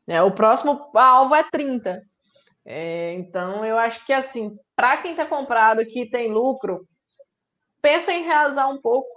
É, 0.10 0.24
o 0.24 0.32
próximo 0.32 0.89
alvo 0.95 1.36
é 1.36 1.43
30. 1.43 2.01
É, 2.66 3.14
então, 3.14 3.64
eu 3.64 3.78
acho 3.78 4.03
que 4.05 4.12
assim, 4.12 4.57
para 4.76 4.97
quem 4.97 5.12
está 5.12 5.24
comprado 5.24 5.86
que 5.86 6.10
tem 6.10 6.32
lucro, 6.32 6.84
pensa 7.80 8.12
em 8.12 8.24
realizar 8.24 8.68
um 8.70 8.82
pouco, 8.82 9.07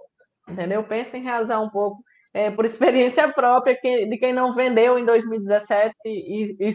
entendeu? 0.46 0.84
Pensa 0.84 1.16
em 1.16 1.22
realizar 1.22 1.60
um 1.60 1.70
pouco. 1.70 2.02
É, 2.34 2.50
por 2.50 2.66
experiência 2.66 3.26
própria 3.32 3.74
que, 3.74 4.06
de 4.06 4.18
quem 4.18 4.34
não 4.34 4.52
vendeu 4.52 4.98
em 4.98 5.04
2017 5.04 5.94
e, 6.04 6.56
e 6.60 6.72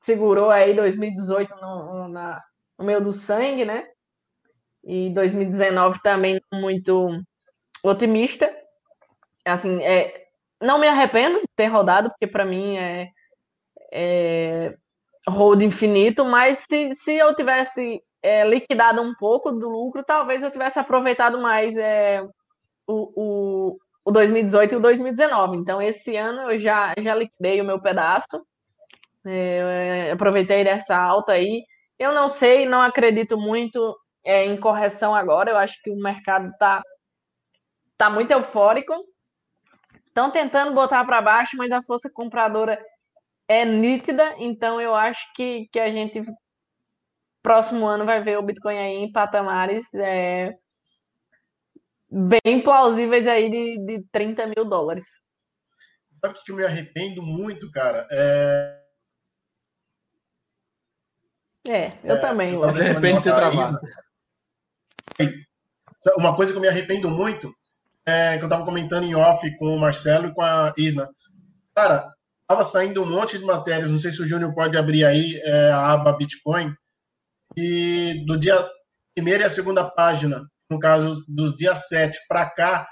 segurou 0.00 0.50
aí 0.50 0.74
2018 0.74 1.54
no, 1.56 2.08
na, 2.08 2.42
no 2.78 2.84
meio 2.86 3.02
do 3.02 3.12
sangue, 3.12 3.66
né? 3.66 3.86
E 4.82 5.10
2019 5.10 6.00
também 6.02 6.40
muito 6.52 7.22
otimista. 7.82 8.50
Assim, 9.44 9.82
é, 9.82 10.19
não 10.60 10.78
me 10.78 10.88
arrependo 10.88 11.40
de 11.40 11.46
ter 11.56 11.66
rodado, 11.66 12.10
porque 12.10 12.26
para 12.26 12.44
mim 12.44 12.76
é, 12.76 13.08
é 13.92 14.74
hold 15.28 15.62
infinito, 15.62 16.24
mas 16.24 16.64
se, 16.68 16.94
se 16.94 17.14
eu 17.14 17.34
tivesse 17.34 18.02
é, 18.22 18.46
liquidado 18.46 19.00
um 19.00 19.14
pouco 19.14 19.52
do 19.52 19.68
lucro, 19.68 20.04
talvez 20.04 20.42
eu 20.42 20.50
tivesse 20.50 20.78
aproveitado 20.78 21.38
mais 21.38 21.76
é, 21.76 22.22
o, 22.86 23.12
o, 23.16 23.78
o 24.04 24.10
2018 24.10 24.74
e 24.74 24.76
o 24.76 24.80
2019. 24.80 25.56
Então, 25.56 25.80
esse 25.80 26.16
ano 26.16 26.50
eu 26.50 26.58
já, 26.58 26.94
já 26.98 27.14
liquidei 27.14 27.60
o 27.60 27.64
meu 27.64 27.80
pedaço, 27.80 28.44
é, 29.26 30.10
aproveitei 30.12 30.64
dessa 30.64 30.96
alta 30.96 31.32
aí. 31.32 31.64
Eu 31.98 32.12
não 32.12 32.30
sei, 32.30 32.66
não 32.66 32.80
acredito 32.80 33.38
muito 33.38 33.96
é, 34.24 34.44
em 34.46 34.58
correção 34.58 35.14
agora, 35.14 35.50
eu 35.50 35.56
acho 35.56 35.80
que 35.82 35.90
o 35.90 35.96
mercado 35.96 36.48
está 36.48 36.82
tá 37.96 38.10
muito 38.10 38.30
eufórico. 38.30 38.94
Estão 40.10 40.30
tentando 40.30 40.74
botar 40.74 41.04
para 41.04 41.22
baixo, 41.22 41.56
mas 41.56 41.70
a 41.70 41.82
força 41.82 42.10
compradora 42.10 42.84
é 43.46 43.64
nítida, 43.64 44.34
então 44.38 44.80
eu 44.80 44.94
acho 44.94 45.20
que, 45.34 45.68
que 45.72 45.78
a 45.78 45.90
gente 45.90 46.22
próximo 47.42 47.86
ano 47.86 48.04
vai 48.04 48.22
ver 48.22 48.36
o 48.36 48.42
Bitcoin 48.42 48.76
aí 48.76 48.96
em 48.96 49.12
patamares 49.12 49.86
é, 49.94 50.50
bem 52.10 52.60
plausíveis 52.62 53.26
aí 53.26 53.48
de, 53.50 53.78
de 53.86 54.04
30 54.10 54.48
mil 54.48 54.64
dólares. 54.64 55.06
Sabe 56.20 56.38
o 56.38 56.44
que 56.44 56.52
eu 56.52 56.56
me 56.56 56.64
arrependo 56.64 57.22
muito, 57.22 57.70
cara? 57.70 58.06
É, 58.10 58.80
é 61.66 61.90
eu 62.02 62.16
é, 62.16 62.20
também. 62.20 62.54
Eu 62.54 62.72
de 62.72 62.82
repente 62.82 63.22
você 63.22 63.30
travado. 63.30 63.80
Uma 66.16 66.34
coisa 66.34 66.52
que 66.52 66.58
eu 66.58 66.62
me 66.62 66.68
arrependo 66.68 67.08
muito 67.08 67.54
é 68.06 68.38
que 68.38 68.44
eu 68.44 68.48
tava 68.48 68.64
comentando 68.64 69.04
em 69.04 69.14
off 69.14 69.48
com 69.58 69.74
o 69.74 69.78
Marcelo 69.78 70.28
e 70.28 70.34
com 70.34 70.42
a 70.42 70.72
Isna. 70.76 71.08
Cara, 71.74 72.12
Tava 72.50 72.64
saindo 72.64 73.00
um 73.04 73.06
monte 73.06 73.38
de 73.38 73.44
matérias, 73.44 73.92
não 73.92 73.98
sei 74.00 74.10
se 74.10 74.20
o 74.20 74.26
Júnior 74.26 74.52
pode 74.52 74.76
abrir 74.76 75.04
aí 75.04 75.40
é, 75.44 75.70
a 75.70 75.92
aba 75.92 76.12
Bitcoin, 76.12 76.74
e 77.56 78.24
do 78.26 78.36
dia 78.36 78.58
primeira 79.14 79.44
e 79.44 79.46
a 79.46 79.50
segunda 79.50 79.84
página, 79.88 80.44
no 80.68 80.76
caso 80.80 81.24
dos 81.28 81.56
dias 81.56 81.86
7 81.86 82.18
para 82.28 82.50
cá, 82.50 82.88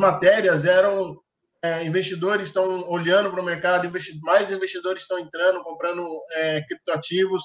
matérias 0.00 0.66
eram 0.66 1.20
é, 1.62 1.84
investidores 1.84 2.48
estão 2.48 2.90
olhando 2.90 3.30
para 3.30 3.40
o 3.40 3.44
mercado, 3.44 3.88
mais 4.22 4.50
investidores 4.50 5.02
estão 5.02 5.20
entrando, 5.20 5.62
comprando 5.62 6.04
é, 6.32 6.62
criptoativos, 6.62 7.44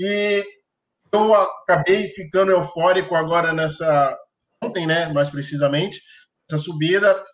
e 0.00 0.42
eu 1.12 1.34
acabei 1.34 2.06
ficando 2.06 2.52
eufórico 2.52 3.14
agora 3.14 3.52
nessa 3.52 4.18
ontem, 4.64 4.86
né, 4.86 5.12
mais 5.12 5.28
precisamente, 5.28 6.00
essa 6.52 6.58
subida, 6.58 7.24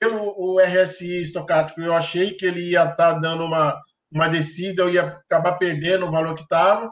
pelo 0.00 0.34
o 0.36 0.60
RSI 0.60 1.20
estocástico, 1.20 1.80
eu 1.80 1.92
achei 1.92 2.32
que 2.32 2.46
ele 2.46 2.70
ia 2.70 2.82
estar 2.82 2.96
tá 2.96 3.12
dando 3.18 3.44
uma, 3.44 3.80
uma 4.10 4.28
descida, 4.28 4.82
eu 4.82 4.90
ia 4.90 5.02
acabar 5.02 5.58
perdendo 5.58 6.06
o 6.06 6.10
valor 6.10 6.34
que 6.34 6.42
estava, 6.42 6.90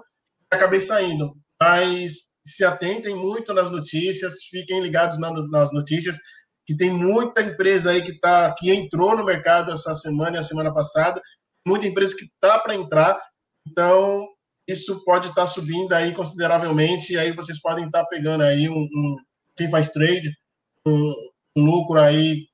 acabei 0.51 0.81
saindo. 0.81 1.33
Mas 1.61 2.31
se 2.45 2.65
atentem 2.65 3.15
muito 3.15 3.53
nas 3.53 3.71
notícias, 3.71 4.45
fiquem 4.45 4.81
ligados 4.81 5.19
na, 5.19 5.31
nas 5.49 5.73
notícias, 5.73 6.17
que 6.67 6.77
tem 6.77 6.91
muita 6.91 7.43
empresa 7.43 7.91
aí 7.91 8.03
que, 8.03 8.19
tá, 8.19 8.55
que 8.57 8.71
entrou 8.71 9.17
no 9.17 9.25
mercado 9.25 9.73
essa 9.73 9.95
semana 9.95 10.37
e 10.37 10.41
a 10.41 10.43
semana 10.43 10.73
passada, 10.73 11.21
muita 11.67 11.87
empresa 11.87 12.17
que 12.17 12.25
está 12.25 12.59
para 12.59 12.75
entrar, 12.75 13.21
então 13.67 14.27
isso 14.69 15.05
pode 15.05 15.29
estar 15.29 15.43
tá 15.43 15.47
subindo 15.47 15.93
aí 15.93 16.15
consideravelmente, 16.15 17.13
e 17.13 17.19
aí 17.19 17.33
vocês 17.33 17.61
podem 17.61 17.87
estar 17.87 18.03
tá 18.03 18.09
pegando 18.09 18.45
aí 18.45 18.69
um, 18.69 18.83
um, 18.83 19.17
quem 19.57 19.69
faz 19.69 19.91
trade, 19.91 20.33
um, 20.87 21.15
um 21.57 21.65
lucro 21.65 21.99
aí 21.99 22.47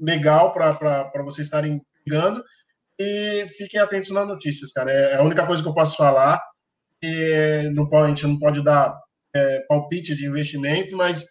legal 0.00 0.52
para 0.52 1.22
vocês 1.24 1.46
estarem 1.46 1.80
pegando. 2.04 2.42
E 2.98 3.46
fiquem 3.56 3.80
atentos 3.80 4.10
nas 4.10 4.26
notícias, 4.26 4.72
cara. 4.72 4.90
É 4.90 5.16
a 5.16 5.22
única 5.22 5.46
coisa 5.46 5.62
que 5.62 5.68
eu 5.68 5.74
posso 5.74 5.96
falar. 5.96 6.40
E 7.02 7.70
não 7.74 7.88
pode, 7.88 8.06
a 8.06 8.08
gente 8.08 8.26
não 8.26 8.38
pode 8.38 8.62
dar 8.62 8.94
é, 9.34 9.60
palpite 9.68 10.14
de 10.14 10.26
investimento, 10.26 10.96
mas 10.96 11.24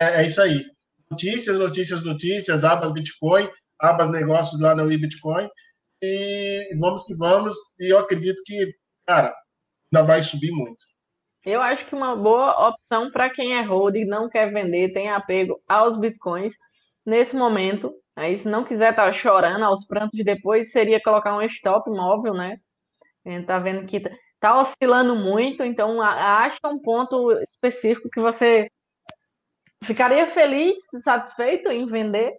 é, 0.00 0.22
é, 0.22 0.26
isso 0.26 0.40
aí. 0.40 0.64
Notícias, 1.10 1.58
notícias, 1.58 2.02
notícias, 2.02 2.64
abas 2.64 2.92
Bitcoin, 2.92 3.48
abas 3.78 4.08
negócios 4.10 4.60
lá 4.60 4.74
no 4.74 4.86
Bitcoin. 4.86 5.48
E 6.02 6.76
vamos 6.78 7.04
que 7.04 7.14
vamos. 7.16 7.54
E 7.78 7.92
eu 7.92 7.98
acredito 7.98 8.42
que, 8.44 8.72
cara, 9.06 9.34
ainda 9.92 10.06
vai 10.06 10.22
subir 10.22 10.50
muito. 10.50 10.89
Eu 11.50 11.60
acho 11.60 11.84
que 11.84 11.96
uma 11.96 12.14
boa 12.14 12.68
opção 12.68 13.10
para 13.10 13.28
quem 13.28 13.56
é 13.56 13.62
hold 13.62 13.96
e 13.96 14.04
não 14.04 14.28
quer 14.28 14.52
vender, 14.52 14.92
tem 14.92 15.10
apego 15.10 15.60
aos 15.68 15.98
bitcoins, 15.98 16.54
nesse 17.04 17.34
momento. 17.34 17.92
Aí, 18.14 18.38
se 18.38 18.48
não 18.48 18.62
quiser 18.62 18.90
estar 18.90 19.06
tá 19.06 19.12
chorando 19.12 19.64
aos 19.64 19.84
prantos 19.84 20.24
depois, 20.24 20.70
seria 20.70 21.02
colocar 21.02 21.36
um 21.36 21.42
stop 21.42 21.90
móvel, 21.90 22.34
né? 22.34 22.58
A 23.26 23.30
gente 23.30 23.46
tá 23.46 23.58
vendo 23.58 23.84
que 23.84 23.98
tá, 23.98 24.10
tá 24.38 24.60
oscilando 24.60 25.16
muito, 25.16 25.64
então 25.64 26.00
acha 26.00 26.60
um 26.66 26.78
ponto 26.78 27.32
específico 27.52 28.08
que 28.10 28.20
você 28.20 28.70
ficaria 29.82 30.28
feliz, 30.28 30.76
satisfeito 31.02 31.68
em 31.68 31.84
vender 31.86 32.32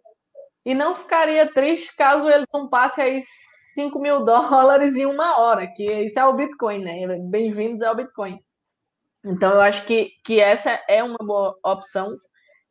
e 0.65 0.73
não 0.73 0.95
ficaria 0.95 1.51
triste 1.51 1.93
caso 1.97 2.29
ele 2.29 2.45
não 2.53 2.69
passe 2.69 3.01
aí 3.01 3.21
5 3.73 3.99
mil 3.99 4.23
dólares 4.25 4.95
em 4.95 5.05
uma 5.05 5.37
hora, 5.37 5.67
que 5.67 5.83
isso 5.83 6.17
é 6.17 6.25
o 6.25 6.33
Bitcoin, 6.33 6.79
né? 6.79 7.19
Bem-vindos 7.29 7.81
ao 7.81 7.95
Bitcoin. 7.95 8.39
Então, 9.25 9.53
eu 9.53 9.61
acho 9.61 9.85
que, 9.85 10.09
que 10.25 10.39
essa 10.39 10.79
é 10.87 11.03
uma 11.03 11.17
boa 11.19 11.55
opção, 11.63 12.15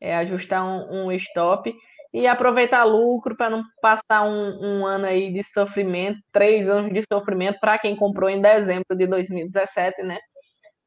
é 0.01 0.17
ajustar 0.17 0.65
um, 0.65 1.07
um 1.07 1.13
stop 1.13 1.73
e 2.13 2.27
aproveitar 2.27 2.85
lucro 2.85 3.37
para 3.37 3.51
não 3.51 3.63
passar 3.81 4.23
um, 4.25 4.81
um, 4.81 4.87
ano 4.87 5.07
aí 5.07 5.33
de 5.33 5.43
sofrimento, 5.45 6.19
três 6.33 6.69
anos 6.69 6.93
de 6.93 7.05
sofrimento 7.11 7.61
para 7.61 7.79
quem 7.79 7.95
comprou 7.95 8.29
em 8.29 8.41
dezembro 8.41 8.97
de 8.97 9.07
2017, 9.07 10.03
né? 10.03 10.19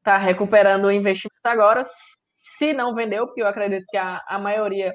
Tá 0.02 0.18
recuperando 0.18 0.84
o 0.84 0.92
investimento 0.92 1.40
agora, 1.44 1.86
se 2.58 2.72
não 2.74 2.94
vendeu, 2.94 3.26
porque 3.26 3.42
eu 3.42 3.46
acredito 3.46 3.86
que 3.88 3.96
a, 3.96 4.22
a 4.28 4.38
maioria 4.38 4.94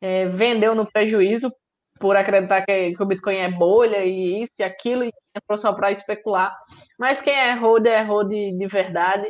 é, 0.00 0.26
vendeu 0.26 0.74
no 0.74 0.90
prejuízo 0.90 1.50
por 1.98 2.16
acreditar 2.16 2.64
que, 2.64 2.92
que, 2.92 3.02
o 3.02 3.06
Bitcoin 3.06 3.36
é 3.36 3.50
bolha 3.50 4.04
e 4.04 4.42
isso 4.42 4.52
e 4.58 4.62
aquilo, 4.62 5.04
e 5.04 5.10
entrou 5.34 5.58
só 5.58 5.72
para 5.72 5.90
especular. 5.90 6.54
Mas 6.98 7.22
quem 7.22 7.34
é 7.34 7.54
hold 7.54 7.86
é 7.86 8.02
hold 8.02 8.28
de, 8.28 8.58
de 8.58 8.66
verdade. 8.66 9.26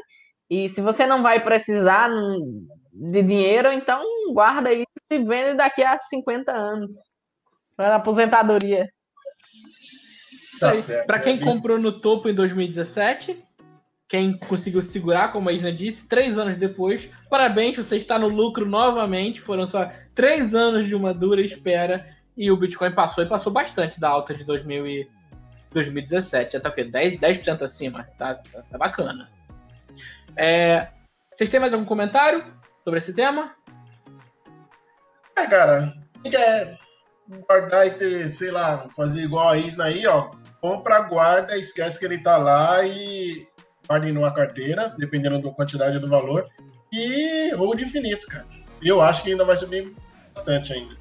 E 0.49 0.69
se 0.69 0.81
você 0.81 1.07
não 1.07 1.23
vai 1.23 1.43
precisar 1.43 2.09
de 2.93 3.23
dinheiro, 3.23 3.73
então 3.73 4.03
guarda 4.33 4.73
isso 4.73 4.87
e 5.11 5.19
vende 5.19 5.57
daqui 5.57 5.83
a 5.83 5.99
50 5.99 6.53
anos. 6.53 6.93
Para 7.77 7.97
aposentadoria. 7.97 8.89
Tá 10.59 10.73
Para 11.07 11.19
quem 11.19 11.39
comprou 11.39 11.79
no 11.79 12.01
topo 12.01 12.29
em 12.29 12.35
2017, 12.35 13.45
quem 14.09 14.39
conseguiu 14.39 14.83
segurar, 14.83 15.33
como 15.33 15.49
a 15.49 15.53
Isna 15.53 15.73
disse, 15.73 16.09
três 16.09 16.39
anos 16.39 16.57
depois, 16.59 17.11
parabéns, 17.29 17.77
você 17.77 17.97
está 17.97 18.19
no 18.19 18.29
lucro 18.29 18.65
novamente. 18.65 19.41
Foram 19.41 19.69
só 19.69 19.91
três 20.15 20.55
anos 20.55 20.87
de 20.87 20.95
uma 20.95 21.13
dura 21.13 21.43
espera 21.43 22.07
e 22.37 22.51
o 22.51 22.57
Bitcoin 22.57 22.95
passou 22.95 23.25
e 23.25 23.29
passou 23.29 23.53
bastante 23.53 23.99
da 23.99 24.09
alta 24.09 24.33
de 24.33 24.45
2000 24.45 24.87
e 24.87 25.09
2017. 25.73 26.53
Já 26.53 26.61
tá 26.61 26.69
o 26.69 26.73
quê? 26.73 26.85
10%, 26.85 27.19
10 27.19 27.63
acima. 27.63 28.05
Tá, 28.17 28.37
tá, 28.37 28.63
tá 28.63 28.79
bacana. 28.79 29.29
É, 30.37 30.89
vocês 31.35 31.51
têm 31.51 31.61
mais 31.61 31.73
algum 31.73 31.85
comentário 31.85 32.45
sobre 32.85 32.99
esse 32.99 33.13
tema? 33.13 33.55
É, 35.37 35.47
cara, 35.47 35.93
quem 36.23 36.33
quer 36.33 36.79
guardar 37.49 37.87
e 37.87 37.91
ter, 37.91 38.29
sei 38.29 38.51
lá, 38.51 38.89
fazer 38.97 39.23
igual 39.23 39.49
a 39.49 39.57
Isna 39.57 39.85
aí, 39.85 40.07
ó, 40.07 40.31
compra, 40.61 41.01
guarda, 41.01 41.57
esquece 41.57 41.99
que 41.99 42.05
ele 42.05 42.19
tá 42.19 42.37
lá 42.37 42.85
e 42.85 43.47
guarda 43.87 44.13
numa 44.13 44.33
carteira, 44.33 44.89
dependendo 44.99 45.41
da 45.41 45.51
quantidade 45.51 45.99
do 45.99 46.09
valor, 46.09 46.47
e 46.93 47.51
hold 47.55 47.81
infinito, 47.81 48.27
cara. 48.27 48.47
Eu 48.83 49.01
acho 49.01 49.23
que 49.23 49.31
ainda 49.31 49.45
vai 49.45 49.57
subir 49.57 49.95
bastante 50.35 50.73
ainda. 50.73 50.97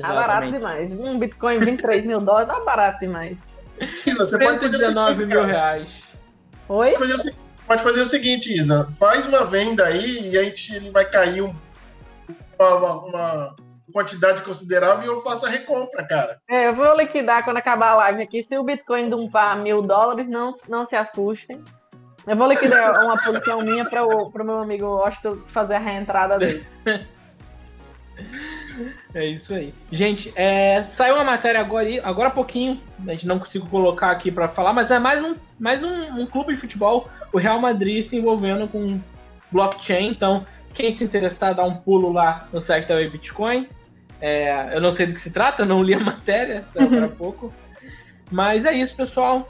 Tá 0.00 0.14
barato 0.14 0.50
demais. 0.50 0.92
Um 0.92 1.18
Bitcoin 1.18 1.60
23 1.60 2.04
mil 2.04 2.20
dólares 2.20 2.48
tá 2.48 2.60
barato 2.60 3.00
demais. 3.00 3.38
Isna, 4.06 4.24
você 4.24 4.38
pode 4.38 4.60
fazer 4.60 4.76
o 4.76 5.06
seguinte, 5.06 5.26
mil 5.26 5.44
reais. 5.44 5.90
Oi? 6.68 6.92
Pode 6.92 7.12
fazer, 7.12 7.30
o, 7.30 7.47
pode 7.68 7.82
fazer 7.82 8.00
o 8.00 8.06
seguinte, 8.06 8.52
Isna. 8.52 8.90
Faz 8.98 9.26
uma 9.26 9.44
venda 9.44 9.84
aí 9.84 10.30
e 10.30 10.38
a 10.38 10.42
gente 10.42 10.74
ele 10.74 10.90
vai 10.90 11.04
cair 11.04 11.42
um 11.42 11.54
uma, 12.58 12.92
uma 13.04 13.56
quantidade 13.92 14.42
considerável 14.42 15.04
e 15.04 15.06
eu 15.06 15.20
faço 15.20 15.46
a 15.46 15.48
recompra, 15.48 16.04
cara. 16.04 16.40
É, 16.48 16.68
eu 16.68 16.74
vou 16.74 16.96
liquidar 16.96 17.44
quando 17.44 17.58
acabar 17.58 17.90
a 17.90 17.96
live 17.96 18.22
aqui. 18.22 18.42
Se 18.42 18.58
o 18.58 18.64
Bitcoin 18.64 19.08
dumpar 19.08 19.56
mil 19.58 19.80
dólares, 19.82 20.28
não, 20.28 20.52
não 20.68 20.84
se 20.84 20.96
assustem. 20.96 21.62
Eu 22.26 22.36
vou 22.36 22.48
liquidar 22.48 22.90
uma 23.04 23.16
posição 23.16 23.60
minha 23.62 23.84
para 23.84 24.04
o 24.04 24.44
meu 24.44 24.58
amigo 24.58 24.86
Washington 24.86 25.38
fazer 25.48 25.76
a 25.76 25.78
reentrada 25.78 26.38
dele. 26.38 26.66
É 29.14 29.26
isso 29.26 29.54
aí. 29.54 29.74
Gente, 29.90 30.32
é, 30.36 30.82
saiu 30.84 31.14
uma 31.14 31.24
matéria 31.24 31.60
agora, 31.60 31.88
agora 32.04 32.28
há 32.28 32.32
pouquinho, 32.32 32.80
a 33.06 33.10
gente 33.12 33.26
não 33.26 33.38
consigo 33.38 33.68
colocar 33.68 34.10
aqui 34.10 34.30
para 34.30 34.48
falar, 34.48 34.72
mas 34.72 34.90
é 34.90 34.98
mais, 34.98 35.22
um, 35.24 35.34
mais 35.58 35.82
um, 35.82 36.20
um, 36.20 36.26
clube 36.26 36.54
de 36.54 36.60
futebol, 36.60 37.08
o 37.32 37.38
Real 37.38 37.60
Madrid 37.60 38.04
se 38.04 38.16
envolvendo 38.16 38.68
com 38.68 39.00
blockchain. 39.50 40.08
Então, 40.08 40.46
quem 40.74 40.92
se 40.92 41.04
interessar, 41.04 41.54
dá 41.54 41.64
um 41.64 41.76
pulo 41.76 42.12
lá 42.12 42.48
no 42.52 42.60
site 42.60 42.86
da 42.86 42.96
Bitcoin. 42.96 43.66
É, 44.20 44.74
eu 44.74 44.80
não 44.80 44.92
sei 44.92 45.06
do 45.06 45.14
que 45.14 45.20
se 45.20 45.30
trata, 45.30 45.64
não 45.64 45.82
li 45.82 45.94
a 45.94 46.00
matéria 46.00 46.64
agora 46.78 47.06
há 47.06 47.08
pouco. 47.08 47.52
Mas 48.30 48.66
é 48.66 48.72
isso, 48.72 48.94
pessoal. 48.94 49.48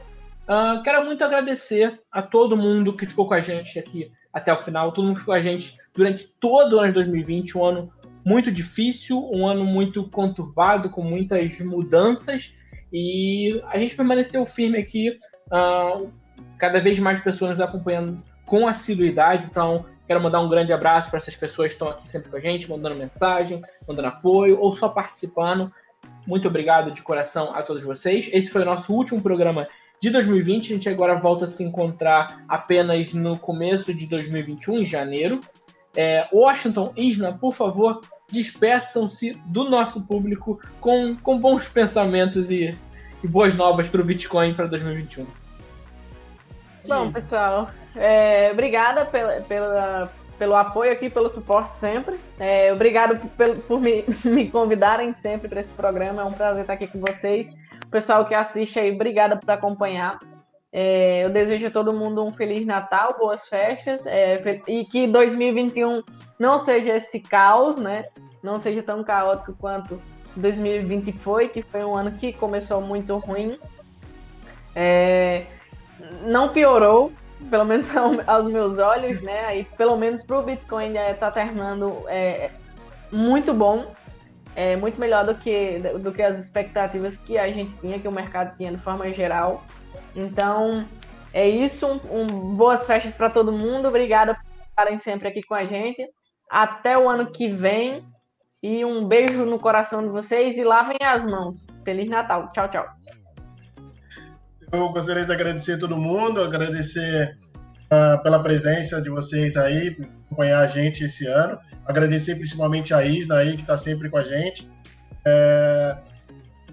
Uh, 0.49 0.83
quero 0.83 1.05
muito 1.05 1.23
agradecer 1.23 2.01
a 2.11 2.23
todo 2.23 2.57
mundo 2.57 2.97
que 2.97 3.05
ficou 3.05 3.29
com 3.29 3.35
a 3.35 3.41
gente 3.41 3.79
aqui 3.79 4.11
até 4.33 4.53
o 4.53 4.63
final, 4.63 4.93
todo 4.93 5.05
mundo 5.05 5.15
que 5.15 5.21
ficou 5.21 5.35
com 5.35 5.41
a 5.41 5.43
gente 5.43 5.77
durante 5.95 6.27
todo 6.41 6.77
o 6.77 6.79
ano 6.79 6.89
de 6.89 6.95
2020, 6.95 7.59
um 7.59 7.65
ano 7.65 7.93
muito 8.29 8.53
difícil, 8.53 9.27
um 9.33 9.47
ano 9.47 9.65
muito 9.65 10.05
conturbado, 10.11 10.91
com 10.91 11.03
muitas 11.03 11.59
mudanças, 11.61 12.53
e 12.93 13.59
a 13.69 13.79
gente 13.79 13.97
permaneceu 13.97 14.45
firme 14.45 14.77
aqui, 14.77 15.19
uh, 15.51 16.13
cada 16.59 16.79
vez 16.79 16.99
mais 16.99 17.23
pessoas 17.23 17.53
nos 17.53 17.61
acompanhando 17.61 18.23
com 18.45 18.69
assiduidade, 18.69 19.47
então 19.51 19.87
quero 20.07 20.21
mandar 20.23 20.41
um 20.41 20.49
grande 20.49 20.75
abraço 20.75 21.09
para 21.09 21.19
essas 21.19 21.35
pessoas 21.35 21.69
que 21.69 21.75
estão 21.75 21.89
aqui 21.89 22.07
sempre 22.07 22.31
com 22.31 22.37
a 22.37 22.41
gente, 22.41 22.69
mandando 22.69 22.97
mensagem, 22.97 23.63
mandando 23.87 24.09
apoio 24.09 24.61
ou 24.61 24.77
só 24.77 24.91
participando. 24.91 25.73
Muito 26.27 26.49
obrigado 26.49 26.93
de 26.93 27.01
coração 27.01 27.55
a 27.55 27.63
todos 27.63 27.83
vocês. 27.83 28.29
Esse 28.31 28.51
foi 28.51 28.61
o 28.61 28.67
nosso 28.67 28.93
último 28.93 29.23
programa 29.23 29.67
de 30.03 30.11
2020. 30.11 30.73
A 30.73 30.75
gente 30.77 30.89
agora 30.89 31.19
volta 31.19 31.47
a 31.47 31.49
se 31.49 31.65
encontrar 31.65 32.45
apenas 32.47 33.13
no 33.15 33.39
começo 33.39 33.93
de 33.95 34.07
2021, 34.07 34.81
em 34.81 34.87
janeiro. 34.87 35.41
É, 35.97 36.27
Washington, 36.33 36.93
Isna, 36.97 37.33
por 37.33 37.53
favor, 37.55 38.01
despeçam-se 38.31 39.33
do 39.47 39.69
nosso 39.69 40.01
público 40.03 40.61
com, 40.81 41.17
com 41.17 41.39
bons 41.39 41.67
pensamentos 41.67 42.51
e, 42.51 42.77
e 43.23 43.27
boas 43.27 43.55
novas 43.55 43.89
para 43.89 44.01
o 44.01 44.05
Bitcoin 44.05 44.55
para 44.55 44.67
2021. 44.67 45.27
Bom, 46.87 47.13
pessoal, 47.13 47.71
é, 47.97 48.51
obrigada 48.53 49.05
pela, 49.05 49.41
pela, 49.43 50.13
pelo 50.39 50.55
apoio 50.55 50.93
aqui, 50.93 51.11
pelo 51.11 51.29
suporte 51.29 51.75
sempre. 51.75 52.19
É, 52.39 52.73
obrigado 52.73 53.19
por, 53.31 53.57
por 53.57 53.81
me, 53.81 54.05
me 54.25 54.51
convidarem 54.51 55.13
sempre 55.13 55.49
para 55.49 55.61
esse 55.61 55.73
programa. 55.73 56.23
É 56.23 56.25
um 56.25 56.33
prazer 56.33 56.63
estar 56.63 56.75
aqui 56.75 56.87
com 56.87 57.01
vocês. 57.01 57.49
O 57.85 57.91
pessoal 57.91 58.27
que 58.27 58.35
assiste 58.35 58.79
aí, 58.79 58.95
obrigada 58.95 59.37
por 59.37 59.51
acompanhar. 59.51 60.19
É, 60.73 61.25
eu 61.25 61.31
desejo 61.31 61.67
a 61.67 61.71
todo 61.71 61.93
mundo 61.93 62.25
um 62.25 62.33
Feliz 62.33 62.67
Natal, 62.67 63.17
boas 63.19 63.49
festas, 63.49 64.05
é, 64.05 64.43
e 64.67 64.85
que 64.85 65.07
2021 65.07 66.03
não 66.39 66.59
seja 66.59 66.97
esse 66.97 67.21
caos, 67.21 67.77
né? 67.77 68.07
Não 68.43 68.59
seja 68.59 68.83
tão 68.83 69.03
caótico 69.03 69.55
quanto 69.59 70.01
2020 70.37 71.13
foi, 71.13 71.49
que 71.49 71.63
foi 71.63 71.85
um 71.85 71.95
ano 71.97 72.13
que 72.13 72.33
começou 72.33 72.81
muito 72.81 73.17
ruim. 73.17 73.59
É, 74.75 75.47
não 76.23 76.51
piorou, 76.51 77.13
pelo 77.51 77.65
menos 77.65 77.89
aos 78.27 78.47
meus 78.47 78.79
olhos, 78.79 79.21
né? 79.23 79.59
E 79.59 79.65
pelo 79.65 79.97
menos 79.97 80.23
para 80.23 80.39
o 80.39 80.43
Bitcoin 80.43 80.97
está 80.97 81.31
terminando 81.31 82.05
é, 82.09 82.51
muito 83.11 83.55
bom, 83.55 83.91
é 84.55 84.77
muito 84.77 85.01
melhor 85.01 85.25
do 85.25 85.35
que, 85.35 85.79
do 85.79 86.13
que 86.13 86.23
as 86.23 86.39
expectativas 86.39 87.17
que 87.17 87.39
a 87.39 87.51
gente 87.51 87.73
tinha, 87.79 87.99
que 87.99 88.09
o 88.09 88.13
mercado 88.13 88.57
tinha 88.57 88.71
de 88.71 88.79
forma 88.79 89.11
geral. 89.13 89.65
Então, 90.15 90.87
é 91.33 91.49
isso. 91.49 91.87
Um, 91.87 92.23
um 92.23 92.57
boas 92.57 92.87
festas 92.87 93.17
para 93.17 93.31
todo 93.31 93.53
mundo. 93.53 93.89
Obrigada 93.89 94.35
por 94.35 94.43
estarem 94.69 94.99
sempre 94.99 95.29
aqui 95.29 95.43
com 95.43 95.55
a 95.55 95.65
gente. 95.65 96.07
Até 96.51 96.99
o 96.99 97.09
ano 97.09 97.31
que 97.31 97.49
vem. 97.49 98.03
E 98.63 98.85
um 98.85 99.07
beijo 99.07 99.45
no 99.45 99.59
coração 99.59 100.03
de 100.03 100.09
vocês 100.09 100.57
e 100.57 100.65
lavem 100.65 100.99
as 101.01 101.25
mãos. 101.25 101.67
Feliz 101.85 102.11
Natal. 102.11 102.49
Tchau, 102.49 102.69
tchau. 102.69 102.87
Eu 104.73 104.89
gostaria 104.93 105.25
de 105.25 105.33
agradecer 105.33 105.75
a 105.75 105.79
todo 105.79 105.97
mundo, 105.97 106.43
agradecer 106.43 107.39
uh, 107.87 108.23
pela 108.23 108.43
presença 108.43 109.01
de 109.01 109.09
vocês 109.09 109.57
aí, 109.57 109.97
acompanhar 110.27 110.61
a 110.61 110.67
gente 110.67 111.05
esse 111.05 111.27
ano. 111.27 111.59
Agradecer 111.87 112.35
principalmente 112.35 112.93
a 112.93 113.03
Isna 113.05 113.37
aí, 113.37 113.55
que 113.55 113.63
está 113.63 113.77
sempre 113.77 114.11
com 114.11 114.19
a 114.19 114.25
gente. 114.25 114.69
É, 115.27 115.97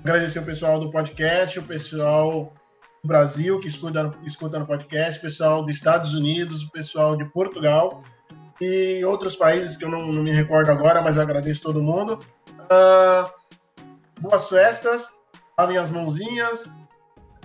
agradecer 0.04 0.40
o 0.40 0.44
pessoal 0.44 0.80
do 0.80 0.92
podcast, 0.92 1.58
o 1.60 1.64
pessoal 1.64 2.54
Brasil, 3.06 3.60
que 3.60 3.68
escuta, 3.68 4.12
escuta 4.24 4.60
no 4.60 4.66
podcast, 4.66 5.20
pessoal 5.20 5.64
dos 5.64 5.76
Estados 5.76 6.14
Unidos, 6.14 6.64
o 6.64 6.72
pessoal 6.72 7.16
de 7.16 7.26
Portugal 7.26 8.04
e 8.60 9.04
outros 9.04 9.36
países 9.36 9.76
que 9.76 9.84
eu 9.86 9.90
não, 9.90 10.12
não 10.12 10.24
me 10.24 10.32
recordo 10.32 10.72
agora, 10.72 11.02
mas 11.02 11.18
eu 11.18 11.22
agradeço 11.22 11.62
todo 11.62 11.82
mundo. 11.82 12.20
Uh, 12.48 13.30
boas 14.20 14.48
festas, 14.48 15.10
lavem 15.58 15.78
as 15.78 15.92
mãozinhas, 15.92 16.68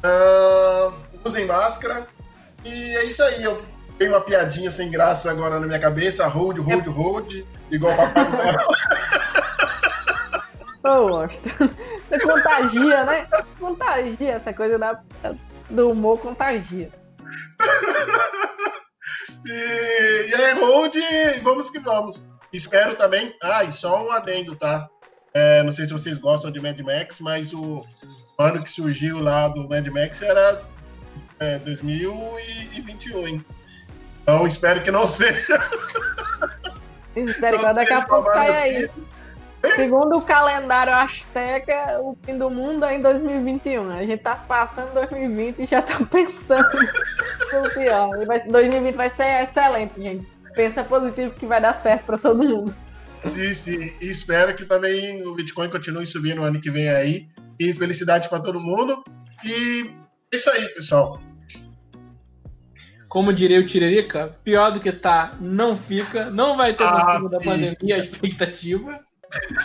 uh, 0.01 0.95
usem 1.25 1.47
máscara 1.47 2.07
e 2.65 2.71
é 2.97 3.05
isso 3.05 3.23
aí. 3.23 3.43
Eu 3.43 3.63
tenho 3.99 4.13
uma 4.13 4.21
piadinha 4.21 4.71
sem 4.71 4.91
graça 4.91 5.31
agora 5.31 5.59
na 5.59 5.67
minha 5.67 5.79
cabeça, 5.79 6.27
hold, 6.27 6.59
hold, 6.59 6.87
hold, 6.87 7.35
igual 7.71 7.97
Papai 7.97 8.31
Noel. 8.31 8.57
Ô, 10.83 11.29
Você 12.09 12.27
contagia, 12.27 13.05
né? 13.05 13.29
Contagia 13.59 14.33
essa 14.33 14.53
coisa 14.53 14.79
da 14.79 15.01
do 15.71 15.91
humor 15.91 16.19
contagia. 16.21 16.91
e, 19.47 20.31
e 20.31 20.35
aí, 20.35 20.55
Hold, 20.55 20.97
vamos 21.43 21.71
que 21.71 21.79
vamos. 21.79 22.25
Espero 22.53 22.97
também. 22.97 23.35
Ah, 23.43 23.65
e 23.65 23.73
só 23.73 24.05
um 24.05 24.11
adendo, 24.11 24.57
tá? 24.57 24.89
É, 25.33 25.63
não 25.63 25.73
sei 25.73 25.87
se 25.87 25.93
vocês 25.93 26.19
gostam 26.19 26.51
de 26.51 26.61
Mad 26.61 26.79
Max, 26.81 27.21
mas 27.21 27.55
o 27.55 27.85
ano 28.39 28.63
que 28.63 28.71
surgiu 28.71 29.21
lá 29.21 29.49
do 29.49 29.69
Mad 29.69 29.87
Max 29.89 30.23
era 30.23 30.63
é, 31.39 31.59
2021, 31.61 33.29
hein? 33.29 33.45
Então 34.23 34.47
espero 34.47 34.83
que 34.83 34.91
não 34.91 35.07
seja. 35.09 35.59
Espero 37.15 37.59
que 37.59 37.73
daqui 37.73 37.95
a 37.95 38.03
pouco 38.03 38.33
saia 38.33 38.59
aí. 38.59 38.89
Segundo 39.75 40.17
o 40.17 40.23
calendário 40.23 40.95
Azteca, 40.95 42.01
o 42.01 42.17
fim 42.23 42.39
do 42.39 42.49
mundo 42.49 42.85
é 42.85 42.97
em 42.97 43.01
2021. 43.01 43.91
A 43.91 44.05
gente 44.05 44.23
tá 44.23 44.35
passando 44.35 44.95
2020 44.95 45.59
e 45.59 45.67
já 45.67 45.83
tá 45.83 45.99
pensando 46.11 46.69
no 47.53 47.71
pior. 47.71 48.11
2020 48.49 48.95
vai 48.95 49.11
ser 49.11 49.43
excelente, 49.43 50.01
gente. 50.01 50.27
Pensa 50.55 50.83
positivo 50.83 51.35
que 51.35 51.47
vai 51.47 51.61
dar 51.61 51.75
certo 51.75 52.05
para 52.07 52.19
todo 52.19 52.43
mundo. 52.43 52.75
Sim, 53.27 53.53
sim. 53.53 53.93
E 54.01 54.11
espero 54.11 54.55
que 54.55 54.65
também 54.65 55.27
o 55.27 55.35
Bitcoin 55.35 55.69
continue 55.69 56.07
subindo 56.07 56.37
no 56.37 56.45
ano 56.45 56.61
que 56.61 56.71
vem 56.71 56.89
aí. 56.89 57.29
E 57.59 57.75
felicidade 57.75 58.29
para 58.29 58.41
todo 58.41 58.59
mundo. 58.59 59.05
E 59.45 59.91
é 60.33 60.37
isso 60.37 60.51
aí, 60.51 60.67
pessoal. 60.69 61.21
Como 63.09 63.33
diria 63.33 63.61
o 63.61 63.67
Tiririca, 63.67 64.39
pior 64.43 64.71
do 64.71 64.81
que 64.81 64.93
tá, 64.93 65.33
não 65.41 65.77
fica. 65.77 66.31
Não 66.31 66.57
vai 66.57 66.75
ter 66.75 66.85
ah, 66.85 67.19
da 67.31 67.39
pandemia, 67.39 67.97
a 67.97 67.99
expectativa. 67.99 69.01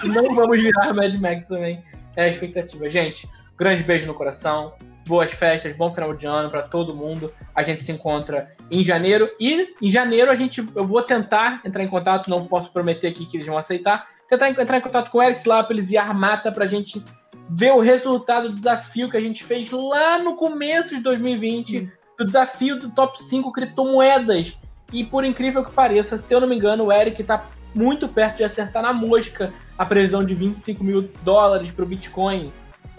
E 0.03 0.07
não 0.09 0.35
vamos 0.35 0.59
virar 0.59 0.93
Mad 0.93 1.13
Max 1.15 1.47
também. 1.47 1.83
É 2.15 2.25
a 2.25 2.27
expectativa. 2.29 2.89
Gente, 2.89 3.27
grande 3.57 3.83
beijo 3.83 4.07
no 4.07 4.13
coração. 4.13 4.73
Boas 5.07 5.31
festas, 5.31 5.75
bom 5.75 5.93
final 5.93 6.13
de 6.15 6.25
ano 6.25 6.49
para 6.49 6.63
todo 6.63 6.95
mundo. 6.95 7.31
A 7.53 7.63
gente 7.63 7.83
se 7.83 7.91
encontra 7.91 8.51
em 8.71 8.83
janeiro. 8.83 9.29
E 9.39 9.75
em 9.81 9.89
janeiro 9.89 10.31
a 10.31 10.35
gente, 10.35 10.65
eu 10.75 10.85
vou 10.85 11.01
tentar 11.01 11.61
entrar 11.65 11.83
em 11.83 11.87
contato, 11.87 12.29
não 12.29 12.47
posso 12.47 12.71
prometer 12.71 13.07
aqui 13.07 13.25
que 13.25 13.37
eles 13.37 13.47
vão 13.47 13.57
aceitar. 13.57 14.07
Tentar 14.29 14.49
entrar 14.49 14.77
em 14.77 14.81
contato 14.81 15.11
com 15.11 15.19
o 15.19 15.23
Eric 15.23 15.47
Lápis 15.47 15.91
e 15.91 15.97
Armata 15.97 16.51
pra 16.51 16.65
gente 16.65 17.03
ver 17.49 17.71
o 17.71 17.79
resultado 17.79 18.49
do 18.49 18.55
desafio 18.55 19.09
que 19.09 19.17
a 19.17 19.21
gente 19.21 19.43
fez 19.43 19.69
lá 19.71 20.17
no 20.17 20.35
começo 20.35 20.95
de 20.95 21.01
2020, 21.01 21.77
hum. 21.79 21.89
do 22.17 22.25
desafio 22.25 22.79
do 22.79 22.89
top 22.89 23.21
5 23.21 23.51
criptomoedas. 23.51 24.57
E 24.91 25.03
por 25.03 25.23
incrível 25.23 25.63
que 25.63 25.71
pareça, 25.71 26.17
se 26.17 26.33
eu 26.33 26.39
não 26.39 26.47
me 26.47 26.55
engano, 26.55 26.85
o 26.85 26.91
Eric 26.91 27.23
tá 27.23 27.43
muito 27.75 28.07
perto 28.07 28.37
de 28.37 28.43
acertar 28.43 28.81
na 28.81 28.93
mosca 28.93 29.53
a 29.77 29.85
previsão 29.85 30.23
de 30.23 30.33
25 30.33 30.83
mil 30.83 31.09
dólares 31.23 31.69
para 31.71 31.83
o 31.83 31.87
Bitcoin. 31.87 32.51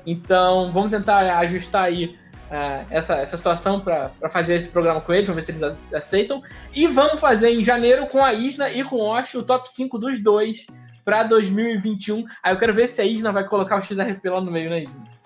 Então, 0.06 0.70
vamos 0.70 0.90
tentar 0.90 1.38
ajustar 1.38 1.84
aí 1.84 2.16
uh, 2.50 2.86
essa, 2.90 3.14
essa 3.14 3.36
situação 3.36 3.80
para 3.80 4.10
fazer 4.30 4.56
esse 4.56 4.68
programa 4.68 5.00
com 5.00 5.12
eles, 5.12 5.26
vamos 5.26 5.44
ver 5.44 5.52
se 5.52 5.58
eles 5.58 5.78
aceitam. 5.92 6.42
E 6.74 6.86
vamos 6.86 7.20
fazer 7.20 7.50
em 7.50 7.64
janeiro 7.64 8.06
com 8.06 8.22
a 8.22 8.32
Isna 8.34 8.70
e 8.70 8.84
com 8.84 8.96
o 8.96 9.08
Osh 9.08 9.34
o 9.34 9.42
top 9.42 9.70
5 9.72 9.98
dos 9.98 10.22
dois 10.22 10.66
para 11.04 11.22
2021. 11.24 12.24
Aí 12.42 12.54
eu 12.54 12.58
quero 12.58 12.74
ver 12.74 12.88
se 12.88 13.00
a 13.00 13.04
Isna 13.04 13.32
vai 13.32 13.48
colocar 13.48 13.78
o 13.78 13.82
XRP 13.82 14.28
lá 14.28 14.40
no 14.40 14.50
meio, 14.50 14.70
né, 14.70 14.82
Isna? 14.82 15.16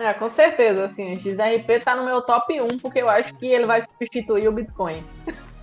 É, 0.00 0.14
com 0.14 0.28
certeza, 0.28 0.84
assim, 0.84 1.16
o 1.16 1.20
XRP 1.20 1.80
tá 1.84 1.96
no 1.96 2.04
meu 2.04 2.22
top 2.22 2.60
1, 2.60 2.78
porque 2.78 3.00
eu 3.00 3.10
acho 3.10 3.34
que 3.34 3.46
ele 3.46 3.66
vai 3.66 3.82
substituir 3.82 4.46
o 4.46 4.52
Bitcoin. 4.52 5.02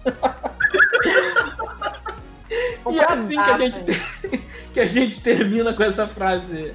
e 2.92 3.00
é 3.00 3.12
assim 3.12 3.36
que 3.36 3.38
a 3.38 3.58
gente 3.58 3.80
tem, 3.84 4.02
que 4.74 4.80
a 4.80 4.88
gente 4.88 5.22
termina 5.22 5.74
com 5.74 5.84
essa 5.84 6.08
frase 6.08 6.74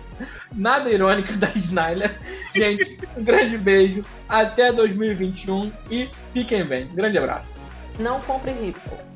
nada 0.53 0.91
irônica 0.91 1.33
da 1.35 1.51
Snyder. 1.55 2.19
Gente, 2.55 2.99
um 3.17 3.23
grande 3.23 3.59
beijo, 3.59 4.05
até 4.29 4.73
2021 4.73 5.73
e 5.91 6.09
fiquem 6.33 6.65
bem. 6.65 6.89
grande 6.89 7.19
abraço. 7.19 7.49
Não 7.99 8.21
compre 8.21 8.53
rico. 8.53 9.10